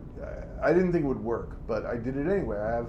[0.63, 2.59] I didn't think it would work, but I did it anyway.
[2.59, 2.87] I have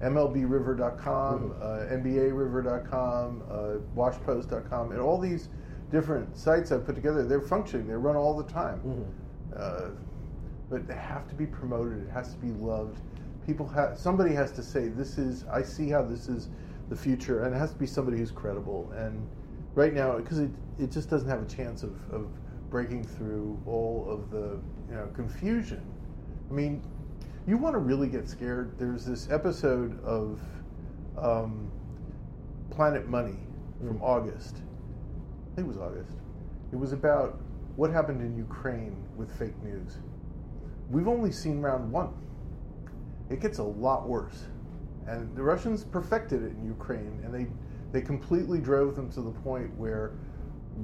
[0.00, 3.54] MLBRiver.com, uh, NBARiver.com, uh,
[3.96, 5.48] WashPost.com, and all these
[5.90, 7.24] different sites I've put together.
[7.24, 7.86] They're functioning.
[7.86, 8.80] They run all the time.
[9.56, 9.90] Uh,
[10.70, 12.02] but they have to be promoted.
[12.02, 12.98] It has to be loved.
[13.46, 15.44] People have somebody has to say this is.
[15.52, 16.48] I see how this is
[16.88, 18.90] the future, and it has to be somebody who's credible.
[18.96, 19.28] And
[19.74, 22.26] right now, because it it just doesn't have a chance of, of
[22.72, 24.58] breaking through all of the
[24.88, 25.84] you know confusion.
[26.50, 26.82] I mean,
[27.46, 28.72] you want to really get scared.
[28.78, 30.40] There's this episode of
[31.18, 31.70] um,
[32.70, 33.36] Planet Money
[33.78, 34.56] from August.
[34.56, 36.16] I think it was August.
[36.72, 37.38] It was about
[37.76, 39.98] what happened in Ukraine with fake news.
[40.90, 42.14] We've only seen round one.
[43.28, 44.44] It gets a lot worse.
[45.06, 47.48] And the Russians perfected it in Ukraine, and they
[47.92, 50.12] they completely drove them to the point where,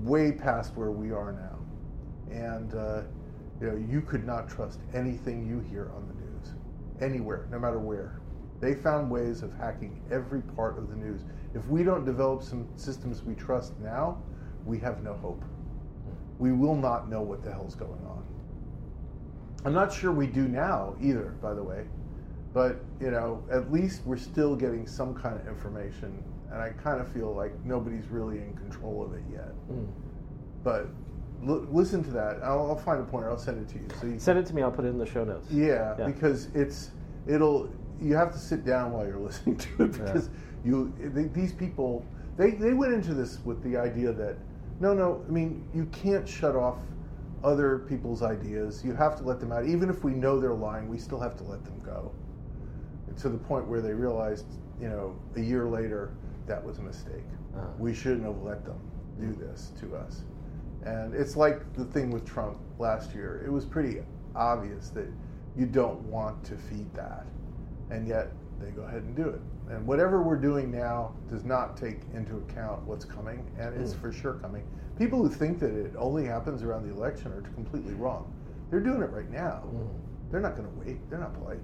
[0.03, 1.58] way past where we are now,
[2.33, 3.03] and uh,
[3.61, 6.55] you know you could not trust anything you hear on the news,
[7.01, 8.21] anywhere, no matter where.
[8.61, 11.23] They found ways of hacking every part of the news.
[11.55, 14.21] If we don't develop some systems we trust now,
[14.67, 15.43] we have no hope.
[16.39, 18.25] We will not know what the hell's going on.
[19.65, 21.85] I'm not sure we do now either, by the way.
[22.53, 26.23] But, you know, at least we're still getting some kind of information.
[26.51, 29.53] And I kind of feel like nobody's really in control of it yet.
[29.71, 29.87] Mm.
[30.63, 30.89] But
[31.47, 32.39] l- listen to that.
[32.43, 33.31] I'll, I'll find a pointer.
[33.31, 33.87] I'll send it to you.
[34.01, 34.63] So you Send it to me.
[34.63, 35.51] I'll put it in the show notes.
[35.51, 36.07] yeah, Yeah.
[36.07, 36.91] because it's
[37.27, 37.71] it'll
[38.01, 40.31] you have to sit down while you're listening to it because
[40.65, 42.05] you they, these people
[42.37, 44.37] they they went into this with the idea that
[44.81, 46.79] no no I mean you can't shut off
[47.45, 50.89] other people's ideas you have to let them out even if we know they're lying
[50.89, 52.11] we still have to let them go
[53.09, 54.47] And to the point where they realized
[54.81, 56.15] you know a year later
[56.47, 57.25] that was a mistake
[57.57, 57.67] Uh-huh.
[57.79, 58.79] we shouldn't have let them
[59.21, 60.23] do this to us
[60.85, 63.43] and it's like the thing with Trump last year.
[63.45, 64.01] It was pretty
[64.35, 65.07] obvious that
[65.57, 67.27] you don't want to feed that.
[67.91, 69.41] And yet they go ahead and do it.
[69.71, 74.01] And whatever we're doing now does not take into account what's coming, and it's Mm.
[74.01, 74.63] for sure coming.
[74.97, 78.33] People who think that it only happens around the election are completely wrong.
[78.71, 79.63] They're doing it right now.
[79.73, 79.89] Mm.
[80.31, 81.09] They're not going to wait.
[81.11, 81.61] They're not polite.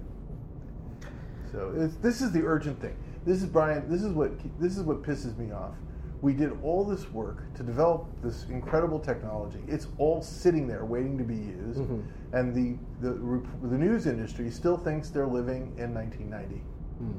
[1.51, 2.95] So it's, this is the urgent thing.
[3.25, 3.89] This is Brian.
[3.89, 5.73] This is what this is what pisses me off.
[6.21, 9.59] We did all this work to develop this incredible technology.
[9.67, 12.03] It's all sitting there waiting to be used, Mhm.
[12.33, 16.63] and the, the the news industry still thinks they're living in 1990.
[17.03, 17.11] Mm.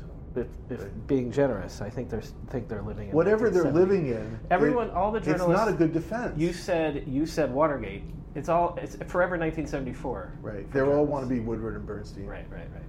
[0.00, 0.06] So,
[0.40, 4.38] If, if being generous, I think they're think they're living in whatever they're living in,
[4.50, 5.50] Everyone, it- all the journalists.
[5.50, 6.38] it's not a good defense.
[6.38, 8.02] You said you said Watergate.
[8.34, 10.32] It's all it's forever 1974.
[10.40, 10.66] right?
[10.68, 12.26] for They all want to be Woodward and Bernstein.
[12.26, 12.82] Right, right, right.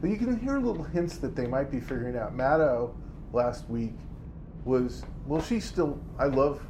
[0.00, 2.36] But you can hear little hints that they might be figuring out.
[2.36, 2.92] Maddow
[3.32, 3.94] last week
[4.64, 5.98] was well, she's still.
[6.18, 6.60] I love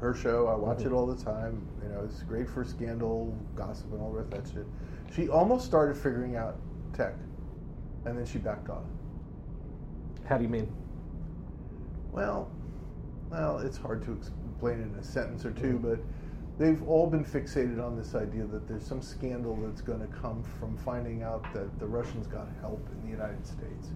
[0.00, 0.46] her show.
[0.46, 0.86] I watch Mhm.
[0.86, 1.60] it all the time.
[1.82, 4.66] You know, it's great for scandal, gossip, and all the that shit.
[5.12, 6.56] She almost started figuring out
[6.92, 7.14] tech,
[8.04, 8.84] and then she backed off.
[10.24, 10.68] How do you mean?
[12.12, 12.48] Well,
[13.30, 15.82] well, it's hard to explain in a sentence or two, Mhm.
[15.82, 15.98] but
[16.58, 20.42] they've all been fixated on this idea that there's some scandal that's going to come
[20.42, 23.92] from finding out that the Russians got help in the United States.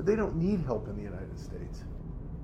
[0.00, 1.84] But they don't need help in the United States.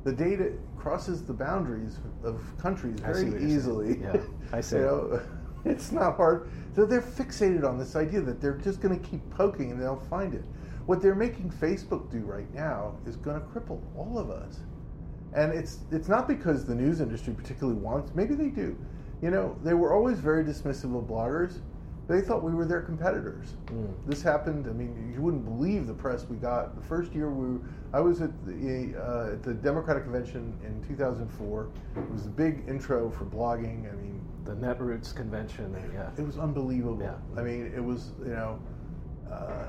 [0.05, 3.51] The data crosses the boundaries of countries very what you're saying.
[3.51, 3.99] easily.
[3.99, 4.19] Yeah,
[4.53, 4.77] I see.
[4.81, 5.23] you know,
[5.65, 6.51] it's not hard.
[6.74, 10.05] So they're fixated on this idea that they're just going to keep poking and they'll
[10.11, 10.45] find it.
[10.85, 14.59] What they're making Facebook do right now is going to cripple all of us.
[15.33, 18.15] And it's it's not because the news industry particularly wants.
[18.15, 18.77] Maybe they do.
[19.23, 21.61] You know, they were always very dismissive of bloggers.
[22.09, 23.55] They thought we were their competitors.
[23.66, 23.93] Mm.
[24.07, 24.66] This happened.
[24.69, 26.77] I mean, you wouldn't believe the press we got.
[26.77, 27.61] The first year we, were,
[27.93, 31.69] I was at the uh, at the Democratic convention in 2004.
[31.97, 33.93] It was a big intro for blogging.
[33.93, 35.74] I mean, The Netroots convention.
[35.74, 36.11] And, yeah.
[36.16, 37.03] it was unbelievable.
[37.03, 37.15] Yeah.
[37.37, 38.61] I mean, it was you know,
[39.28, 39.66] uh,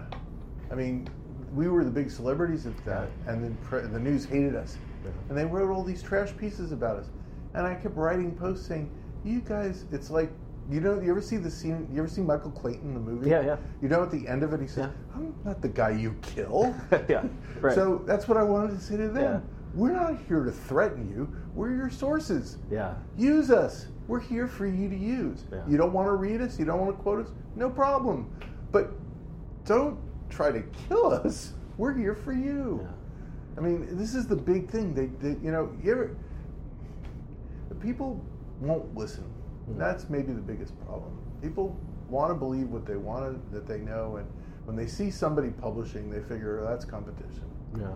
[0.71, 1.09] I mean,
[1.55, 5.09] we were the big celebrities at that, and then pre- the news hated us, Yeah.
[5.29, 7.07] and they wrote all these trash pieces about us,
[7.55, 8.91] and I kept writing posts saying,
[9.23, 10.29] "You guys, it's like."
[10.69, 11.87] You know, you ever see the scene?
[11.93, 13.29] You ever see Michael Clayton in the movie?
[13.29, 13.57] Yeah, yeah.
[13.81, 15.15] You know, at the end of it, he says, Yeah.
[15.15, 16.75] "I'm not the guy you kill."
[17.07, 17.23] Yeah,
[17.61, 17.73] right.
[17.73, 19.23] So that's what I wanted to say to them.
[19.23, 19.39] Yeah.
[19.73, 21.31] We're not here to threaten you.
[21.53, 22.57] We're your sources.
[22.69, 22.95] Yeah.
[23.17, 23.87] Use us.
[24.07, 25.45] We're here for you to use.
[25.51, 25.61] Yeah.
[25.67, 28.29] You don't want to read us, you don't want to quote us, no problem.
[28.71, 28.91] But
[29.65, 29.97] don't
[30.29, 31.53] try to kill us.
[31.77, 32.81] We're here for you.
[32.83, 32.89] Yeah.
[33.57, 34.93] I mean, this is the big thing.
[34.93, 36.15] They, they you know, you ever,
[37.69, 38.23] the people
[38.61, 39.23] won't listen.
[39.69, 39.77] Mhm.
[39.77, 41.17] That's maybe the biggest problem.
[41.41, 41.75] People
[42.09, 44.27] want to believe what they want to, that they know, and
[44.65, 47.43] when they see somebody publishing, they figure oh, that's competition.
[47.77, 47.93] Yeah.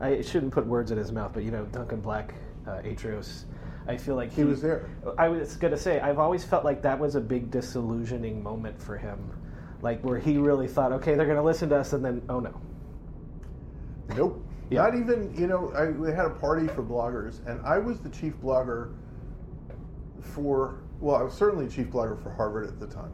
[0.00, 2.34] I shouldn't put words in his mouth, but you know, Duncan Black,
[2.66, 3.44] uh, Atrios,
[3.88, 4.88] I feel like He was there.
[5.16, 8.80] I was going to say, I've always felt like that was a big disillusioning moment
[8.80, 9.18] for him.
[9.80, 12.40] Like, where he really thought, okay, they're going to listen to us, and then, oh
[12.40, 12.60] no.
[14.14, 14.44] Nope.
[14.70, 14.82] Yeah.
[14.82, 18.10] Not even, you know, I, we had a party for bloggers, and I was the
[18.10, 18.92] chief blogger
[20.20, 23.12] for, well, I was certainly chief blogger for Harvard at the time.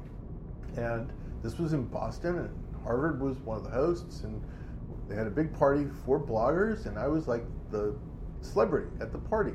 [0.76, 1.12] And
[1.42, 2.50] this was in Boston, and
[2.82, 4.42] Harvard was one of the hosts, and
[5.08, 7.94] they had a big party for bloggers, and I was like the
[8.40, 9.52] celebrity at the party.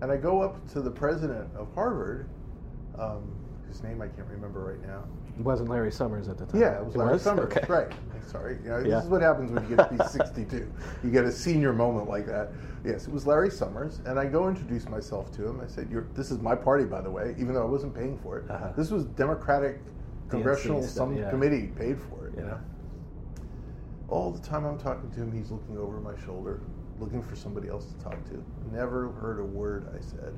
[0.00, 2.28] And I go up to the president of Harvard,
[2.98, 3.34] um,
[3.72, 5.04] whose name I can't remember right now.
[5.38, 6.60] It wasn't Larry Summers at the time.
[6.60, 7.46] Yeah, it was Larry Summers.
[7.56, 7.64] Okay.
[7.68, 7.90] Right.
[8.26, 8.58] Sorry.
[8.62, 8.96] You know, Yeah.
[8.96, 10.70] This is what happens when you get to be 62.
[11.02, 12.50] You get a senior moment like that.
[12.84, 15.60] Yes, it was Larry Summers, and I go introduce myself to him.
[15.60, 18.18] I said, You're, "This is my party, by the way, even though I wasn't paying
[18.18, 18.50] for it.
[18.50, 18.72] Uh-huh.
[18.76, 19.80] This was Democratic
[20.28, 21.30] Congressional stuff, some yeah.
[21.30, 22.34] committee paid for it.
[22.36, 22.48] You Yeah.
[22.50, 22.58] know.
[24.08, 26.60] all the time I'm talking to him, he's looking over my shoulder,
[27.00, 28.44] looking for somebody else to talk to.
[28.70, 30.36] Never heard a word I said.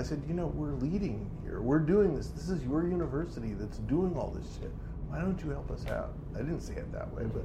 [0.00, 1.60] I said, you know, we're leading here.
[1.60, 2.28] We're doing this.
[2.28, 4.72] This is your university that's doing all this shit.
[5.10, 6.14] Why don't you help us out?
[6.34, 7.44] I didn't say it that way, but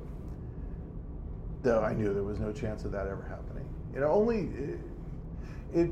[1.64, 3.68] though I knew there was no chance of that ever happening.
[3.94, 4.80] You know, only it,
[5.73, 5.91] it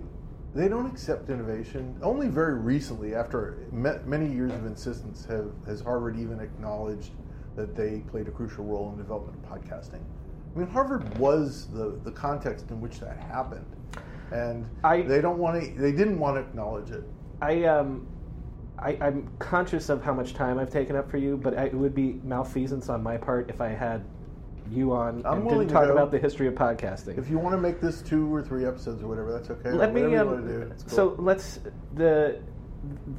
[0.56, 2.00] they don't accept innovation.
[2.02, 7.12] Only very recently, after many years of insistence, have, has Harvard even acknowledged
[7.58, 10.02] that they played a crucial role in the development of podcasting.
[10.56, 13.66] I mean, Harvard was the, the context in which that happened,
[14.32, 15.82] and I, they don't want to.
[15.82, 17.04] They didn't want to acknowledge it.
[17.42, 18.08] I um,
[18.80, 21.74] I, am conscious of how much time I've taken up for you, but I, it
[21.74, 24.04] would be malfeasance on my part if I had
[24.72, 27.18] you on I'm and didn't talk about the history of podcasting.
[27.18, 29.72] If you want to make this two or three episodes or whatever, that's okay.
[29.72, 30.16] Let me.
[30.16, 30.74] Um, cool.
[30.88, 31.60] So let's
[31.96, 32.42] the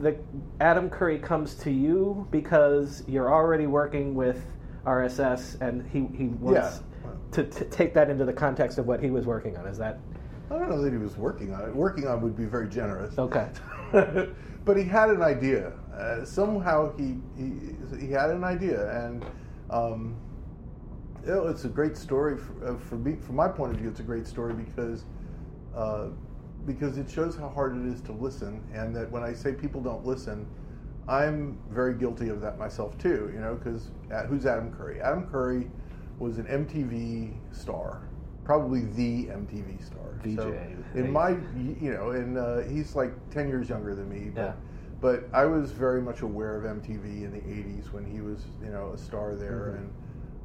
[0.01, 0.16] the
[0.60, 4.44] Adam Curry comes to you because you're already working with
[4.85, 7.10] RSS, and he he wants yeah.
[7.32, 9.66] to, to take that into the context of what he was working on.
[9.66, 9.98] Is that?
[10.55, 11.74] I don't know that he was working on it.
[11.74, 13.18] Working on would be very generous.
[13.18, 13.48] Okay.
[14.64, 15.72] but he had an idea.
[15.93, 17.52] Uh, somehow he, he
[17.98, 19.24] he had an idea, and
[19.70, 20.16] um,
[21.24, 23.16] it's a great story for, uh, for, me.
[23.16, 25.05] From my point of view, it's a great story because
[25.74, 26.09] uh,
[26.66, 29.81] because it shows how hard it is to listen, and that when I say people
[29.81, 30.47] don't listen,
[31.09, 33.31] I'm very guilty of that myself too.
[33.35, 35.01] You know, because uh, who's Adam Curry?
[35.01, 35.68] Adam Curry
[36.20, 38.02] was an MTV star,
[38.45, 40.01] probably the MTV star.
[40.23, 40.37] VJ.
[40.37, 40.59] So
[40.95, 41.31] in my,
[41.81, 44.31] you know, and uh, he's like ten years younger than me.
[44.31, 44.53] But, yeah.
[45.01, 48.71] But I was very much aware of MTV in the '80s when he was, you
[48.71, 49.79] know, a star there, mm-hmm.
[49.79, 49.93] and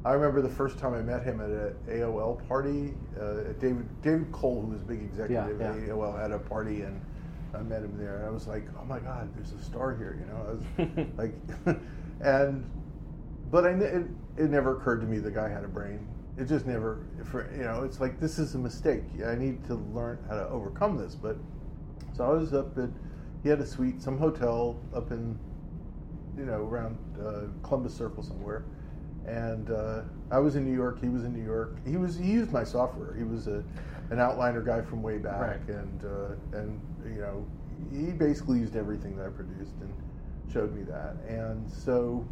[0.04, 2.94] I remember the first time I met him at an AOL party.
[3.20, 5.82] Uh, David David Cole, who was a big executive yeah, yeah.
[5.82, 7.00] at AOL, had a party, and
[7.54, 8.18] I met him there.
[8.18, 11.08] And I was like, "Oh my God, there's a star here!" You know, I was
[11.18, 11.78] like,
[12.20, 12.64] and
[13.50, 14.06] but I, it,
[14.38, 16.06] it never occurred to me the guy had a brain.
[16.40, 19.02] It just never, for you know, it's like this is a mistake.
[19.26, 21.14] I need to learn how to overcome this.
[21.14, 21.36] But
[22.16, 22.88] so I was up at,
[23.42, 25.38] he had a suite, some hotel up in,
[26.36, 28.64] you know, around uh, Columbus Circle somewhere
[29.26, 31.00] and uh, I was in New York.
[31.00, 31.76] He was in New York.
[31.86, 33.14] He was he used my software.
[33.14, 33.62] He was a
[34.10, 35.68] an outliner guy from way back, right.
[35.68, 37.46] and uh, and you know
[37.90, 39.92] he basically used everything that I produced and
[40.52, 41.16] showed me that.
[41.28, 42.26] And so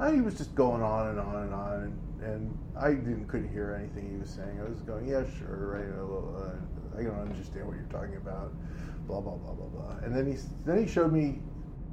[0.00, 3.52] uh, he was just going on and on and on, and, and I didn't couldn't
[3.52, 4.60] hear anything he was saying.
[4.64, 6.42] I was going, yeah, sure, right.
[6.42, 8.52] Uh, I don't understand what you're talking about.
[9.06, 9.96] Blah blah blah blah blah.
[10.02, 11.40] And then he then he showed me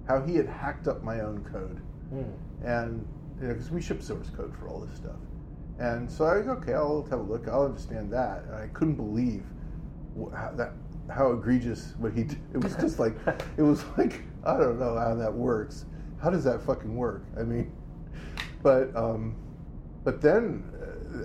[0.07, 1.81] how he had hacked up my own code,
[2.13, 2.31] mm.
[2.63, 3.07] and
[3.39, 5.15] because you know, we ship source code for all this stuff.
[5.79, 8.43] And so I was like, okay, I'll have a look, I'll understand that.
[8.45, 9.43] And I couldn't believe
[10.33, 10.71] how, that
[11.13, 12.39] how egregious what he did.
[12.53, 13.15] It was just like
[13.57, 15.85] it was like I don't know how that works.
[16.21, 17.25] How does that fucking work?
[17.39, 17.71] I mean,
[18.63, 19.35] but um,
[20.05, 20.63] but then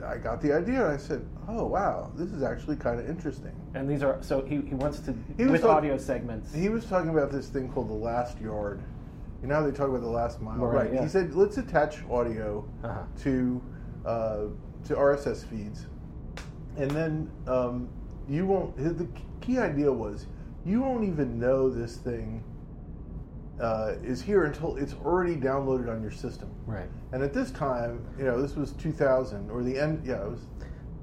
[0.02, 0.84] uh, I got the idea.
[0.84, 4.42] and I said, "Oh wow, this is actually kind of interesting." And these are so
[4.44, 6.52] he, he wants to he with talk, audio segments.
[6.52, 8.82] He was talking about this thing called the last yard,
[9.42, 10.84] you know how they talk about the last mile, right?
[10.86, 10.94] right.
[10.94, 11.02] Yeah.
[11.02, 13.02] He said, let's attach audio uh-huh.
[13.22, 13.62] to
[14.04, 14.44] uh,
[14.86, 15.86] to RSS feeds,
[16.76, 17.88] and then um,
[18.28, 18.76] you won't.
[18.76, 19.08] The
[19.40, 20.26] key idea was
[20.64, 22.44] you won't even know this thing
[23.60, 26.50] uh, is here until it's already downloaded on your system.
[26.66, 26.88] Right.
[27.12, 30.02] And at this time, you know, this was 2000 or the end.
[30.04, 30.46] Yeah, it was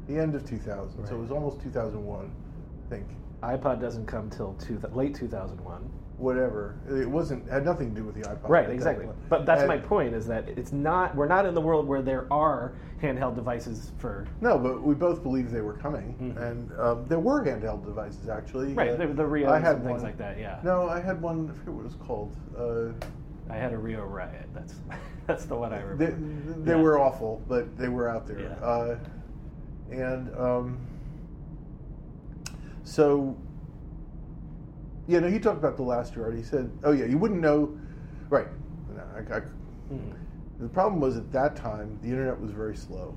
[0.07, 0.99] the end of 2000.
[0.99, 1.07] Right.
[1.07, 2.31] So it was almost 2001,
[2.85, 3.07] I think.
[3.43, 6.75] iPod doesn't come till two, late 2001 whatever.
[6.89, 8.49] It wasn't had nothing to do with the iPod.
[8.49, 9.07] Right, exactly.
[9.29, 11.15] But that's and, my point: is that it's not.
[11.15, 14.27] We're not in the world where there are handheld devices for.
[14.41, 16.37] No, but we both believe they were coming, mm-hmm.
[16.37, 18.73] and um, there were handheld devices actually.
[18.73, 20.39] Right, uh, the, the Rio I had things one, like that.
[20.39, 20.59] Yeah.
[20.63, 21.49] No, I had one.
[21.49, 22.35] I forget what it was called.
[22.57, 24.49] Uh, I had a Rio Riot.
[24.53, 24.75] That's
[25.27, 26.05] that's the one I remember.
[26.05, 26.81] They, they yeah.
[26.81, 28.39] were awful, but they were out there.
[28.41, 28.65] Yeah.
[28.65, 28.97] Uh,
[29.91, 30.77] and um,
[32.83, 33.37] so
[35.07, 36.35] yeah, no, he talked about the last yard.
[36.35, 37.77] He said, "Oh yeah, you wouldn't know."
[38.29, 38.47] Right.
[39.15, 40.11] I, I, mm-hmm.
[40.59, 43.15] The problem was at that time the internet was very slow,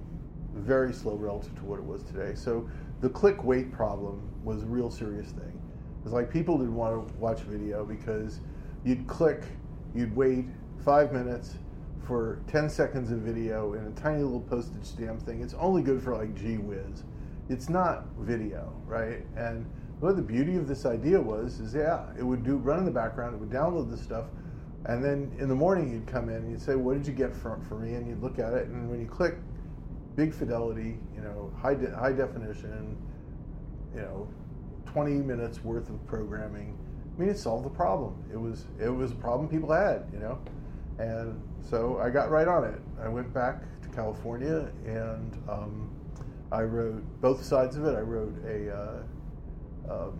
[0.55, 2.35] very slow relative to what it was today.
[2.35, 2.69] So
[3.01, 5.61] the click wait problem was a real serious thing.
[6.05, 8.41] It's like people didn't want to watch video because
[8.85, 9.45] you'd click,
[9.95, 10.47] you'd wait
[10.85, 11.57] five minutes
[12.07, 15.43] for 10 seconds of video in a tiny little postage stamp thing.
[15.43, 17.05] It's only good for like gee whiz.
[17.49, 19.25] It's not video, right?
[19.37, 19.67] And
[20.01, 22.91] well, the beauty of this idea was, is yeah, it would do run in the
[22.91, 24.27] background, it would download the stuff,
[24.87, 27.35] and then in the morning you'd come in and you'd say, what did you get
[27.37, 27.95] for, for me?
[27.95, 29.35] And you'd look at it, and when you click,
[30.17, 32.97] big fidelity, you know, high de- high definition,
[33.95, 34.29] you know,
[34.87, 36.79] 20 minutes worth of programming.
[37.15, 38.25] I mean, it solved the problem.
[38.33, 40.39] It was it was a problem people had, you know,
[40.99, 42.81] and so I got right on it.
[43.03, 45.91] I went back to California, and um,
[46.51, 47.95] I wrote both sides of it.
[47.95, 48.75] I wrote a.
[48.75, 49.03] Uh,
[49.89, 50.19] um,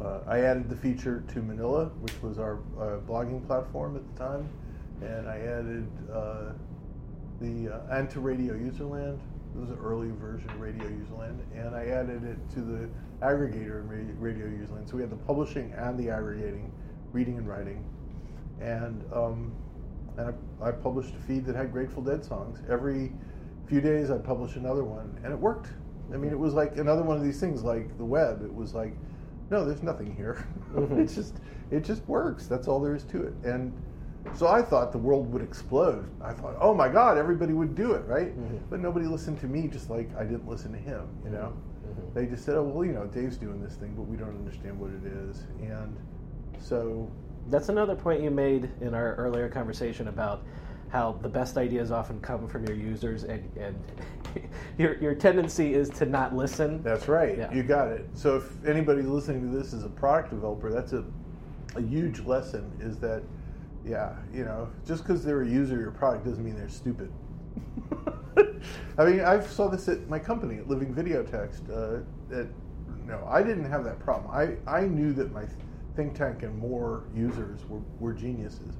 [0.00, 2.58] uh, I added the feature to Manila, which was our
[3.06, 4.48] blogging platform at the time,
[5.00, 6.52] and I added uh,
[7.40, 9.18] the uh, and to Radio Userland.
[9.54, 12.88] It was an early version of Radio Userland, and I added it to the
[13.20, 14.88] aggregator in Radio Userland.
[14.88, 16.72] So we had the publishing and the aggregating,
[17.12, 17.84] reading and writing,
[18.60, 19.52] and um,
[20.16, 22.60] and I, I published a feed that had Grateful Dead songs.
[22.68, 23.12] Every
[23.66, 25.68] few days, I'd publish another one, and it worked.
[26.12, 28.42] I mean, it was like another one of these things, like the web.
[28.44, 28.94] It was like,
[29.50, 30.46] no, there's nothing here.
[30.72, 31.00] Mm-hmm.
[31.00, 31.34] it's just,
[31.70, 32.46] it just works.
[32.46, 33.34] That's all there is to it.
[33.44, 33.74] And
[34.34, 36.08] so I thought the world would explode.
[36.22, 38.28] I thought, oh my God, everybody would do it, right?
[38.28, 38.56] Mm-hmm.
[38.70, 41.08] But nobody listened to me, just like I didn't listen to him.
[41.24, 41.52] You know,
[41.86, 42.14] mm-hmm.
[42.14, 44.80] they just said, oh well, you know, Dave's doing this thing, but we don't understand
[44.80, 45.42] what it is.
[45.60, 45.94] And
[46.58, 47.10] so
[47.50, 50.42] that's another point you made in our earlier conversation about
[50.92, 53.82] how the best ideas often come from your users and, and
[54.78, 56.82] your, your tendency is to not listen.
[56.82, 57.38] That's right.
[57.38, 57.52] Yeah.
[57.52, 58.06] You got it.
[58.12, 61.02] So if anybody's listening to this as a product developer, that's a,
[61.76, 63.22] a huge lesson is that,
[63.86, 67.10] yeah, you know, just because they're a user of your product doesn't mean they're stupid.
[68.98, 71.70] I mean, I saw this at my company, at Living Videotext.
[71.70, 72.48] Uh, that,
[73.06, 74.30] no, I didn't have that problem.
[74.30, 75.46] I, I knew that my
[75.96, 78.76] ThinkTank and more users were, were geniuses.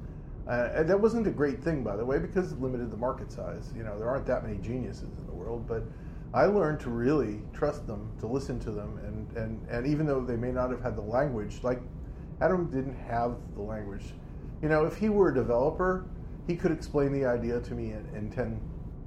[0.48, 3.72] Uh, that wasn't a great thing, by the way, because it limited the market size.
[3.76, 5.84] You know, there aren't that many geniuses in the world, but
[6.34, 10.20] I learned to really trust them, to listen to them, and, and, and even though
[10.20, 11.80] they may not have had the language, like
[12.40, 14.14] Adam didn't have the language.
[14.62, 16.06] You know, if he were a developer,
[16.46, 18.60] he could explain the idea to me in, in 10,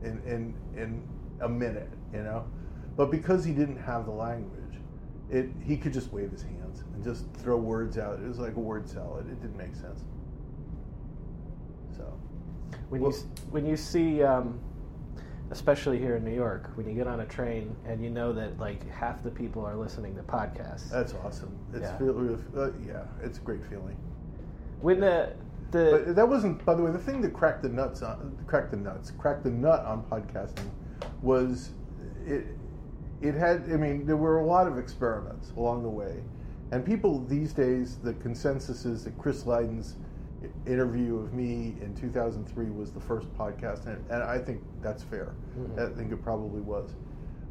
[0.03, 1.03] in, in, in
[1.41, 2.45] a minute, you know?
[2.95, 4.61] But because he didn't have the language,
[5.29, 8.19] it, he could just wave his hands and just throw words out.
[8.19, 9.27] It was like a word salad.
[9.27, 10.03] It didn't make sense.
[12.89, 13.17] When well, you
[13.51, 14.59] when you see, um,
[15.51, 18.59] especially here in New York, when you get on a train and you know that
[18.59, 20.89] like half the people are listening to podcasts.
[20.89, 21.57] That's awesome.
[21.73, 23.97] It's yeah, feel, uh, yeah it's a great feeling.
[24.81, 25.33] When the
[25.71, 28.71] the but that wasn't, by the way, the thing that cracked the nuts on cracked
[28.71, 30.69] the nuts, cracked the nut on podcasting
[31.21, 31.71] was
[32.25, 32.45] it
[33.21, 36.21] it had, I mean, there were a lot of experiments along the way.
[36.71, 39.95] And people these days, the consensus is that Chris Lydon's
[40.65, 45.33] interview of me in 2003 was the first podcast, and, and I think that's fair.
[45.57, 45.79] Mm-hmm.
[45.79, 46.91] I think it probably was.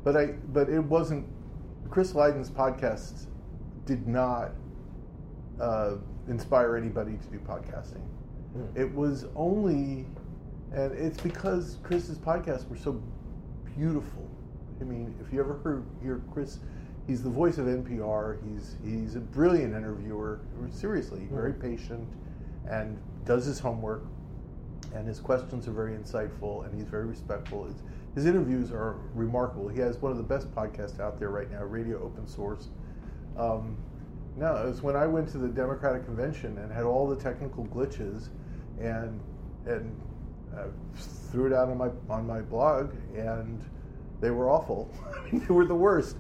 [0.03, 1.27] But I, but it wasn't.
[1.91, 3.27] Chris Lydon's podcast
[3.87, 4.53] did not
[5.61, 5.97] uh,
[6.29, 8.03] inspire anybody to do podcasting.
[8.57, 8.77] Mm.
[8.77, 10.07] It was only,
[10.73, 13.01] and it's because Chris's podcasts were so
[13.77, 14.29] beautiful
[14.81, 16.59] I mean, if you ever heard hear Chris,
[17.07, 18.39] he's the voice of NPR.
[18.45, 20.41] He's he's a brilliant interviewer.
[20.71, 22.07] Seriously, very patient,
[22.69, 24.05] and does his homework.
[24.95, 27.69] And his questions are very insightful, and he's very respectful.
[28.15, 29.69] His, interviews are remarkable.
[29.69, 32.69] He has one of the best podcasts out there right now, Radio Open Source.
[33.37, 33.77] Um,
[34.37, 38.29] it was when I went to the Democratic Convention and had all the technical glitches,
[38.81, 39.21] and
[39.67, 40.01] and
[40.57, 40.67] uh,
[41.31, 43.65] threw it out on my on my blog, and
[44.21, 44.91] they were awful.
[45.33, 46.17] they were the worst.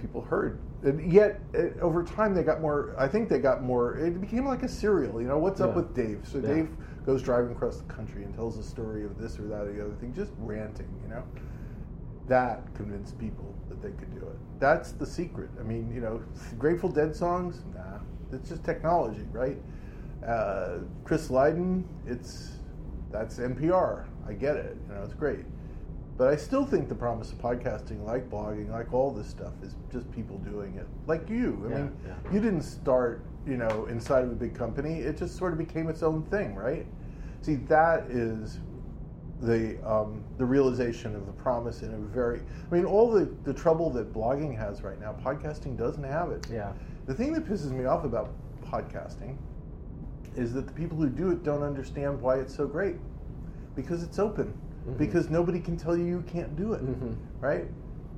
[0.00, 0.58] People heard.
[0.84, 2.94] And yet, it, over time, they got more.
[2.98, 3.96] I think they got more.
[3.98, 5.20] It became like a serial.
[5.20, 5.66] You know, what's yeah.
[5.66, 6.20] up with Dave?
[6.24, 6.54] So yeah.
[6.54, 6.70] Dave
[7.06, 9.84] goes driving across the country and tells a story of this or that or the
[9.84, 10.88] other thing, just ranting.
[11.04, 11.24] You know,
[12.28, 14.36] that convinced people that they could do it.
[14.58, 15.50] That's the secret.
[15.60, 16.22] I mean, you know,
[16.58, 17.62] Grateful Dead songs.
[17.74, 17.98] Nah,
[18.32, 19.58] it's just technology, right?
[20.26, 22.52] Uh, Chris Lydon, it's
[23.10, 24.06] that's NPR.
[24.26, 24.76] I get it.
[24.88, 25.44] You know, it's great.
[26.22, 29.74] But I still think the promise of podcasting, like blogging, like all this stuff, is
[29.90, 30.86] just people doing it.
[31.08, 31.60] Like you.
[31.66, 32.32] I yeah, mean, yeah.
[32.32, 35.00] you didn't start, you know, inside of a big company.
[35.00, 36.86] It just sort of became its own thing, right?
[37.40, 38.60] See, that is
[39.40, 42.38] the um, the realization of the promise in a very.
[42.70, 46.46] I mean, all the the trouble that blogging has right now, podcasting doesn't have it.
[46.48, 46.72] Yeah.
[47.06, 48.30] The thing that pisses me off about
[48.64, 49.38] podcasting
[50.36, 52.94] is that the people who do it don't understand why it's so great,
[53.74, 54.96] because it's open mm-hmm.
[54.96, 57.14] because nobody can tell you you can't do it, mm-hmm.
[57.40, 57.66] right?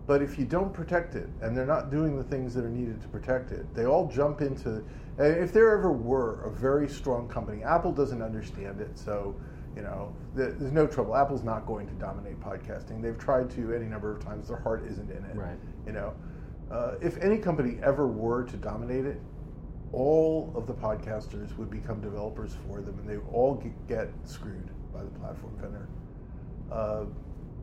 [0.07, 3.01] But if you don't protect it, and they're not doing the things that are needed
[3.03, 4.85] to protect it, they all jump into.
[5.17, 9.35] If there ever were a very strong company, Apple doesn't understand it, so
[9.75, 11.17] you know there's no trouble.
[11.17, 13.01] Apple's not going to dominate podcasting.
[13.01, 14.49] They've tried to any number of times.
[14.49, 15.37] Their heart isn't in it.
[15.37, 15.57] Right.
[15.87, 16.15] You know,
[16.71, 19.21] uh, if any company ever were to dominate it,
[19.93, 25.03] all of the podcasters would become developers for them, and they all get screwed by
[25.03, 25.89] the platform vendor.
[26.71, 27.05] Uh,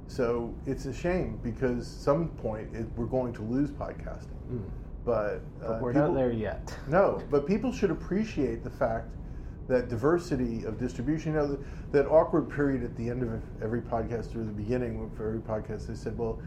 [0.07, 4.35] so it's a shame because some point it, we're going to lose podcasting.
[4.51, 4.61] Mm.
[5.05, 6.75] But, uh, but, we're people, not there yet.
[6.87, 9.07] no, but people should appreciate the fact
[9.67, 11.33] that diversity of distribution.
[11.33, 11.59] You know,
[11.91, 15.87] that awkward period at the end of every podcast or the beginning for every podcast,
[15.87, 16.39] they said, well,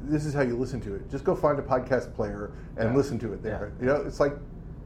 [0.00, 1.10] this is how you listen to it.
[1.10, 2.96] Just go find a podcast player and Yeah.
[2.96, 3.72] listen to it there.
[3.80, 3.80] Yeah.
[3.80, 4.34] You know, it's like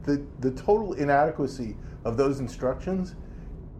[0.03, 1.75] the the total inadequacy
[2.05, 3.15] of those instructions.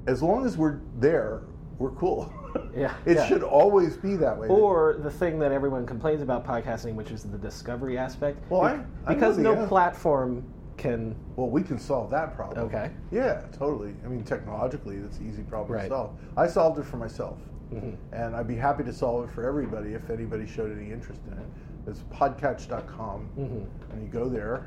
[0.05, 1.43] As long as we're there,
[1.79, 2.31] we're cool.
[2.75, 3.27] Yeah, it yeah.
[3.27, 4.47] should always be that way.
[4.47, 8.39] Or the thing that everyone complains about podcasting, which is the discovery aspect.
[8.49, 9.67] Well, I- Be- I because know the- no yeah.
[9.67, 10.43] platform
[10.77, 11.15] can.
[11.35, 12.65] Well, we can solve that problem.
[12.67, 12.91] Okay.
[13.11, 13.95] Yeah, totally.
[14.03, 15.83] I mean, technologically, that's an easy problem Right.
[15.83, 16.11] to solve.
[16.37, 17.37] I solved it for myself,
[17.71, 17.95] Mhm.
[18.11, 21.33] and I'd be happy to solve it for everybody if anybody showed any interest in
[21.37, 21.45] it.
[21.87, 23.65] It's podcatch.com, Mhm.
[23.91, 24.65] and you go there,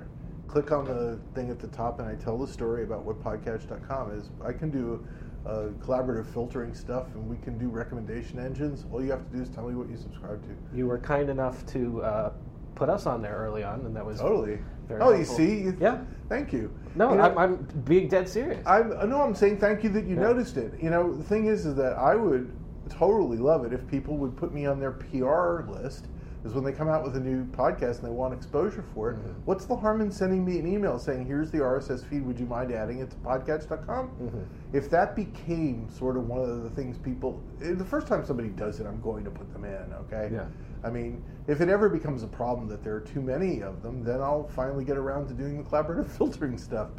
[0.48, 4.12] click on the thing at the top, and I tell the story about what podcatch.com
[4.12, 4.30] is.
[4.44, 5.04] I can do
[5.46, 8.84] uh, collaborative filtering stuff, and we can do recommendation engines.
[8.92, 10.76] All you have to do is tell me what you subscribe to.
[10.76, 12.32] You were kind enough to uh,
[12.74, 14.58] put us on there early on, and that was Totally.
[14.88, 15.62] Very oh, you see?
[15.62, 15.98] You- Yeah.
[16.28, 16.72] Thank you.
[16.96, 18.64] No, You know- I'm, I'm being dead serious.
[18.66, 20.22] I'm no, I'm saying thank you that you Yeah.
[20.22, 20.74] noticed it.
[20.80, 22.52] You know, the thing is, is that I would
[22.88, 26.06] totally love it if people would put me on their PR list.
[26.46, 29.16] Is when they come out with a new podcast and they want exposure for it.
[29.16, 29.34] Mhm.
[29.46, 32.24] What's the harm in sending me an email saying, "Here's the RSS feed.
[32.24, 34.44] Would you mind adding it to podcatch.com?" Mhm.
[34.72, 38.50] If that became sort of one of the things people, eh, the first time somebody
[38.50, 39.92] does it, I'm going to put them in.
[40.04, 40.30] Okay.
[40.32, 40.44] Yeah.
[40.84, 44.04] I mean, if it ever becomes a problem that there are too many of them,
[44.04, 46.90] then I'll finally get around to doing the collaborative filtering stuff.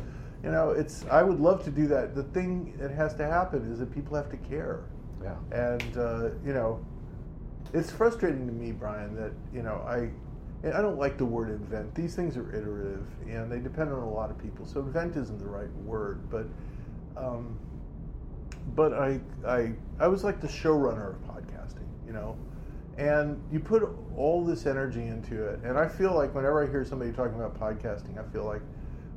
[0.44, 2.16] You know, it's I would love to do that.
[2.16, 4.82] The thing that has to happen is that people have to care,
[5.24, 5.36] yeah.
[5.52, 6.80] and uh, you know,
[7.74, 10.10] it's frustrating to me, Brian, that you know I.
[10.64, 11.94] and I don't like the word invent.
[11.96, 14.66] These things are iterative, and they depend on a lot of people.
[14.66, 16.48] So invent isn't the right word, but
[17.16, 17.58] um,
[18.76, 22.38] but I, I, I was like the showrunner of podcasting, you know,
[22.98, 26.84] and you put all this energy into it, and I feel like whenever I hear
[26.84, 28.62] somebody talking about podcasting, I feel like,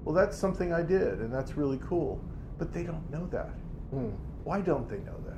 [0.05, 2.22] well, that's something I did, and that's really cool,
[2.59, 3.51] but they don't know that.
[3.94, 4.12] Mm.
[4.44, 5.30] Why don't they know that?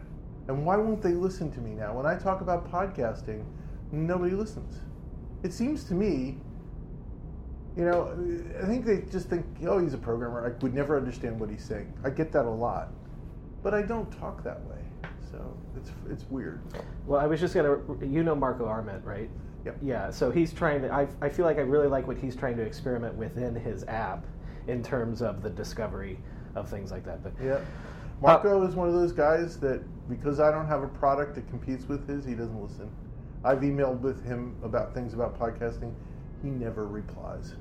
[0.53, 1.95] And why won't they listen to me now?
[1.97, 3.45] When I talk about podcasting,
[3.91, 4.81] nobody listens.
[5.43, 6.37] It seems to me,
[7.77, 8.15] you know,
[8.63, 10.47] I think they just think, oh, he's a programmer.
[10.47, 11.93] I would never understand what he's saying.
[12.05, 12.93] I get that a lot,
[13.63, 14.77] but I don't talk that way.
[15.31, 16.61] So it's it's weird.
[17.07, 17.79] Well, I was just gonna.
[18.03, 19.31] You know Marco Arment, right?
[19.65, 19.79] Yep.
[19.81, 20.11] Yeah.
[20.11, 20.93] So he's trying to.
[20.93, 24.27] I, I feel like I really like what he's trying to experiment within his app,
[24.67, 26.19] in terms of the discovery
[26.55, 27.23] of things like that.
[27.23, 27.55] But Yeah.
[27.55, 27.61] Uh,
[28.21, 31.89] Marco is one of those guys that because I don't have a product that competes
[31.89, 32.91] with his, he doesn't listen.
[33.45, 35.93] I've emailed with him about things about podcasting.
[36.43, 37.55] He never replies.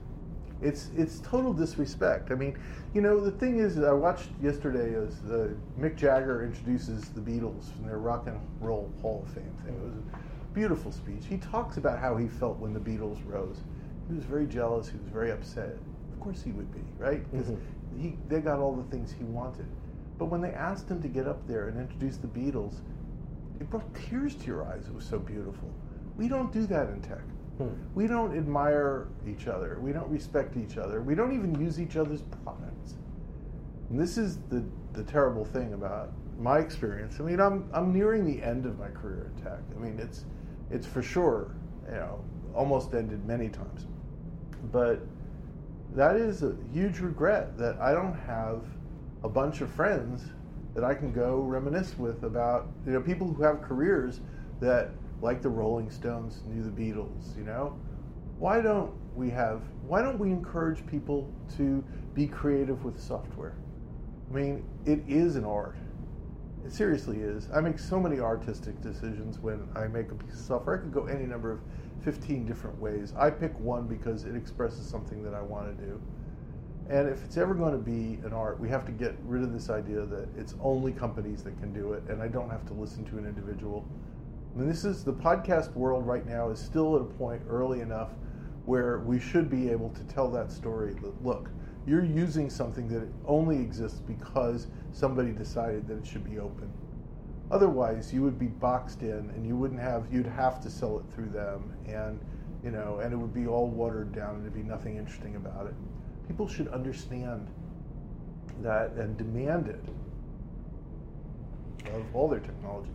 [0.62, 2.30] It's it's total disrespect.
[2.30, 2.56] I mean,
[2.94, 5.48] you know, the thing is, I watched yesterday as uh,
[5.80, 9.74] Mick Jagger introduces the Beatles in their Rock and Roll Hall of Fame thing.
[9.76, 11.24] It was a beautiful speech.
[11.28, 13.62] He talks about how he felt when the Beatles rose.
[14.08, 14.90] He was very jealous.
[14.90, 15.78] He was very upset.
[16.14, 17.24] Of course, he would be, right?
[17.32, 17.58] Because Mhm.
[17.98, 19.66] he they got all the things he wanted.
[20.22, 22.76] But when they asked him to get up there and introduce the Beatles,
[23.60, 24.86] it brought tears to your eyes.
[24.86, 25.68] It was so beautiful.
[26.16, 27.24] We don't do that in tech.
[27.58, 27.70] Hmm.
[27.96, 29.80] We don't admire each other.
[29.82, 31.02] We don't respect each other.
[31.02, 32.98] We don't even use each other's products.
[33.90, 37.16] And this is the, the terrible thing about my experience.
[37.20, 39.62] I mean, I'm, I'm nearing the end of my career in tech.
[39.76, 40.26] I mean, it's,
[40.70, 41.56] it's for sure,
[41.88, 42.24] you know,
[42.54, 43.88] almost ended many times.
[44.72, 45.00] But
[45.96, 48.62] that is a huge regret that I don't have
[49.24, 50.26] a bunch of friends
[50.74, 54.22] that I can go reminisce with about, you know, people who have careers
[54.60, 54.92] that,
[55.22, 57.78] like the Rolling Stones, knew the Beatles, you know?
[58.40, 61.84] Why don't we have, why don't we encourage people to
[62.14, 63.56] be creative with software?
[64.30, 65.76] I mean, it is an art.
[66.66, 67.50] It seriously is.
[67.54, 70.78] I make so many artistic decisions when I make a piece of software.
[70.78, 71.60] I could go any number of
[72.04, 73.14] 15 different ways.
[73.18, 76.02] I pick one because it expresses something that I want to do.
[76.92, 79.54] And if it's ever going to be an art, we have to get rid of
[79.54, 82.74] this idea that it's only companies that can do it, and I don't have to
[82.74, 83.88] listen to an individual.
[84.54, 87.80] I mean, this is the podcast world right now is still at a point early
[87.80, 88.10] enough
[88.66, 90.94] where we should be able to tell that story.
[90.96, 91.50] That look,
[91.88, 96.70] you're using something that only exists because somebody decided that it should be open.
[97.52, 100.12] Otherwise, you would be boxed in, and you wouldn't have.
[100.12, 102.20] You'd have to sell it through them, and
[102.66, 105.68] you know, and it would be all watered down, and there'd be nothing interesting about
[105.68, 105.74] it.
[106.28, 107.48] People should understand
[108.62, 109.84] that and demand it
[111.94, 112.90] of all their technology.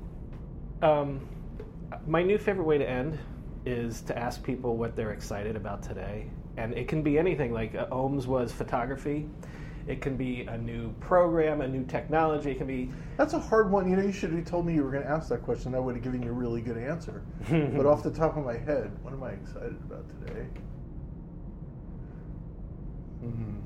[0.82, 1.28] Um,
[2.06, 3.18] my new favorite way to end
[3.64, 6.30] is to ask people what they're excited about today.
[6.56, 9.28] And it can be anything, like uh, Om's was photography.
[9.86, 12.52] It can be a new program, a new technology.
[12.52, 12.90] It can be.
[13.16, 13.88] That's a hard one.
[13.88, 15.74] You know, you should have told me you were going to ask that question.
[15.74, 17.22] I would have given you a really good answer.
[17.48, 20.46] but off the top of my head, what am I excited about today?
[23.20, 23.60] Hmm.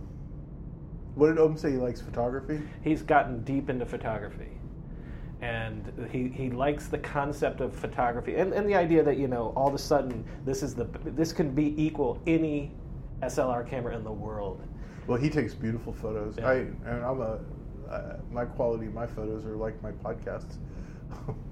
[1.14, 1.72] What did Om say?
[1.72, 2.60] He likes photography.
[2.82, 4.52] He's gotten deep into photography,
[5.42, 9.52] and he, he likes the concept of photography and, and the idea that you know
[9.56, 12.72] all of a sudden this is the this can be equal any
[13.22, 14.62] SLR camera in the world.
[15.06, 16.36] Well, he takes beautiful photos.
[16.38, 16.48] Yeah.
[16.48, 17.38] I and I'm a
[17.90, 20.56] uh, my quality, my photos are like my podcasts.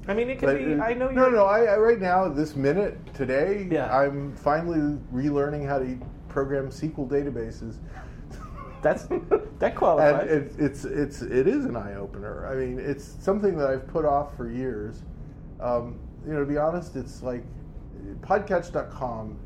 [0.06, 0.64] I mean, it could be.
[0.74, 1.32] it- I know No, you're.
[1.32, 1.44] no.
[1.46, 3.92] I, I right now, this minute, today, Yeah.
[3.94, 5.98] I'm finally relearning how to
[6.38, 7.78] program SQL databases.
[8.80, 10.30] That's that and qualifies.
[10.30, 12.46] it, it's it's it is an eye opener.
[12.46, 15.02] I mean, it's something that I've put off for years.
[15.58, 17.42] Um, you know, to be honest, it's like
[18.20, 19.36] podcatch.com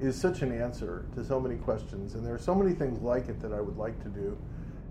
[0.00, 3.28] is such an answer to so many questions, and there are so many things like
[3.28, 4.36] it that I would like to do.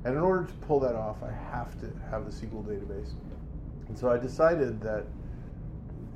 [0.05, 3.11] And in order to pull that off, I have to have the SQL database.
[3.89, 5.03] And so I decided that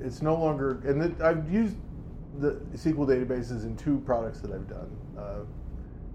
[0.00, 1.76] it's no longer, and that I've used
[2.38, 4.90] the SQL databases in two products that I've done,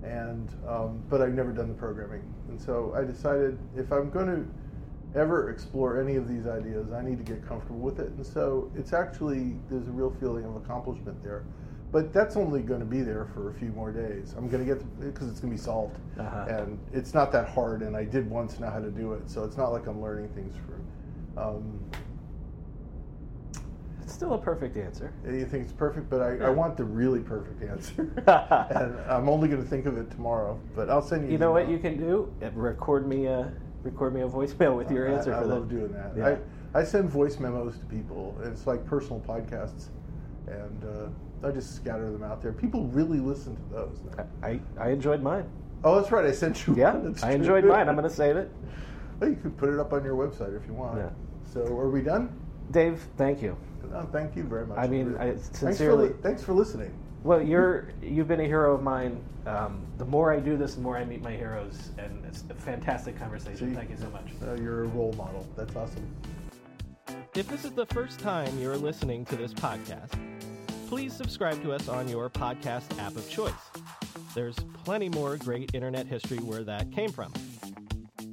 [0.04, 2.22] and um, but I've never done the programming.
[2.50, 7.02] And so I decided if I'm going to ever explore any of these ideas, I
[7.02, 8.10] need to get comfortable with it.
[8.10, 11.44] And so it's actually there's a real feeling of accomplishment there.
[11.90, 14.36] But that's only going to be there for a few more days.
[14.38, 16.46] I'm going to get because it's going to be solved, Uh-huh.
[16.50, 17.82] and it's not that hard.
[17.82, 20.28] And I did once know how to do it, so it's not like I'm learning
[20.36, 21.42] things from.
[21.42, 21.80] Um,
[24.08, 25.12] it's still a perfect answer.
[25.26, 28.04] you think it's perfect, but I, I want the really perfect answer.
[28.74, 31.34] and I'm only going to think of it tomorrow, but I'll send you.
[31.34, 32.34] You know what you can do?
[32.42, 33.52] Uh, Record me a
[33.84, 35.54] record me a voicemail with your I- answer I, for that.
[35.54, 36.14] love doing that.
[36.16, 36.38] Yeah.
[36.74, 38.34] I, I send voice memos to people.
[38.42, 39.88] and It's like personal podcasts,
[40.48, 42.54] and uh, I just scatter them out there.
[42.54, 44.00] People really listen to those.
[44.42, 45.50] I, I enjoyed mine.
[45.84, 46.24] Oh, that's right.
[46.24, 46.76] I sent you.
[46.78, 47.90] Yeah, I enjoyed mine.
[47.90, 48.50] I'm going to save it.
[49.20, 50.98] Well, you could put it up on your website if you want.
[50.98, 51.10] Yeah.
[51.52, 52.34] So, are we done?
[52.72, 53.58] Dave, thank you.
[53.92, 54.78] No, thank you very much.
[54.78, 56.92] I mean, I thanks for, sincerely- thanks for listening.
[57.24, 59.22] Well, you're you've been a hero of mine.
[59.46, 62.54] Um, the more I do this, the more I meet my heroes, and it's a
[62.54, 63.70] fantastic conversation.
[63.70, 63.76] See?
[63.76, 64.28] Thank you so much.
[64.46, 65.48] Uh, you're a role model.
[65.56, 66.06] That's awesome.
[67.34, 70.12] If this is the first time you're listening to this podcast,
[70.88, 73.54] please subscribe to us on your podcast app of choice.
[74.36, 77.34] There's plenty more great internet history where that came from.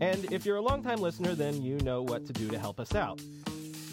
[0.01, 2.95] And if you're a longtime listener, then you know what to do to help us
[2.95, 3.21] out.